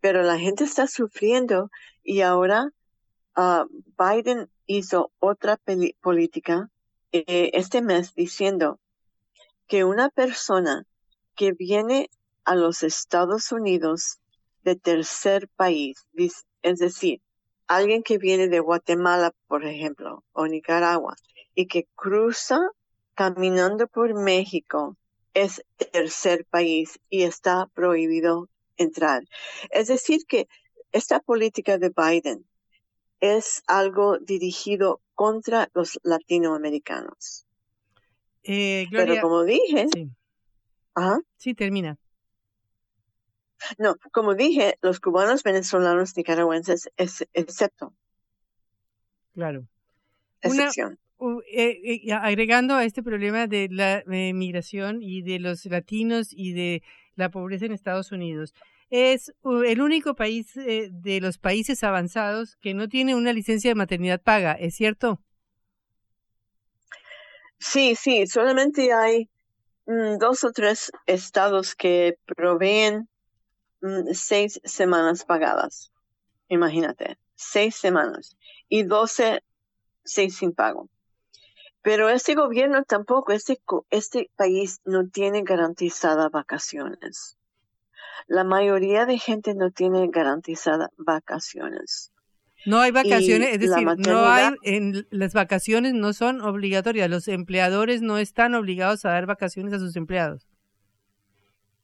Pero 0.00 0.22
la 0.22 0.38
gente 0.38 0.64
está 0.64 0.86
sufriendo 0.86 1.70
y 2.02 2.20
ahora 2.22 2.72
uh, 3.38 3.66
Biden 3.96 4.50
hizo 4.66 5.12
otra 5.20 5.58
política 6.00 6.68
eh, 7.12 7.50
este 7.54 7.80
mes 7.80 8.14
diciendo 8.14 8.80
que 9.66 9.84
una 9.84 10.10
persona 10.10 10.84
que 11.36 11.52
viene 11.52 12.10
a 12.44 12.54
los 12.56 12.82
Estados 12.82 13.52
Unidos 13.52 14.18
de 14.64 14.74
tercer 14.76 15.48
país, 15.48 16.06
es 16.62 16.78
decir, 16.78 17.20
alguien 17.66 18.02
que 18.02 18.18
viene 18.18 18.48
de 18.48 18.60
Guatemala, 18.60 19.32
por 19.46 19.64
ejemplo, 19.64 20.24
o 20.32 20.46
Nicaragua, 20.46 21.14
y 21.54 21.66
que 21.66 21.86
cruza 21.94 22.58
caminando 23.14 23.86
por 23.86 24.14
México, 24.14 24.96
es 25.34 25.62
tercer 25.92 26.44
país 26.46 26.98
y 27.08 27.22
está 27.22 27.66
prohibido 27.74 28.48
entrar. 28.76 29.22
Es 29.70 29.88
decir, 29.88 30.22
que 30.26 30.48
esta 30.92 31.20
política 31.20 31.78
de 31.78 31.90
Biden 31.90 32.47
es 33.20 33.62
algo 33.66 34.18
dirigido 34.18 35.00
contra 35.14 35.70
los 35.74 35.98
latinoamericanos. 36.02 37.46
Eh, 38.42 38.86
Pero 38.90 39.20
como 39.20 39.44
dije, 39.44 39.88
sí. 39.92 40.10
sí, 41.36 41.54
termina. 41.54 41.98
No, 43.76 43.96
como 44.12 44.34
dije, 44.34 44.78
los 44.82 45.00
cubanos, 45.00 45.42
venezolanos, 45.42 46.16
nicaragüenses, 46.16 46.90
es, 46.96 47.26
excepto. 47.32 47.92
Claro. 49.34 49.66
Excepción. 50.40 50.98
Eh, 51.52 51.80
eh, 52.06 52.12
agregando 52.12 52.74
a 52.74 52.84
este 52.84 53.02
problema 53.02 53.48
de 53.48 53.68
la 53.70 54.04
migración 54.06 55.02
y 55.02 55.22
de 55.22 55.40
los 55.40 55.66
latinos 55.66 56.28
y 56.32 56.52
de 56.52 56.82
la 57.16 57.30
pobreza 57.30 57.66
en 57.66 57.72
Estados 57.72 58.12
Unidos, 58.12 58.54
es 58.90 59.32
el 59.44 59.80
único 59.80 60.14
país 60.14 60.54
de 60.54 61.18
los 61.20 61.38
países 61.38 61.84
avanzados 61.84 62.56
que 62.56 62.74
no 62.74 62.88
tiene 62.88 63.14
una 63.14 63.32
licencia 63.32 63.70
de 63.70 63.74
maternidad 63.74 64.22
paga, 64.22 64.52
¿es 64.52 64.74
cierto? 64.74 65.20
Sí, 67.58 67.96
sí, 67.96 68.26
solamente 68.26 68.92
hay 68.92 69.28
mm, 69.86 70.18
dos 70.18 70.44
o 70.44 70.52
tres 70.52 70.92
estados 71.06 71.74
que 71.74 72.18
proveen 72.24 73.08
mm, 73.80 74.12
seis 74.12 74.60
semanas 74.64 75.24
pagadas. 75.24 75.92
Imagínate, 76.48 77.18
seis 77.34 77.76
semanas 77.76 78.36
y 78.68 78.84
doce 78.84 79.42
seis 80.04 80.36
sin 80.36 80.52
pago. 80.52 80.88
Pero 81.82 82.08
este 82.08 82.34
gobierno 82.34 82.84
tampoco, 82.84 83.32
este, 83.32 83.60
este 83.90 84.30
país 84.36 84.80
no 84.84 85.08
tiene 85.08 85.42
garantizadas 85.42 86.30
vacaciones. 86.30 87.36
La 88.28 88.44
mayoría 88.44 89.06
de 89.06 89.18
gente 89.18 89.54
no 89.54 89.70
tiene 89.70 90.08
garantizadas 90.08 90.90
vacaciones. 90.96 92.12
No 92.66 92.80
hay 92.80 92.90
vacaciones, 92.90 93.54
es 93.54 93.60
decir, 93.60 93.86
no 93.98 94.26
hay, 94.26 94.54
en, 94.62 95.06
las 95.10 95.32
vacaciones 95.32 95.94
no 95.94 96.12
son 96.12 96.40
obligatorias, 96.40 97.08
los 97.08 97.28
empleadores 97.28 98.02
no 98.02 98.18
están 98.18 98.54
obligados 98.54 99.04
a 99.04 99.10
dar 99.10 99.26
vacaciones 99.26 99.72
a 99.72 99.78
sus 99.78 99.96
empleados. 99.96 100.46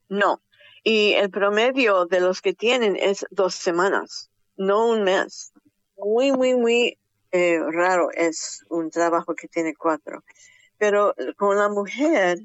No, 0.08 0.42
y 0.82 1.12
el 1.12 1.30
promedio 1.30 2.04
de 2.06 2.20
los 2.20 2.42
que 2.42 2.52
tienen 2.52 2.96
es 2.96 3.24
dos 3.30 3.54
semanas, 3.54 4.30
no 4.56 4.86
un 4.86 5.02
mes. 5.02 5.52
Muy, 5.96 6.32
muy, 6.32 6.54
muy 6.54 6.98
eh, 7.32 7.58
raro 7.58 8.10
es 8.12 8.64
un 8.68 8.90
trabajo 8.90 9.34
que 9.34 9.48
tiene 9.48 9.74
cuatro. 9.74 10.22
Pero 10.76 11.14
con 11.36 11.56
la 11.56 11.68
mujer, 11.68 12.38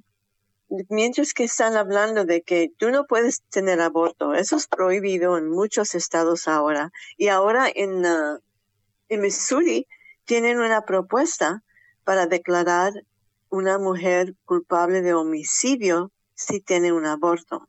mientras 0.90 1.34
que 1.34 1.44
están 1.44 1.76
hablando 1.76 2.26
de 2.26 2.42
que 2.42 2.72
tú 2.78 2.92
no 2.92 3.06
puedes 3.06 3.42
tener 3.50 3.82
aborto, 3.82 4.34
eso 4.34 4.56
es 4.58 4.68
prohibido 4.68 5.38
en 5.38 5.50
muchos 5.50 5.96
estados 5.96 6.48
ahora. 6.48 6.92
Y 7.18 7.30
ahora 7.30 7.68
en, 7.74 8.06
uh, 8.06 8.40
en 9.10 9.22
Missouri 9.22 9.88
tienen 10.26 10.60
una 10.60 10.82
propuesta 10.82 11.64
para 12.04 12.28
declarar 12.28 12.94
una 13.50 13.80
mujer 13.80 14.36
culpable 14.46 15.02
de 15.02 15.14
homicidio 15.14 16.12
si 16.36 16.62
tiene 16.62 16.92
un 16.92 17.06
aborto. 17.06 17.68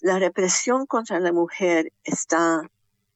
La 0.00 0.18
represión 0.18 0.86
contra 0.86 1.20
la 1.20 1.32
mujer 1.32 1.92
está 2.04 2.62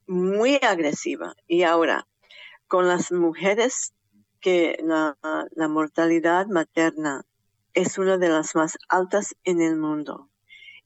muy 0.06 0.58
agresiva 0.62 1.34
y 1.46 1.62
ahora 1.62 2.06
con 2.66 2.88
las 2.88 3.12
mujeres 3.12 3.94
que 4.40 4.78
la, 4.82 5.16
la 5.52 5.68
mortalidad 5.68 6.46
materna 6.46 7.24
es 7.74 7.98
una 7.98 8.18
de 8.18 8.28
las 8.28 8.54
más 8.54 8.78
altas 8.88 9.34
en 9.44 9.60
el 9.60 9.76
mundo 9.76 10.28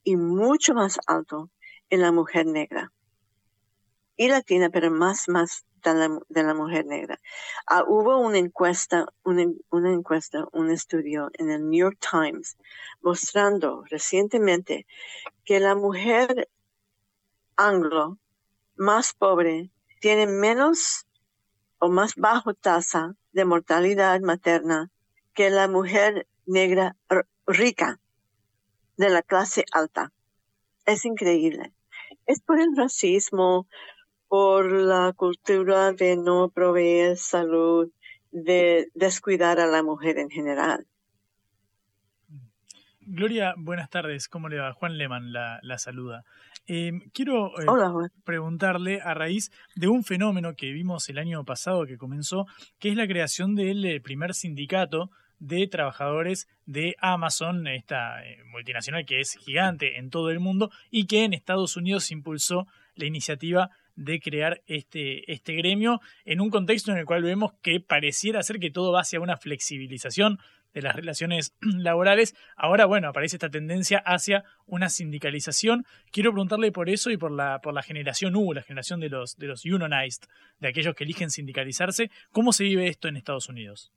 y 0.03 0.15
mucho 0.15 0.73
más 0.73 0.99
alto 1.07 1.49
en 1.89 2.01
la 2.01 2.11
mujer 2.11 2.45
negra 2.45 2.91
y 4.15 4.27
latina, 4.27 4.69
pero 4.69 4.89
más, 4.91 5.29
más 5.29 5.65
de 5.83 6.43
la, 6.43 6.53
mujer 6.53 6.85
negra. 6.85 7.19
Ah, 7.65 7.83
hubo 7.87 8.17
una 8.17 8.39
encuesta, 8.39 9.07
una, 9.23 9.45
una, 9.69 9.93
encuesta, 9.93 10.45
un 10.51 10.69
estudio 10.69 11.29
en 11.33 11.49
el 11.49 11.69
New 11.69 11.79
York 11.79 11.97
Times 11.99 12.57
mostrando 13.01 13.83
recientemente 13.89 14.85
que 15.45 15.59
la 15.59 15.75
mujer 15.75 16.49
anglo 17.55 18.17
más 18.75 19.13
pobre 19.13 19.71
tiene 20.01 20.27
menos 20.27 21.05
o 21.79 21.89
más 21.89 22.15
bajo 22.15 22.53
tasa 22.53 23.15
de 23.31 23.45
mortalidad 23.45 24.19
materna 24.21 24.89
que 25.33 25.49
la 25.49 25.67
mujer 25.67 26.27
negra 26.47 26.95
rica 27.45 27.99
de 28.97 29.09
la 29.09 29.21
clase 29.21 29.63
alta. 29.71 30.11
Es 30.85 31.05
increíble. 31.05 31.73
Es 32.25 32.41
por 32.41 32.59
el 32.59 32.75
racismo, 32.75 33.67
por 34.27 34.71
la 34.71 35.13
cultura 35.15 35.93
de 35.93 36.17
no 36.17 36.49
proveer 36.49 37.17
salud, 37.17 37.91
de 38.31 38.89
descuidar 38.93 39.59
a 39.59 39.67
la 39.67 39.83
mujer 39.83 40.17
en 40.17 40.29
general. 40.29 40.87
Gloria, 43.09 43.53
buenas 43.57 43.89
tardes. 43.89 44.27
¿Cómo 44.27 44.49
le 44.49 44.57
va? 44.57 44.73
Juan 44.73 44.97
Leman 44.97 45.31
la, 45.31 45.77
saluda. 45.77 46.25
Em, 46.65 47.09
quiero 47.13 47.57
eh, 47.57 48.09
preguntarle 48.25 48.99
a 49.01 49.13
raíz 49.13 49.49
de 49.75 49.87
un 49.87 50.03
fenómeno 50.03 50.55
que 50.55 50.73
vimos 50.73 51.07
el 51.07 51.17
año 51.17 51.45
pasado 51.45 51.85
que 51.85 51.97
comenzó, 51.97 52.47
que 52.79 52.89
es 52.89 52.97
la 52.97 53.07
creación 53.07 53.55
del 53.55 53.85
eh, 53.85 54.01
primer 54.01 54.33
sindicato 54.33 55.09
de 55.39 55.67
trabajadores 55.67 56.47
de 56.65 56.95
Amazon, 56.99 57.67
esta 57.67 58.25
eh, 58.25 58.43
multinacional 58.51 59.05
que 59.05 59.19
es 59.19 59.33
gigante 59.33 59.97
en 59.97 60.09
todo 60.09 60.31
el 60.31 60.39
mundo 60.39 60.71
y 60.89 61.05
que 61.05 61.23
en 61.23 61.33
Estados 61.33 61.77
Unidos 61.77 62.11
impulsó 62.11 62.67
la 62.95 63.05
iniciativa 63.05 63.69
de 63.95 64.19
crear 64.19 64.61
este, 64.67 65.31
este 65.31 65.53
gremio 65.53 66.01
en 66.23 66.39
un 66.39 66.49
contexto 66.49 66.91
en 66.91 66.97
el 66.97 67.05
cual 67.05 67.23
vemos 67.23 67.53
que 67.61 67.79
pareciera 67.79 68.43
ser 68.43 68.59
que 68.59 68.69
todo 68.69 68.91
va 68.91 69.01
hacia 69.01 69.19
una 69.19 69.37
flexibilización 69.37 70.39
de 70.73 70.83
las 70.83 70.95
relaciones 70.95 71.55
laborales. 71.61 72.35
Ahora, 72.55 72.85
bueno, 72.85 73.09
aparece 73.09 73.37
esta 73.37 73.49
tendencia 73.49 73.97
hacia 74.05 74.43
una 74.67 74.89
sindicalización. 74.89 75.85
Quiero 76.11 76.31
preguntarle 76.31 76.71
por 76.71 76.89
eso 76.89 77.09
y 77.09 77.17
por 77.17 77.31
la, 77.31 77.59
por 77.59 77.73
la 77.73 77.81
generación 77.81 78.35
U, 78.35 78.53
la 78.53 78.61
generación 78.61 78.99
de 78.99 79.09
los, 79.09 79.35
de 79.37 79.47
los 79.47 79.65
unionized, 79.65 80.23
de 80.59 80.67
aquellos 80.67 80.93
que 80.93 81.03
eligen 81.03 81.31
sindicalizarse. 81.31 82.11
¿Cómo 82.31 82.53
se 82.53 82.65
vive 82.65 82.87
esto 82.87 83.07
en 83.07 83.17
Estados 83.17 83.49
Unidos? 83.49 83.91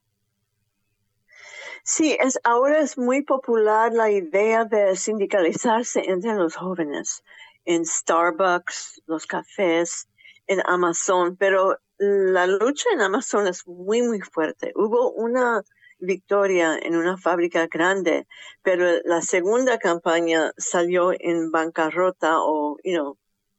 Sí, 1.85 2.17
es, 2.21 2.39
ahora 2.45 2.81
es 2.81 2.99
muy 2.99 3.23
popular 3.23 3.93
la 3.93 4.11
idea 4.11 4.65
de 4.65 4.97
sindicalizarse 4.97 6.03
entre 6.11 6.35
los 6.35 6.57
jóvenes 6.57 7.25
en 7.65 7.85
Starbucks, 7.85 9.03
los 9.07 9.27
cafés, 9.27 10.09
en 10.47 10.61
Amazon, 10.67 11.37
pero 11.37 11.79
la 11.99 12.47
lucha 12.47 12.89
en 12.93 13.01
Amazon 13.01 13.47
es 13.47 13.67
muy, 13.67 14.03
muy 14.03 14.21
fuerte. 14.21 14.73
Hubo 14.75 15.13
una 15.13 15.63
victoria 15.99 16.77
en 16.79 16.97
una 16.97 17.17
fábrica 17.17 17.67
grande, 17.67 18.27
pero 18.63 18.87
la 19.05 19.23
segunda 19.23 19.79
campaña 19.79 20.53
salió 20.57 21.13
en 21.13 21.51
bancarrota 21.51 22.41
o, 22.41 22.79
you 22.83 22.93
know, 22.93 23.17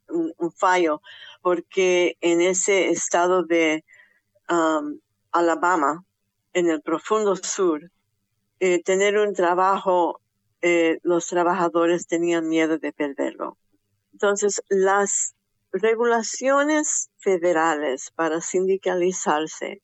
un, 0.09 0.51
fallo, 0.51 1.01
porque 1.41 2.17
en 2.21 2.41
ese 2.41 2.89
estado 2.89 3.43
de 3.43 3.85
um, 4.49 4.99
Alabama, 5.31 6.03
en 6.53 6.69
el 6.69 6.81
profundo 6.81 7.35
sur, 7.37 7.89
eh, 8.61 8.81
tener 8.83 9.17
un 9.17 9.33
trabajo, 9.33 10.21
eh, 10.61 10.99
los 11.01 11.25
trabajadores 11.25 12.05
tenían 12.05 12.47
miedo 12.47 12.77
de 12.77 12.93
perderlo. 12.93 13.57
Entonces, 14.13 14.61
las 14.69 15.33
regulaciones 15.73 17.09
federales 17.17 18.11
para 18.11 18.39
sindicalizarse 18.39 19.81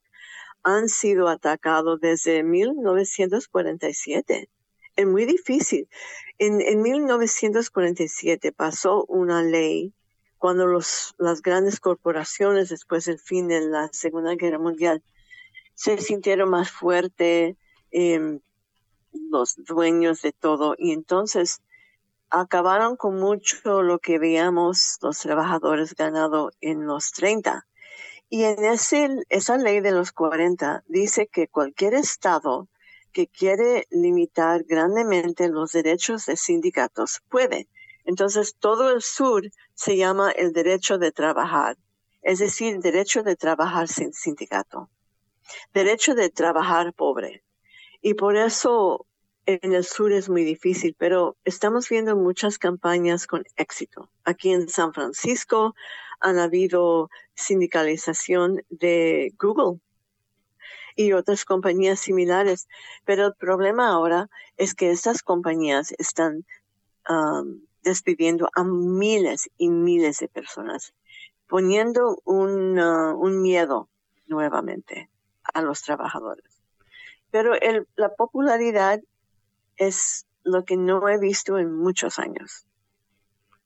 han 0.62 0.90
sido 0.90 1.28
atacados 1.28 2.00
desde 2.00 2.44
1947. 2.44 4.48
es 4.96 5.08
muy 5.08 5.26
difícil. 5.26 5.90
En, 6.38 6.62
en 6.62 6.84
1947 6.84 8.52
pasó 8.52 9.06
una 9.06 9.42
ley 9.42 9.92
cuando 10.38 10.68
los, 10.68 11.16
las 11.18 11.42
grandes 11.42 11.80
corporaciones, 11.80 12.70
después 12.70 13.06
del 13.06 13.18
fin 13.18 13.48
de 13.48 13.62
la 13.62 13.90
Segunda 13.92 14.36
Guerra 14.36 14.60
Mundial, 14.60 15.02
se 15.74 15.98
sintieron 15.98 16.52
más 16.52 16.70
fuertes, 16.70 17.56
eh, 17.90 18.40
los 19.30 19.56
dueños 19.58 20.22
de 20.22 20.32
todo, 20.32 20.76
y 20.78 20.92
entonces 20.92 21.62
acabaron 22.30 22.98
con 22.98 23.20
mucho 23.20 23.82
lo 23.82 24.00
que 24.00 24.20
veíamos 24.20 24.98
los 25.02 25.20
trabajadores 25.20 25.96
ganado 25.96 26.52
en 26.62 26.86
los 26.86 27.12
30. 27.12 27.66
Y 28.30 28.44
en 28.44 28.66
ese, 28.66 29.10
esa 29.30 29.58
ley 29.58 29.80
de 29.80 29.92
los 29.92 30.12
40 30.12 30.84
dice 30.88 31.28
que 31.28 31.48
cualquier 31.48 31.94
estado 31.94 32.68
que 33.14 33.28
quiere 33.28 33.88
limitar 33.90 34.64
grandemente 34.66 35.48
los 35.48 35.72
derechos 35.72 36.26
de 36.26 36.36
sindicatos 36.38 37.22
puede. 37.30 37.68
Entonces, 38.04 38.56
todo 38.60 38.92
el 38.92 39.02
sur 39.02 39.50
se 39.74 39.98
llama 39.98 40.30
el 40.32 40.54
derecho 40.54 41.00
de 41.00 41.12
trabajar, 41.12 41.78
es 42.22 42.40
decir, 42.40 42.80
derecho 42.80 43.24
de 43.24 43.36
trabajar 43.36 43.88
sin 43.88 44.14
sindicato, 44.14 44.90
derecho 45.74 46.14
de 46.14 46.30
trabajar 46.30 46.94
pobre. 46.94 47.44
Y 48.02 48.14
por 48.14 48.36
eso 48.36 49.07
en 49.48 49.74
el 49.74 49.86
sur 49.86 50.12
es 50.12 50.28
muy 50.28 50.44
difícil, 50.44 50.94
pero 51.00 51.38
estamos 51.46 51.88
viendo 51.88 52.18
muchas 52.18 52.60
campañas 52.60 53.28
con 53.28 53.46
éxito. 53.56 54.10
Aquí 54.26 54.52
en 54.52 54.68
San 54.68 54.94
Francisco 54.94 55.74
han 56.20 56.38
habido 56.38 57.10
sindicalización 57.34 58.62
de 58.70 59.34
Google 59.40 59.80
y 60.98 61.14
otras 61.14 61.46
compañías 61.46 62.02
similares, 62.02 62.68
pero 63.06 63.28
el 63.28 63.36
problema 63.36 63.88
ahora 63.88 64.30
es 64.58 64.76
que 64.76 64.92
estas 64.92 65.24
compañías 65.24 65.94
están 65.98 66.46
um, 67.08 67.62
despidiendo 67.84 68.50
a 68.54 68.66
miles 68.66 69.50
y 69.58 69.70
miles 69.70 70.20
de 70.20 70.28
personas, 70.28 70.94
poniendo 71.48 72.22
un, 72.26 72.78
uh, 72.78 73.18
un 73.18 73.42
miedo 73.42 73.88
nuevamente 74.26 75.10
a 75.54 75.62
los 75.62 75.84
trabajadores. 75.84 76.62
Pero 77.32 77.54
el, 77.54 77.88
la 77.96 78.14
popularidad 78.14 79.00
es 79.78 80.26
lo 80.44 80.66
que 80.66 80.78
no 80.78 81.08
he 81.10 81.20
visto 81.20 81.58
en 81.60 81.74
muchos 81.74 82.20
años. 82.20 82.66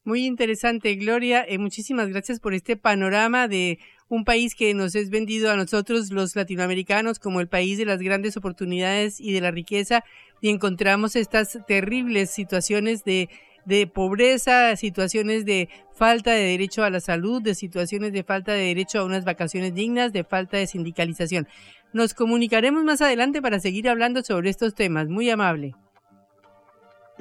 Muy 0.04 0.26
interesante, 0.26 0.96
Gloria. 0.96 1.46
Eh, 1.48 1.60
muchísimas 1.60 2.10
gracias 2.10 2.40
por 2.40 2.56
este 2.56 2.76
panorama 2.76 3.48
de 3.48 3.78
un 4.10 4.26
país 4.26 4.56
que 4.56 4.74
nos 4.74 4.96
es 4.96 5.12
vendido 5.12 5.52
a 5.52 5.56
nosotros 5.56 6.12
los 6.12 6.36
latinoamericanos 6.36 7.20
como 7.20 7.40
el 7.40 7.48
país 7.48 7.78
de 7.78 7.86
las 7.86 8.00
grandes 8.00 8.36
oportunidades 8.36 9.20
y 9.20 9.32
de 9.32 9.42
la 9.42 9.52
riqueza 9.52 10.04
y 10.42 10.50
encontramos 10.50 11.16
estas 11.16 11.60
terribles 11.68 12.32
situaciones 12.32 13.04
de, 13.04 13.30
de 13.66 13.86
pobreza, 13.86 14.76
situaciones 14.76 15.46
de 15.46 15.70
falta 15.94 16.32
de 16.32 16.46
derecho 16.46 16.84
a 16.84 16.90
la 16.90 17.00
salud, 17.00 17.40
de 17.40 17.54
situaciones 17.54 18.12
de 18.12 18.24
falta 18.24 18.54
de 18.54 18.66
derecho 18.66 19.00
a 19.00 19.06
unas 19.06 19.24
vacaciones 19.24 19.76
dignas, 19.76 20.12
de 20.12 20.24
falta 20.24 20.58
de 20.58 20.66
sindicalización. 20.66 21.48
Nos 21.94 22.16
comunicaremos 22.16 22.84
más 22.84 23.02
adelante 23.02 23.40
para 23.40 23.60
seguir 23.60 23.88
hablando 23.88 24.24
sobre 24.24 24.50
estos 24.50 24.74
temas. 24.74 25.10
Muy 25.10 25.30
amable. 25.30 25.76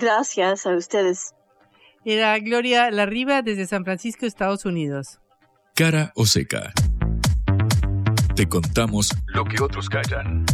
Gracias 0.00 0.66
a 0.66 0.70
ustedes. 0.74 1.34
Era 2.06 2.38
Gloria 2.38 2.90
Larriba 2.90 3.42
desde 3.42 3.66
San 3.66 3.84
Francisco, 3.84 4.24
Estados 4.24 4.64
Unidos. 4.64 5.20
Cara 5.74 6.12
o 6.16 6.24
seca. 6.24 6.72
Te 8.34 8.48
contamos 8.48 9.10
lo 9.26 9.44
que 9.44 9.62
otros 9.62 9.90
callan. 9.90 10.46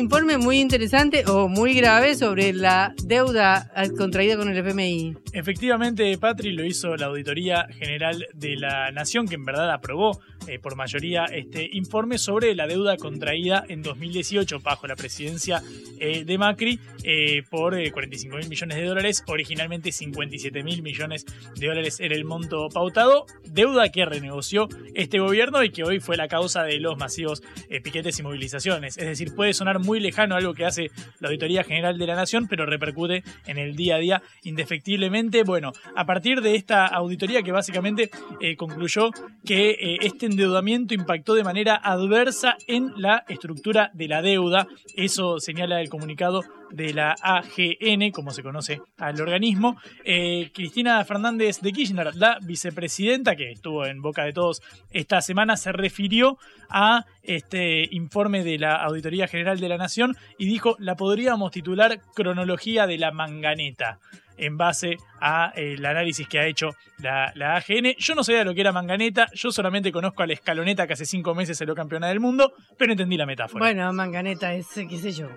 Informe 0.00 0.38
muy 0.38 0.58
interesante 0.58 1.24
o 1.26 1.48
muy 1.48 1.74
grave 1.74 2.14
sobre 2.16 2.52
la 2.52 2.94
deuda 3.04 3.70
contraída 3.96 4.36
con 4.36 4.48
el 4.48 4.56
FMI. 4.56 5.16
Efectivamente, 5.32 6.16
Patri 6.18 6.52
lo 6.52 6.64
hizo 6.64 6.96
la 6.96 7.06
Auditoría 7.06 7.66
General 7.70 8.26
de 8.34 8.56
la 8.56 8.90
Nación, 8.90 9.28
que 9.28 9.36
en 9.36 9.44
verdad 9.44 9.70
aprobó 9.70 10.20
eh, 10.46 10.58
por 10.58 10.74
mayoría 10.74 11.26
este 11.26 11.68
informe 11.72 12.16
sobre 12.16 12.54
la 12.54 12.66
deuda 12.66 12.96
contraída 12.96 13.64
en 13.68 13.82
2018 13.82 14.60
bajo 14.60 14.86
la 14.86 14.96
presidencia 14.96 15.62
eh, 15.98 16.24
de 16.24 16.38
Macri 16.38 16.80
eh, 17.04 17.42
por 17.50 17.74
45 17.92 18.36
mil 18.36 18.48
millones 18.48 18.76
de 18.78 18.84
dólares. 18.84 19.22
Originalmente 19.26 19.92
57 19.92 20.62
mil 20.62 20.82
millones 20.82 21.26
de 21.56 21.66
dólares 21.66 22.00
era 22.00 22.14
el 22.14 22.24
monto 22.24 22.68
pautado. 22.70 23.26
Deuda 23.44 23.90
que 23.90 24.04
renegoció 24.06 24.68
este 24.94 25.18
gobierno 25.18 25.62
y 25.62 25.70
que 25.70 25.84
hoy 25.84 26.00
fue 26.00 26.16
la 26.16 26.26
causa 26.26 26.62
de 26.62 26.80
los 26.80 26.96
masivos 26.96 27.42
piquetes 27.82 28.18
y 28.18 28.22
movilizaciones. 28.22 28.96
Es 28.96 29.06
decir, 29.06 29.34
puede 29.34 29.52
sonar 29.52 29.78
muy 29.78 30.00
lejano 30.00 30.36
algo 30.36 30.54
que 30.54 30.64
hace 30.64 30.90
la 31.20 31.28
Auditoría 31.28 31.64
General 31.64 31.98
de 31.98 32.06
la 32.06 32.14
Nación, 32.14 32.46
pero 32.48 32.66
repercute 32.66 33.22
en 33.46 33.58
el 33.58 33.76
día 33.76 33.96
a 33.96 33.98
día 33.98 34.22
indefectiblemente. 34.42 35.44
Bueno, 35.44 35.72
a 35.94 36.06
partir 36.06 36.40
de 36.40 36.54
esta 36.54 36.86
auditoría 36.86 37.42
que 37.42 37.52
básicamente 37.52 38.10
concluyó 38.56 39.10
que 39.44 39.98
este 40.00 40.30
endeudamiento 40.40 40.94
impactó 40.94 41.34
de 41.34 41.44
manera 41.44 41.74
adversa 41.74 42.56
en 42.66 42.94
la 42.96 43.24
estructura 43.28 43.90
de 43.92 44.08
la 44.08 44.22
deuda. 44.22 44.66
Eso 44.96 45.38
señala 45.38 45.82
el 45.82 45.90
comunicado 45.90 46.42
de 46.70 46.94
la 46.94 47.14
AGN, 47.20 48.10
como 48.10 48.30
se 48.30 48.42
conoce 48.42 48.80
al 48.96 49.20
organismo. 49.20 49.76
Eh, 50.02 50.50
Cristina 50.54 51.04
Fernández 51.04 51.60
de 51.60 51.72
Kirchner, 51.72 52.14
la 52.16 52.38
vicepresidenta 52.40 53.36
que 53.36 53.50
estuvo 53.52 53.84
en 53.84 54.00
boca 54.00 54.24
de 54.24 54.32
todos 54.32 54.62
esta 54.90 55.20
semana, 55.20 55.58
se 55.58 55.72
refirió 55.72 56.38
a 56.70 57.04
este 57.22 57.86
informe 57.90 58.42
de 58.42 58.58
la 58.58 58.76
Auditoría 58.76 59.28
General 59.28 59.60
de 59.60 59.68
la 59.68 59.76
Nación 59.76 60.16
y 60.38 60.46
dijo, 60.46 60.76
la 60.78 60.96
podríamos 60.96 61.50
titular 61.50 62.00
Cronología 62.14 62.86
de 62.86 62.96
la 62.96 63.10
Manganeta 63.10 63.98
en 64.40 64.56
base 64.56 64.96
a 65.20 65.52
eh, 65.54 65.74
el 65.74 65.84
análisis 65.84 66.26
que 66.26 66.38
ha 66.38 66.46
hecho 66.46 66.70
la, 66.98 67.32
AGN. 67.56 67.94
Yo 67.98 68.14
no 68.14 68.24
sabía 68.24 68.44
lo 68.44 68.54
que 68.54 68.62
era 68.62 68.72
Manganeta, 68.72 69.28
yo 69.34 69.52
solamente 69.52 69.92
conozco 69.92 70.22
a 70.22 70.26
la 70.26 70.32
Escaloneta 70.32 70.86
que 70.86 70.94
hace 70.94 71.06
cinco 71.06 71.34
meses 71.34 71.58
salió 71.58 71.74
campeona 71.74 72.08
del 72.08 72.20
mundo, 72.20 72.52
pero 72.76 72.92
entendí 72.92 73.16
la 73.16 73.26
metáfora. 73.26 73.64
Bueno, 73.64 73.92
Manganeta 73.92 74.54
es, 74.54 74.66
qué 74.68 74.98
sé 74.98 75.12
yo, 75.12 75.28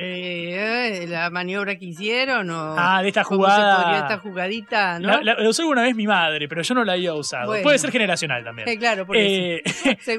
eh, 0.00 1.06
la 1.08 1.30
maniobra 1.30 1.76
que 1.76 1.86
hicieron 1.86 2.50
o 2.50 2.74
ah 2.78 3.02
de 3.02 3.08
esta 3.08 3.24
jugada. 3.24 3.98
esta 3.98 4.18
jugadita 4.18 4.98
¿no? 4.98 5.20
la, 5.20 5.36
usó 5.48 5.62
alguna 5.62 5.82
vez 5.82 5.94
mi 5.96 6.06
madre 6.06 6.48
pero 6.48 6.62
yo 6.62 6.74
no 6.74 6.84
la 6.84 6.92
había 6.92 7.14
usado. 7.14 7.52
Puede 7.62 7.78
ser 7.78 7.90
generacional 7.90 8.44
también. 8.44 8.68
Eh, 8.68 8.78
claro 8.78 9.06
por 9.06 9.16
eso. 9.16 9.62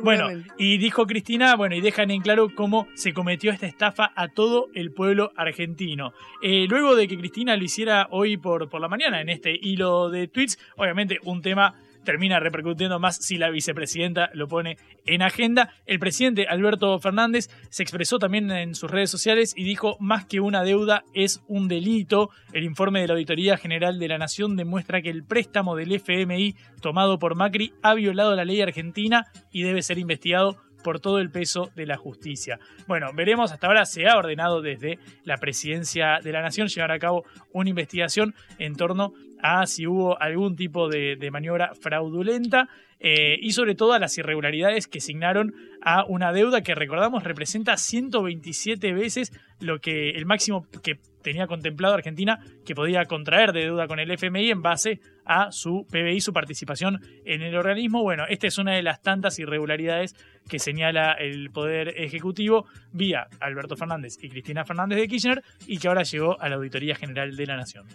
bueno 0.03 0.29
y 0.57 0.77
dijo 0.77 1.07
Cristina 1.07 1.55
bueno 1.55 1.75
y 1.75 1.81
dejan 1.81 2.11
en 2.11 2.21
claro 2.21 2.49
cómo 2.53 2.87
se 2.93 3.13
cometió 3.13 3.51
esta 3.51 3.67
estafa 3.67 4.11
a 4.15 4.27
todo 4.27 4.67
el 4.73 4.91
pueblo 4.91 5.31
argentino. 5.35 6.13
Eh, 6.41 6.65
luego 6.67 6.95
de 6.95 7.07
que 7.07 7.17
Cristina 7.17 7.55
lo 7.55 7.63
hiciera 7.63 8.07
hoy 8.11 8.37
por, 8.37 8.69
por 8.69 8.81
la 8.81 8.87
mañana 8.87 9.21
en 9.21 9.29
este 9.29 9.57
hilo 9.59 10.09
de 10.09 10.27
tweets 10.27 10.59
obviamente 10.75 11.19
un 11.23 11.41
tema 11.41 11.75
termina 12.09 12.39
repercutiendo 12.39 12.99
más 12.99 13.17
si 13.17 13.37
la 13.37 13.51
vicepresidenta 13.51 14.31
lo 14.33 14.47
pone 14.47 14.79
en 15.05 15.21
agenda. 15.21 15.75
El 15.85 15.99
presidente 15.99 16.47
Alberto 16.47 16.97
Fernández 16.97 17.51
se 17.69 17.83
expresó 17.83 18.17
también 18.17 18.49
en 18.49 18.73
sus 18.73 18.89
redes 18.89 19.11
sociales 19.11 19.53
y 19.55 19.63
dijo, 19.63 19.95
más 19.99 20.25
que 20.25 20.39
una 20.39 20.63
deuda 20.63 21.03
es 21.13 21.43
un 21.47 21.67
delito. 21.67 22.31
El 22.51 22.63
informe 22.63 23.01
de 23.01 23.07
la 23.09 23.13
Auditoría 23.13 23.57
General 23.57 23.99
de 23.99 24.07
la 24.07 24.17
Nación 24.17 24.55
demuestra 24.55 25.03
que 25.03 25.11
el 25.11 25.23
préstamo 25.23 25.75
del 25.75 25.91
FMI 25.91 26.55
tomado 26.81 27.19
por 27.19 27.35
Macri 27.35 27.73
ha 27.83 27.93
violado 27.93 28.35
la 28.35 28.43
ley 28.43 28.59
argentina 28.59 29.27
y 29.51 29.61
debe 29.61 29.83
ser 29.83 29.99
investigado 29.99 30.57
por 30.83 30.99
todo 30.99 31.19
el 31.19 31.29
peso 31.29 31.69
de 31.75 31.85
la 31.85 31.97
justicia. 31.97 32.59
Bueno, 32.87 33.11
veremos, 33.13 33.51
hasta 33.51 33.67
ahora 33.67 33.85
se 33.85 34.07
ha 34.07 34.17
ordenado 34.17 34.61
desde 34.61 34.97
la 35.25 35.37
presidencia 35.37 36.19
de 36.23 36.31
la 36.31 36.41
Nación 36.41 36.69
llevar 36.69 36.91
a 36.91 36.99
cabo 36.99 37.23
una 37.53 37.69
investigación 37.69 38.33
en 38.57 38.75
torno 38.75 39.13
a 39.41 39.65
si 39.65 39.87
hubo 39.87 40.21
algún 40.21 40.55
tipo 40.55 40.89
de, 40.89 41.29
maniobra 41.31 41.73
fraudulenta 41.75 42.67
eh, 42.99 43.37
y 43.41 43.51
sobre 43.53 43.75
todo 43.75 43.93
a 43.93 43.99
las 43.99 44.17
irregularidades 44.17 44.87
que 44.87 44.97
asignaron 44.97 45.53
a 45.81 46.03
una 46.05 46.33
deuda 46.33 46.61
que 46.61 46.75
recordamos 46.75 47.23
representa 47.23 47.77
127 47.77 48.91
veces 48.93 49.31
lo 49.61 49.79
que 49.79 50.09
el 50.11 50.25
máximo 50.25 50.65
que 50.83 50.99
tenía 51.21 51.47
contemplado 51.47 51.93
Argentina 51.93 52.39
que 52.65 52.75
podía 52.75 53.05
contraer 53.05 53.53
de 53.53 53.61
deuda 53.61 53.87
con 53.87 53.99
el 53.99 54.11
FMI 54.11 54.51
en 54.51 54.61
base 54.61 54.99
a 55.25 55.51
su 55.51 55.85
PBI, 55.89 56.21
su 56.21 56.33
participación 56.33 57.01
en 57.25 57.41
el 57.41 57.55
organismo. 57.55 58.01
Bueno, 58.01 58.25
esta 58.27 58.47
es 58.47 58.57
una 58.57 58.73
de 58.73 58.81
las 58.81 59.01
tantas 59.01 59.37
irregularidades 59.39 60.15
que 60.49 60.59
señala 60.59 61.13
el 61.13 61.51
Poder 61.51 61.89
Ejecutivo 61.97 62.65
vía 62.91 63.27
Alberto 63.39 63.75
Fernández 63.75 64.17
y 64.21 64.29
Cristina 64.29 64.65
Fernández 64.65 64.97
de 64.97 65.07
Kirchner 65.07 65.43
y 65.67 65.77
que 65.77 65.87
ahora 65.87 66.03
llegó 66.03 66.41
a 66.41 66.49
la 66.49 66.55
Auditoría 66.55 66.95
General 66.95 67.35
de 67.35 67.45
la 67.45 67.57
Nación. 67.57 67.85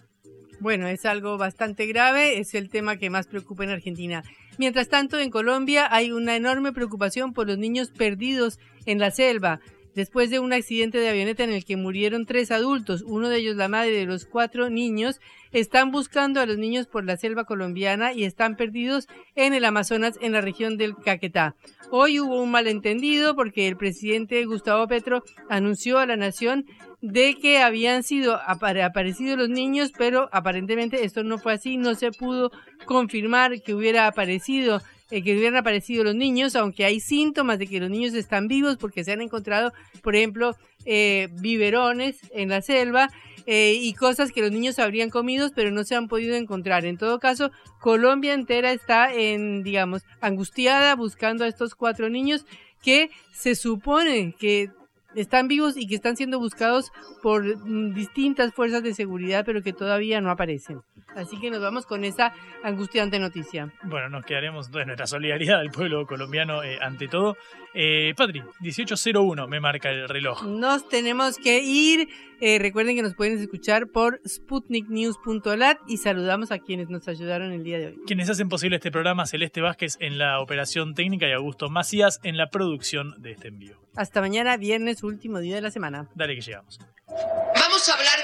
Bueno, 0.61 0.89
es 0.89 1.05
algo 1.05 1.37
bastante 1.37 1.87
grave, 1.87 2.39
es 2.39 2.55
el 2.55 2.69
tema 2.71 2.97
que 2.97 3.11
más 3.11 3.27
preocupa 3.27 3.65
en 3.65 3.71
Argentina. 3.71 4.23
Mientras 4.57 4.89
tanto, 4.89 5.19
en 5.19 5.31
Colombia 5.31 5.89
hay 5.91 6.13
una 6.13 6.37
enorme 6.37 6.73
preocupación 6.73 7.33
por 7.33 7.47
los 7.47 7.59
niños 7.59 7.91
perdidos 7.91 8.59
en 8.87 8.99
la 8.99 9.11
selva. 9.11 9.61
Después 9.95 10.31
de 10.31 10.39
un 10.39 10.53
accidente 10.53 10.99
de 10.99 11.09
avioneta 11.09 11.45
en 11.45 11.53
el 11.53 11.65
que 11.65 11.77
murieron 11.77 12.27
tres 12.27 12.51
adultos, 12.51 13.03
uno 13.07 13.29
de 13.29 13.39
ellos 13.39 13.57
la 13.57 13.69
madre 13.69 13.93
de 13.93 14.07
los 14.07 14.27
cuatro 14.27 14.71
niños, 14.71 15.21
están 15.53 15.91
buscando 15.93 16.41
a 16.41 16.47
los 16.47 16.59
niños 16.59 16.87
por 16.87 17.05
la 17.05 17.17
selva 17.17 17.45
colombiana 17.45 18.13
y 18.13 18.25
están 18.25 18.57
perdidos 18.57 19.09
en 19.37 19.55
el 19.55 19.65
Amazonas, 19.65 20.19
en 20.21 20.33
la 20.33 20.41
región 20.41 20.77
del 20.77 20.97
Caquetá. 20.97 21.55
Hoy 21.91 22.19
hubo 22.19 22.43
un 22.43 22.51
malentendido 22.51 23.37
porque 23.37 23.69
el 23.69 23.77
presidente 23.77 24.45
Gustavo 24.47 24.87
Petro 24.89 25.23
anunció 25.49 25.99
a 25.99 26.07
la 26.07 26.17
nación 26.17 26.67
de 27.01 27.37
que 27.37 27.59
habían 27.59 28.03
sido 28.03 28.41
aparecidos 28.47 29.39
los 29.39 29.49
niños, 29.51 29.93
pero 29.97 30.29
aparentemente 30.33 31.05
esto 31.05 31.23
no 31.23 31.39
fue 31.39 31.53
así, 31.53 31.77
no 31.77 31.95
se 31.95 32.11
pudo 32.11 32.51
confirmar 32.87 33.61
que 33.63 33.75
hubiera 33.75 34.07
aparecido 34.07 34.81
eh, 35.11 35.23
que 35.23 35.35
hubieran 35.35 35.57
aparecido 35.57 36.03
los 36.03 36.15
niños, 36.15 36.57
aunque 36.57 36.85
hay 36.85 36.99
síntomas 36.99 37.59
de 37.59 37.67
que 37.67 37.79
los 37.79 37.91
niños 37.91 38.15
están 38.15 38.49
vivos 38.49 38.77
porque 38.79 39.05
se 39.05 39.13
han 39.13 39.21
encontrado, 39.21 39.73
por 40.03 40.17
ejemplo, 40.17 40.57
eh, 40.87 41.29
biberones 41.33 42.19
en 42.33 42.49
la 42.49 42.63
selva 42.63 43.11
eh, 43.47 43.75
y 43.79 43.93
cosas 43.93 44.33
que 44.33 44.41
los 44.41 44.51
niños 44.51 44.79
habrían 44.79 45.11
comido, 45.11 45.51
pero 45.55 45.71
no 45.71 45.85
se 45.85 45.95
han 45.95 46.09
podido 46.09 46.35
encontrar. 46.37 46.87
En 46.87 46.97
todo 46.97 47.19
caso, 47.19 47.51
Colombia 47.81 48.33
entera 48.33 48.73
está 48.73 49.13
en, 49.13 49.63
digamos, 49.63 50.03
angustiada 50.23 50.95
buscando 50.95 51.45
a 51.45 51.49
estos 51.49 51.75
cuatro 51.75 52.09
niños 52.09 52.47
que 52.83 53.11
se 53.33 53.55
supone 53.55 54.35
que 54.39 54.71
están 55.15 55.49
vivos 55.49 55.77
y 55.77 55.87
que 55.87 55.95
están 55.95 56.17
siendo 56.17 56.39
buscados 56.39 56.93
por 57.23 57.45
mm, 57.45 57.95
distintas 57.95 58.53
fuerzas 58.53 58.83
de 58.83 58.95
seguridad, 58.95 59.45
pero 59.45 59.63
que 59.63 59.73
todavía 59.73 60.21
no 60.21 60.31
aparecen. 60.31 60.81
Así 61.15 61.39
que 61.39 61.51
nos 61.51 61.61
vamos 61.61 61.87
con 61.87 62.05
esa 62.05 62.33
angustiante 62.63 63.19
noticia. 63.19 63.73
Bueno, 63.85 64.09
nos 64.09 64.25
quedaremos 64.25 64.71
de 64.71 64.85
nuestra 64.87 65.07
solidaridad 65.07 65.61
al 65.61 65.71
pueblo 65.71 66.07
colombiano 66.07 66.63
eh, 66.63 66.79
ante 66.81 67.09
todo. 67.09 67.37
Eh, 67.73 68.15
Patri, 68.17 68.43
1801 68.61 69.47
me 69.47 69.61
marca 69.61 69.91
el 69.91 70.09
reloj. 70.09 70.45
Nos 70.45 70.89
tenemos 70.89 71.39
que 71.39 71.61
ir. 71.61 72.09
Eh, 72.41 72.59
recuerden 72.59 72.97
que 72.97 73.03
nos 73.03 73.15
pueden 73.15 73.39
escuchar 73.39 73.89
por 73.89 74.21
sputniknews.lat 74.27 75.79
y 75.87 75.99
saludamos 75.99 76.51
a 76.51 76.59
quienes 76.59 76.89
nos 76.89 77.09
ayudaron 77.09 77.53
el 77.53 77.65
día 77.65 77.79
de 77.79 77.87
hoy. 77.89 78.01
Quienes 78.07 78.29
hacen 78.31 78.49
posible 78.49 78.77
este 78.77 78.91
programa, 78.91 79.27
Celeste 79.27 79.61
Vázquez 79.61 79.97
en 80.01 80.19
la 80.19 80.41
operación 80.41 80.95
técnica 80.95 81.29
y 81.29 81.33
Augusto 81.33 81.71
Macías 81.71 82.21
en 82.23 82.37
la 82.37 82.51
producción 82.51 83.21
de 83.21 83.33
este 83.33 83.49
envío. 83.49 83.79
Hasta 83.97 84.21
mañana, 84.21 84.57
viernes, 84.57 85.03
último 85.03 85.39
día 85.39 85.55
de 85.55 85.63
la 85.63 85.71
semana. 85.71 86.09
Dale 86.15 86.35
que 86.35 86.41
llegamos. 86.41 86.81
Vamos 87.07 87.89
a 87.89 87.93
hablar 87.93 88.24